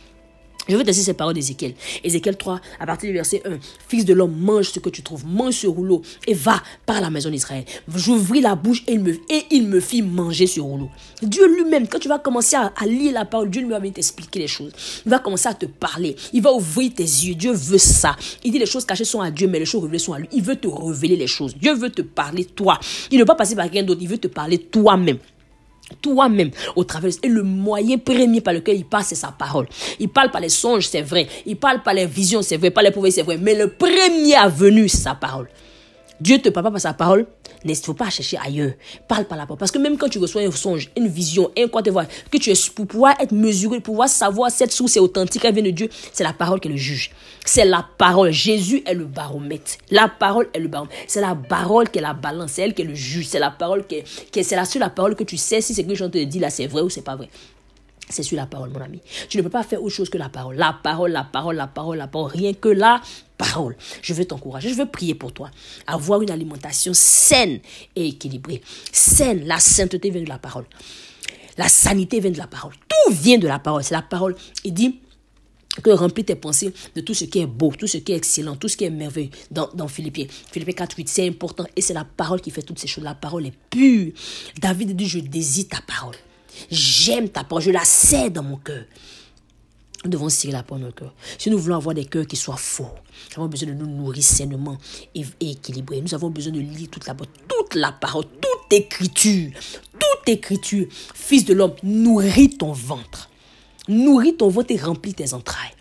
Je 0.69 0.77
veux 0.77 0.83
te 0.83 0.91
dire 0.91 1.03
ces 1.03 1.15
paroles 1.15 1.35
d'Ézéchiel. 1.35 1.75
Ézéchiel 2.03 2.37
3, 2.37 2.61
à 2.81 2.87
partir 2.87 3.09
du 3.09 3.15
verset 3.15 3.43
1. 3.45 3.59
Fils 3.89 4.05
de 4.05 4.15
l'homme, 4.15 4.37
mange 4.37 4.71
ce 4.71 4.81
que 4.81 4.89
tu 4.89 5.03
trouves, 5.03 5.25
mange 5.25 5.55
ce 5.55 5.67
rouleau 5.67 6.03
et 6.27 6.35
va 6.35 6.61
par 6.85 7.01
la 7.01 7.09
maison 7.09 7.31
d'Israël. 7.31 7.65
J'ouvris 7.95 8.41
la 8.41 8.57
bouche 8.57 8.83
et 8.89 8.95
il, 8.95 9.01
me, 9.01 9.13
et 9.13 9.45
il 9.51 9.69
me 9.69 9.79
fit 9.79 10.03
manger 10.03 10.47
ce 10.47 10.61
rouleau. 10.61 10.89
Dieu 11.23 11.47
lui-même, 11.55 11.87
quand 11.87 11.99
tu 11.99 12.09
vas 12.09 12.19
commencer 12.19 12.57
à, 12.57 12.87
lire 12.87 13.13
la 13.13 13.25
parole, 13.25 13.51
Dieu 13.51 13.63
lui-même 13.63 13.83
va 13.83 13.91
t'expliquer 13.91 14.41
les 14.41 14.49
choses. 14.49 14.73
Il 15.05 15.11
va 15.11 15.21
commencer 15.21 15.49
à 15.49 15.55
te 15.55 15.67
parler. 15.67 16.17
Il 16.33 16.43
va 16.43 16.53
ouvrir 16.53 16.93
tes 16.95 17.05
yeux. 17.05 17.35
Dieu 17.35 17.53
veut 17.53 17.79
ça. 17.79 18.17
Il 18.43 18.51
dit 18.51 18.59
les 18.59 18.67
choses 18.67 18.85
cachées 18.85 19.05
sont 19.05 19.21
à 19.21 19.31
Dieu, 19.31 19.47
mais 19.47 19.61
les 19.61 19.67
choses 19.67 19.83
révélées 19.83 19.99
sont 19.99 20.15
à 20.15 20.19
lui. 20.19 20.29
Il 20.33 20.43
veut 20.43 20.57
te 20.57 20.69
révéler 20.69 21.17
les 21.17 21.27
choses. 21.27 21.57
Dieu 21.57 21.75
veut 21.75 21.91
te 21.91 22.03
parler 22.03 22.45
toi. 22.45 22.79
Il 23.11 23.17
ne 23.17 23.23
veut 23.23 23.27
pas 23.27 23.37
passer 23.37 23.55
par 23.55 23.67
quelqu'un 23.71 23.87
d'autre. 23.87 24.01
Il 24.03 24.09
veut 24.09 24.19
te 24.19 24.29
parler 24.29 24.59
toi-même 24.59 25.19
toi-même 26.03 26.51
au 26.75 26.85
travers 26.85 27.13
et 27.23 27.29
le 27.29 27.43
moyen 27.43 27.99
premier 27.99 28.41
par 28.41 28.55
lequel 28.55 28.77
il 28.77 28.85
parle 28.85 29.05
c'est 29.05 29.15
sa 29.15 29.29
parole. 29.29 29.67
Il 30.01 30.09
parle 30.09 30.31
par 30.31 30.41
les 30.41 30.49
songes 30.49 30.89
c'est 30.89 31.03
vrai. 31.03 31.27
Il 31.47 31.57
parle 31.57 31.83
par 31.83 31.95
les 31.95 32.07
visions 32.07 32.43
c'est 32.43 32.57
vrai. 32.57 32.71
Par 32.71 32.83
les 32.83 32.91
prophéties 32.91 33.17
c'est 33.17 33.23
vrai. 33.23 33.39
Mais 33.41 33.55
le 33.55 33.69
premier 33.69 34.35
à 34.35 34.49
venir 34.49 34.91
c'est 34.91 34.99
sa 34.99 35.15
parole. 35.15 35.49
Dieu 36.21 36.39
te 36.39 36.49
parle 36.49 36.71
par 36.71 36.81
sa 36.81 36.95
parole 36.95 37.27
ne 37.73 37.75
faut 37.75 37.95
pas 37.95 38.11
chercher 38.11 38.39
ailleurs? 38.39 38.73
Parle 39.09 39.25
par 39.25 39.37
la 39.37 39.45
parole. 39.45 39.59
Parce 39.59 39.71
que 39.71 39.79
même 39.79 39.97
quand 39.97 40.09
tu 40.09 40.19
reçois 40.19 40.43
un 40.43 40.51
songe, 40.51 40.91
une 40.97 41.09
vision, 41.09 41.51
un 41.57 41.69
quoi 41.69 41.83
que 41.83 42.39
tu 42.39 42.51
es 42.51 42.55
pour 42.75 42.87
pouvoir 42.87 43.15
être 43.21 43.33
mesuré, 43.33 43.77
pour 43.77 43.95
pouvoir 43.95 44.09
savoir 44.09 44.51
cette 44.51 44.73
source 44.73 44.97
est 44.97 45.01
authentique, 45.01 45.45
elle 45.45 45.55
vient 45.55 45.63
de 45.63 45.71
Dieu, 45.71 45.89
c'est 46.13 46.25
la 46.25 46.33
parole 46.33 46.61
qui 46.61 46.69
est 46.69 46.73
le 46.73 46.77
juge. 46.77 47.11
C'est 47.45 47.65
la 47.65 47.87
parole. 47.97 48.31
Jésus 48.31 48.83
est 48.87 48.95
le 48.95 49.05
baromètre. 49.05 49.73
La 49.91 50.09
parole 50.09 50.49
est 50.53 50.59
le 50.59 50.69
baromètre. 50.69 50.97
C'est 51.07 51.21
la 51.21 51.35
parole 51.35 51.89
qui 51.91 51.99
est 51.99 52.03
la 52.03 52.15
balance. 52.15 52.53
C'est 52.53 52.63
elle 52.63 52.75
qui 52.75 52.83
est 52.83 52.87
le 52.87 52.95
juge. 52.95 53.27
C'est 53.29 53.39
la 53.39 53.51
parole 53.51 53.87
qui 53.87 53.97
est, 53.97 54.43
c'est 54.43 54.57
la 54.57 54.65
seule 54.65 54.81
la 54.81 54.91
parole 54.91 55.15
que 55.15 55.25
tu 55.25 55.37
sais 55.37 55.61
si 55.61 55.75
ce 55.75 55.81
que 55.81 55.95
je 55.95 56.05
te 56.05 56.19
dis 56.19 56.39
là 56.39 56.51
c'est 56.51 56.67
vrai 56.67 56.83
ou 56.83 56.91
c'est 56.91 57.03
pas 57.03 57.17
vrai. 57.17 57.29
C'est 58.09 58.23
sur 58.23 58.37
la 58.37 58.47
parole, 58.47 58.71
mon 58.71 58.81
ami. 58.81 59.01
Tu 59.29 59.37
ne 59.37 59.43
peux 59.43 59.49
pas 59.49 59.65
faire 59.65 59.83
autre 59.83 59.95
chose 59.95 60.09
que 60.09 60.19
la 60.19 60.29
parole. 60.29 60.55
La 60.55 60.73
parole, 60.81 61.11
la 61.11 61.25
parole, 61.25 61.57
la 61.57 61.67
parole, 61.67 61.97
la 61.97 62.07
parole. 62.07 62.31
Rien 62.31 62.55
que 62.55 62.69
la 62.69 63.01
parole. 63.37 63.77
Je 64.03 64.15
veux 64.15 64.25
t'encourager. 64.25 64.69
Je 64.69 64.75
veux 64.75 64.87
prier 64.87 65.15
pour 65.15 65.33
toi. 65.33 65.51
Avoir 65.87 66.23
une 66.23 66.31
alimentation 66.31 66.93
saine 66.95 67.61
et 67.95 68.09
équilibrée. 68.09 68.63
Saine. 68.93 69.45
La 69.47 69.59
sainteté 69.59 70.11
vient 70.11 70.23
de 70.23 70.29
la 70.29 70.39
parole. 70.39 70.67
La 71.59 71.69
sanité 71.69 72.21
vient 72.21 72.31
de 72.31 72.39
la 72.39 72.47
parole. 72.47 72.75
Tout 72.89 73.13
vient 73.13 73.39
de 73.39 73.49
la 73.49 73.59
parole. 73.59 73.83
C'est 73.83 73.95
la 73.95 74.03
parole. 74.03 74.37
Il 74.65 74.75
dit 74.75 75.01
que 75.83 75.91
remplis 75.91 76.25
tes 76.25 76.35
pensées 76.35 76.73
de 76.95 77.01
tout 77.01 77.15
ce 77.15 77.25
qui 77.25 77.39
est 77.41 77.47
beau, 77.47 77.73
tout 77.79 77.87
ce 77.87 77.99
qui 77.99 78.13
est 78.13 78.17
excellent, 78.17 78.57
tout 78.57 78.69
ce 78.69 78.77
qui 78.77 78.85
est 78.85 78.91
merveilleux 78.91 79.31
dans, 79.51 79.69
dans 79.75 79.89
Philippiens. 79.89 80.27
Philippiens 80.51 80.75
4, 80.75 80.97
8, 80.97 81.09
c'est 81.09 81.29
important 81.29 81.67
et 81.75 81.81
c'est 81.81 81.95
la 81.95 82.05
parole 82.05 82.41
qui 82.41 82.51
fait 82.51 82.63
toutes 82.63 82.79
ces 82.79 82.87
choses. 82.87 83.05
La 83.05 83.15
parole 83.15 83.47
est 83.47 83.55
pure. 83.71 84.13
David 84.61 84.97
dit, 84.97 85.07
je 85.07 85.19
désire 85.19 85.69
ta 85.69 85.81
parole. 85.87 86.17
J'aime 86.71 87.29
ta 87.29 87.45
parole, 87.45 87.63
je 87.63 87.71
la 87.71 87.85
sais 87.85 88.31
dans 88.31 88.43
mon 88.43 88.57
cœur. 88.57 88.85
Nous 90.07 90.13
devons 90.13 90.29
cirer 90.29 90.53
la 90.53 90.63
parole 90.63 90.83
dans 90.83 90.87
nos 90.87 90.93
cœurs. 90.93 91.13
Si 91.37 91.51
nous 91.51 91.59
voulons 91.59 91.75
avoir 91.75 91.93
des 91.93 92.05
cœurs 92.05 92.29
qui 92.29 92.37
soient 92.37 92.57
forts, 92.57 92.95
nous 93.37 93.43
avons 93.43 93.49
besoin 93.49 93.71
de 93.71 93.75
nous 93.75 93.89
nourrir 93.89 94.23
sainement 94.23 94.79
et, 95.17 95.25
équilibrés. 95.41 96.01
Nous 96.01 96.15
avons 96.15 96.31
besoin 96.31 96.53
de 96.53 96.61
lire 96.61 96.87
toute 96.93 97.09
la, 97.09 97.15
toute 97.15 97.75
la 97.75 97.91
parole, 97.91 98.23
toute 98.41 98.73
écriture, 98.73 99.51
toute 99.93 100.29
écriture. 100.29 100.87
Fils 101.13 101.45
de 101.45 101.55
l'homme, 101.55 101.75
nourris 101.83 102.51
ton 102.51 102.71
ventre. 102.71 103.29
Nourris 103.89 104.37
ton 104.37 104.49
ventre 104.49 104.71
et 104.71 104.77
remplis 104.77 105.15
tes 105.15 105.35
entrailles. 105.35 105.75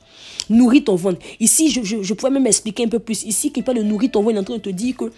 Nourris 0.50 0.84
ton 0.84 0.96
ventre. 0.96 1.20
Ici, 1.40 1.70
je, 1.70 1.84
je, 1.84 2.02
je 2.02 2.14
pourrais 2.16 2.32
même 2.32 2.48
expliquer 2.48 2.86
un 2.86 2.90
peu 2.90 2.98
plus. 2.98 3.26
Ici, 3.26 3.52
qui 3.52 3.62
parle 3.62 3.78
de 3.78 3.84
nourrir 3.84 4.10
ton 4.10 4.24
ventre, 4.24 4.32
il 4.32 4.38
est 4.38 4.40
en 4.40 4.44
train 4.44 4.56
de 4.56 4.62
te 4.62 4.70
dire 4.70 4.98
que 4.98 5.12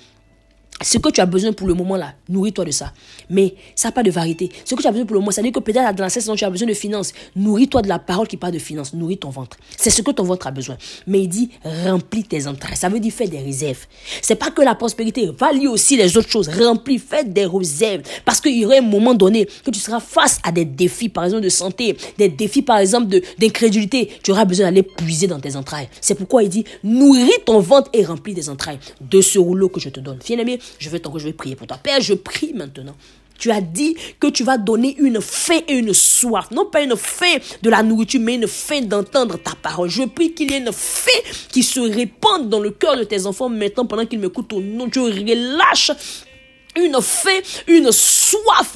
ce 0.82 0.98
que 1.00 1.10
tu 1.10 1.22
as 1.22 1.26
besoin 1.26 1.54
pour 1.54 1.68
le 1.68 1.74
moment 1.74 1.96
là, 1.96 2.13
nourris-toi 2.30 2.66
de 2.66 2.72
ça. 2.72 2.94
Mais 3.30 3.56
ça 3.76 3.88
n'a 3.88 3.92
pas 3.92 4.04
de 4.04 4.12
variété. 4.12 4.52
Ce 4.63 4.76
que 4.76 4.82
tu 4.82 4.88
as 4.88 4.92
besoin 4.92 5.06
pour 5.06 5.16
le 5.16 5.22
moment, 5.22 5.32
ça 5.32 5.42
veut 5.42 5.48
dire 5.48 5.54
que 5.54 5.60
peut-être 5.60 5.96
dans 5.96 6.04
la 6.04 6.10
saison, 6.10 6.36
tu 6.36 6.46
as 6.46 6.50
besoin 6.50 6.68
de 6.68 6.74
finances. 6.74 7.13
Nourris-toi 7.36 7.82
de 7.82 7.88
la 7.88 8.00
parole 8.00 8.28
qui 8.28 8.38
parle 8.38 8.54
de 8.54 8.60
finances. 8.60 8.94
Nourris 8.94 9.18
ton 9.18 9.30
ventre. 9.30 9.58
C'est 9.76 9.90
ce 9.90 10.02
que 10.02 10.12
ton 10.12 10.24
ventre 10.24 10.46
a 10.48 10.52
besoin. 10.52 10.78
Mais 11.08 11.22
il 11.22 11.28
dit, 11.28 11.50
remplis 11.63 12.24
tes 12.24 12.48
entrailles. 12.48 12.78
Ça 12.78 12.90
veut 12.90 13.00
dire 13.00 13.12
fais 13.12 13.28
des 13.28 13.40
réserves. 13.40 13.88
C'est 14.22 14.36
pas 14.36 14.52
que 14.52 14.62
la 14.62 14.76
prospérité. 14.76 15.30
Va 15.38 15.52
lire 15.52 15.72
aussi 15.72 15.98
les 15.98 16.16
autres 16.16 16.30
choses. 16.30 16.48
Remplis, 16.50 17.00
fais 17.00 17.24
des 17.24 17.46
réserves. 17.46 18.04
Parce 18.24 18.40
qu'il 18.40 18.58
y 18.58 18.66
aura 18.66 18.76
un 18.76 18.82
moment 18.82 19.16
donné 19.16 19.48
que 19.66 19.72
tu 19.72 19.80
seras 19.80 20.00
face 20.00 20.40
à 20.44 20.52
des 20.52 20.66
défis, 20.66 21.10
par 21.10 21.26
exemple, 21.26 21.44
de 21.44 21.50
santé, 21.50 21.98
des 22.18 22.30
défis, 22.30 22.62
par 22.62 22.78
exemple, 22.78 23.20
d'incrédulité. 23.40 24.10
Tu 24.22 24.32
auras 24.32 24.46
besoin 24.46 24.68
d'aller 24.68 24.84
puiser 24.84 25.28
dans 25.28 25.40
tes 25.40 25.56
entrailles. 25.56 25.90
C'est 26.02 26.16
pourquoi 26.16 26.44
il 26.44 26.50
dit, 26.50 26.66
nourris 26.84 27.32
ton 27.46 27.60
ventre 27.60 27.90
et 27.94 28.06
remplis 28.06 28.36
tes 28.36 28.50
entrailles 28.50 28.80
de 29.02 29.22
ce 29.22 29.40
rouleau 29.40 29.70
que 29.70 29.80
je 29.80 29.90
te 29.90 30.00
donne. 30.00 30.20
Bien 30.26 30.38
aimé, 30.38 30.60
je 30.80 30.89
vais 30.89 31.01
je 31.17 31.23
vais 31.23 31.34
prier 31.34 31.56
pour 31.56 31.67
toi. 31.67 31.77
Père, 31.77 32.01
je 32.01 32.13
prie 32.13 32.53
maintenant. 32.53 32.95
Tu 33.38 33.51
as 33.51 33.62
dit 33.62 33.95
que 34.19 34.27
tu 34.27 34.43
vas 34.43 34.58
donner 34.58 34.95
une 34.97 35.21
faim 35.21 35.60
et 35.67 35.73
une 35.73 35.93
soif. 35.93 36.49
Non 36.51 36.65
pas 36.65 36.82
une 36.82 36.95
faim 36.95 37.38
de 37.62 37.69
la 37.69 37.84
nourriture, 37.84 38.19
mais 38.19 38.36
une 38.36 38.47
faim 38.47 38.82
d'entendre 38.82 39.38
ta 39.38 39.51
parole. 39.53 39.89
Je 39.89 40.03
prie 40.03 40.34
qu'il 40.34 40.51
y 40.51 40.56
ait 40.56 40.60
une 40.60 40.71
faim 40.71 41.12
qui 41.51 41.62
se 41.62 41.80
répande 41.80 42.49
dans 42.49 42.60
le 42.60 42.71
cœur 42.71 42.97
de 42.97 43.03
tes 43.03 43.25
enfants 43.25 43.49
maintenant 43.49 43.86
pendant 43.86 44.06
qu'ils 44.06 44.19
m'écoutent 44.19 44.53
au 44.53 44.62
nom. 44.62 44.89
Tu 44.89 44.99
relâche 44.99 45.91
une 46.75 46.99
faim, 47.01 47.39
une 47.67 47.91
soif 47.91 48.16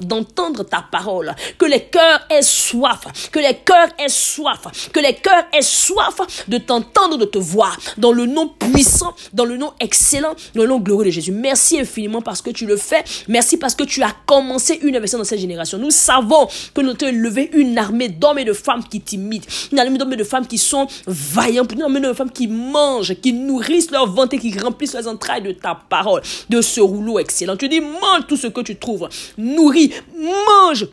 d'entendre 0.01 0.63
ta 0.63 0.85
parole. 0.91 1.33
Que 1.57 1.65
les 1.65 1.85
cœurs 1.85 2.21
aient 2.29 2.41
soif, 2.41 3.29
que 3.31 3.39
les 3.39 3.55
cœurs 3.65 3.89
aient 3.99 4.09
soif, 4.09 4.89
que 4.91 4.99
les 4.99 5.13
cœurs 5.15 5.45
aient 5.53 5.61
soif 5.61 6.15
de 6.47 6.57
t'entendre, 6.57 7.17
de 7.17 7.25
te 7.25 7.37
voir. 7.37 7.77
Dans 7.97 8.11
le 8.11 8.25
nom 8.25 8.47
puissant, 8.47 9.13
dans 9.33 9.45
le 9.45 9.57
nom 9.57 9.73
excellent, 9.79 10.35
dans 10.55 10.63
le 10.63 10.67
nom 10.67 10.79
glorieux 10.79 11.05
de 11.05 11.11
Jésus. 11.11 11.31
Merci 11.31 11.79
infiniment 11.79 12.21
parce 12.21 12.41
que 12.41 12.49
tu 12.49 12.65
le 12.65 12.77
fais. 12.77 13.03
Merci 13.27 13.57
parce 13.57 13.75
que 13.75 13.83
tu 13.83 14.03
as 14.03 14.13
commencé 14.25 14.79
une 14.81 14.95
investir 14.95 15.19
dans 15.19 15.25
cette 15.25 15.39
génération. 15.39 15.77
Nous 15.77 15.91
savons 15.91 16.47
que 16.73 16.81
nous 16.81 16.91
avons 16.91 17.17
levé 17.17 17.49
une 17.53 17.77
armée 17.77 18.09
d'hommes 18.09 18.39
et 18.39 18.45
de 18.45 18.53
femmes 18.53 18.83
qui 18.83 19.01
t'imitent. 19.01 19.47
Une 19.71 19.79
armée 19.79 19.97
d'hommes 19.97 20.13
et 20.13 20.17
de 20.17 20.23
femmes 20.23 20.47
qui 20.47 20.57
sont 20.57 20.87
vaillants. 21.07 21.65
Une 21.71 21.81
armée 21.81 21.99
de 21.99 22.13
femmes 22.13 22.31
qui 22.31 22.47
mangent, 22.47 23.15
qui 23.21 23.33
nourrissent 23.33 23.91
leur 23.91 24.07
ventre 24.07 24.35
et 24.35 24.39
qui 24.39 24.57
remplissent 24.57 24.93
leurs 24.93 25.07
entrailles 25.07 25.41
de 25.41 25.51
ta 25.51 25.75
parole, 25.75 26.21
de 26.49 26.61
ce 26.61 26.81
rouleau 26.81 27.19
excellent. 27.19 27.57
Tu 27.57 27.69
dis, 27.69 27.81
mange 27.81 28.27
tout 28.27 28.37
ce 28.37 28.47
que 28.47 28.61
tu 28.61 28.75
trouves. 28.75 29.07
Nourris, 29.41 29.91
mange 30.15 30.87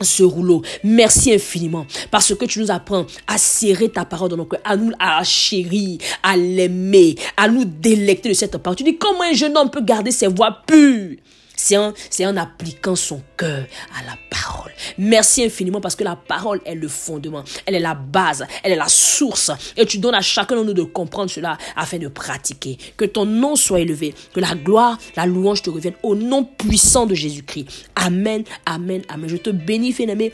ce 0.00 0.22
rouleau. 0.22 0.62
Merci 0.84 1.32
infiniment 1.32 1.86
parce 2.10 2.34
que 2.34 2.44
tu 2.44 2.60
nous 2.60 2.70
apprends 2.70 3.06
à 3.26 3.38
serrer 3.38 3.88
ta 3.88 4.04
parole 4.04 4.28
dans 4.28 4.36
nos 4.36 4.44
cœurs, 4.44 4.60
à 4.64 4.76
nous 4.76 4.92
à 4.98 5.24
chérir, 5.24 5.98
à 6.22 6.36
l'aimer, 6.36 7.16
à 7.36 7.48
nous 7.48 7.64
délecter 7.64 8.28
de 8.28 8.34
cette 8.34 8.56
parole. 8.58 8.76
Tu 8.76 8.84
dis 8.84 8.96
comment 8.96 9.22
un 9.22 9.32
jeune 9.32 9.56
homme 9.56 9.70
peut 9.70 9.82
garder 9.82 10.10
ses 10.10 10.28
voix 10.28 10.62
pures? 10.66 11.16
C'est 11.58 12.26
en, 12.26 12.36
appliquant 12.36 12.94
son 12.94 13.20
cœur 13.36 13.66
à 13.98 14.04
la 14.04 14.16
parole. 14.30 14.72
Merci 14.96 15.44
infiniment 15.44 15.80
parce 15.80 15.96
que 15.96 16.04
la 16.04 16.16
parole 16.16 16.60
est 16.64 16.74
le 16.74 16.88
fondement, 16.88 17.42
elle 17.66 17.74
est 17.74 17.80
la 17.80 17.94
base, 17.94 18.46
elle 18.62 18.72
est 18.72 18.76
la 18.76 18.88
source. 18.88 19.50
Et 19.76 19.84
tu 19.84 19.98
donnes 19.98 20.14
à 20.14 20.20
chacun 20.20 20.56
de 20.56 20.62
nous 20.62 20.72
de 20.72 20.84
comprendre 20.84 21.30
cela 21.30 21.58
afin 21.76 21.98
de 21.98 22.08
pratiquer. 22.08 22.78
Que 22.96 23.04
ton 23.04 23.26
nom 23.26 23.56
soit 23.56 23.80
élevé, 23.80 24.14
que 24.32 24.40
la 24.40 24.54
gloire, 24.54 24.98
la 25.16 25.26
louange 25.26 25.62
te 25.62 25.70
revienne 25.70 25.94
au 26.02 26.14
nom 26.14 26.44
puissant 26.44 27.06
de 27.06 27.14
Jésus-Christ. 27.14 27.90
Amen, 27.96 28.44
amen, 28.64 29.02
amen. 29.08 29.28
Je 29.28 29.36
te 29.36 29.50
bénis, 29.50 29.92
bien-aimé. 29.92 30.32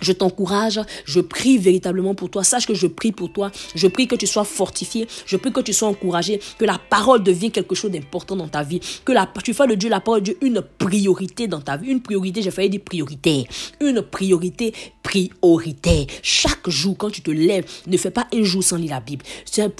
Je 0.00 0.12
t'encourage, 0.12 0.80
je 1.04 1.20
prie 1.20 1.56
véritablement 1.56 2.14
pour 2.14 2.28
toi. 2.28 2.44
Sache 2.44 2.66
que 2.66 2.74
je 2.74 2.86
prie 2.86 3.12
pour 3.12 3.32
toi. 3.32 3.50
Je 3.74 3.86
prie 3.86 4.06
que 4.06 4.16
tu 4.16 4.26
sois 4.26 4.44
fortifié. 4.44 5.06
Je 5.24 5.36
prie 5.36 5.52
que 5.52 5.60
tu 5.60 5.72
sois 5.72 5.88
encouragé. 5.88 6.40
Que 6.58 6.64
la 6.64 6.78
parole 6.78 7.22
devienne 7.22 7.52
quelque 7.52 7.74
chose 7.74 7.90
d'important 7.90 8.36
dans 8.36 8.48
ta 8.48 8.62
vie. 8.62 8.80
Que 9.04 9.12
tu 9.42 9.54
fasses 9.54 9.68
de 9.68 9.74
Dieu, 9.76 9.88
la 9.88 10.00
parole 10.00 10.20
de 10.20 10.24
Dieu, 10.26 10.38
une 10.42 10.62
priorité 10.78 11.46
dans 11.46 11.60
ta 11.60 11.76
vie. 11.76 11.90
Une 11.90 12.02
priorité, 12.02 12.42
j'ai 12.42 12.50
failli 12.50 12.70
dire 12.70 12.82
priorité. 12.84 13.46
Une 13.80 14.02
priorité, 14.02 14.74
priorité. 15.02 16.06
Chaque 16.22 16.68
jour, 16.68 16.96
quand 16.98 17.10
tu 17.10 17.22
te 17.22 17.30
lèves, 17.30 17.64
ne 17.86 17.96
fais 17.96 18.10
pas 18.10 18.26
un 18.34 18.42
jour 18.42 18.62
sans 18.62 18.76
lire 18.76 18.90
la 18.90 19.00
Bible. 19.00 19.24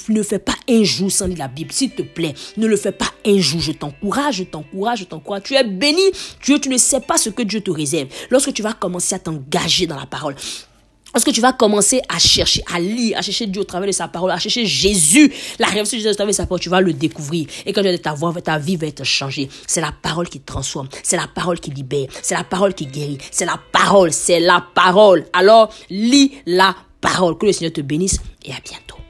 Ne 0.08 0.22
fais 0.22 0.38
pas 0.38 0.54
un 0.68 0.84
jour 0.84 1.10
sans 1.10 1.26
lire 1.26 1.38
la 1.38 1.48
Bible. 1.48 1.72
S'il 1.72 1.90
te 1.90 2.02
plaît, 2.02 2.34
ne 2.56 2.66
le 2.66 2.76
fais 2.76 2.92
pas 2.92 3.10
un 3.26 3.38
jour. 3.38 3.60
Je 3.60 3.72
t'encourage, 3.72 4.36
je 4.36 4.44
t'encourage, 4.44 5.00
je 5.00 5.04
t'encourage. 5.04 5.42
Tu 5.44 5.54
es 5.54 5.64
béni. 5.64 6.02
Tu 6.40 6.54
ne 6.68 6.78
sais 6.78 7.00
pas 7.00 7.18
ce 7.18 7.30
que 7.30 7.42
Dieu 7.42 7.60
te 7.60 7.70
réserve. 7.70 8.08
Lorsque 8.30 8.52
tu 8.52 8.62
vas 8.62 8.72
commencer 8.72 9.14
à 9.14 9.18
t'engager 9.18 9.86
dans 9.86 9.96
la 9.96 10.03
parole. 10.06 10.34
Lorsque 11.14 11.30
tu 11.30 11.40
vas 11.40 11.52
commencer 11.52 12.00
à 12.08 12.18
chercher, 12.18 12.62
à 12.72 12.80
lire, 12.80 13.16
à 13.16 13.22
chercher 13.22 13.46
Dieu 13.46 13.60
au 13.60 13.64
travers 13.64 13.86
de 13.86 13.92
sa 13.92 14.08
parole, 14.08 14.32
à 14.32 14.38
chercher 14.38 14.66
Jésus, 14.66 15.32
la 15.60 15.66
révélation 15.68 15.96
de 15.96 16.02
Jésus 16.02 16.10
au 16.10 16.14
travers 16.14 16.32
de 16.32 16.36
sa 16.36 16.46
parole, 16.46 16.58
tu 16.58 16.68
vas 16.68 16.80
le 16.80 16.92
découvrir. 16.92 17.46
Et 17.64 17.72
quand 17.72 17.82
tu 17.82 17.88
vas 17.88 17.98
ta 17.98 18.14
voix, 18.14 18.32
ta 18.42 18.58
vie 18.58 18.74
va 18.74 18.88
être 18.88 19.04
changée. 19.04 19.48
C'est 19.68 19.80
la 19.80 19.92
parole 19.92 20.28
qui 20.28 20.40
transforme. 20.40 20.88
C'est 21.04 21.16
la 21.16 21.28
parole 21.28 21.60
qui 21.60 21.70
libère. 21.70 22.08
C'est 22.20 22.34
la 22.34 22.42
parole 22.42 22.74
qui 22.74 22.86
guérit. 22.86 23.18
C'est 23.30 23.46
la 23.46 23.60
parole. 23.70 24.12
C'est 24.12 24.40
la 24.40 24.66
parole. 24.74 25.24
Alors, 25.32 25.72
lis 25.88 26.32
la 26.46 26.74
parole. 27.00 27.38
Que 27.38 27.46
le 27.46 27.52
Seigneur 27.52 27.72
te 27.72 27.80
bénisse 27.80 28.18
et 28.44 28.50
à 28.50 28.58
bientôt. 28.64 29.03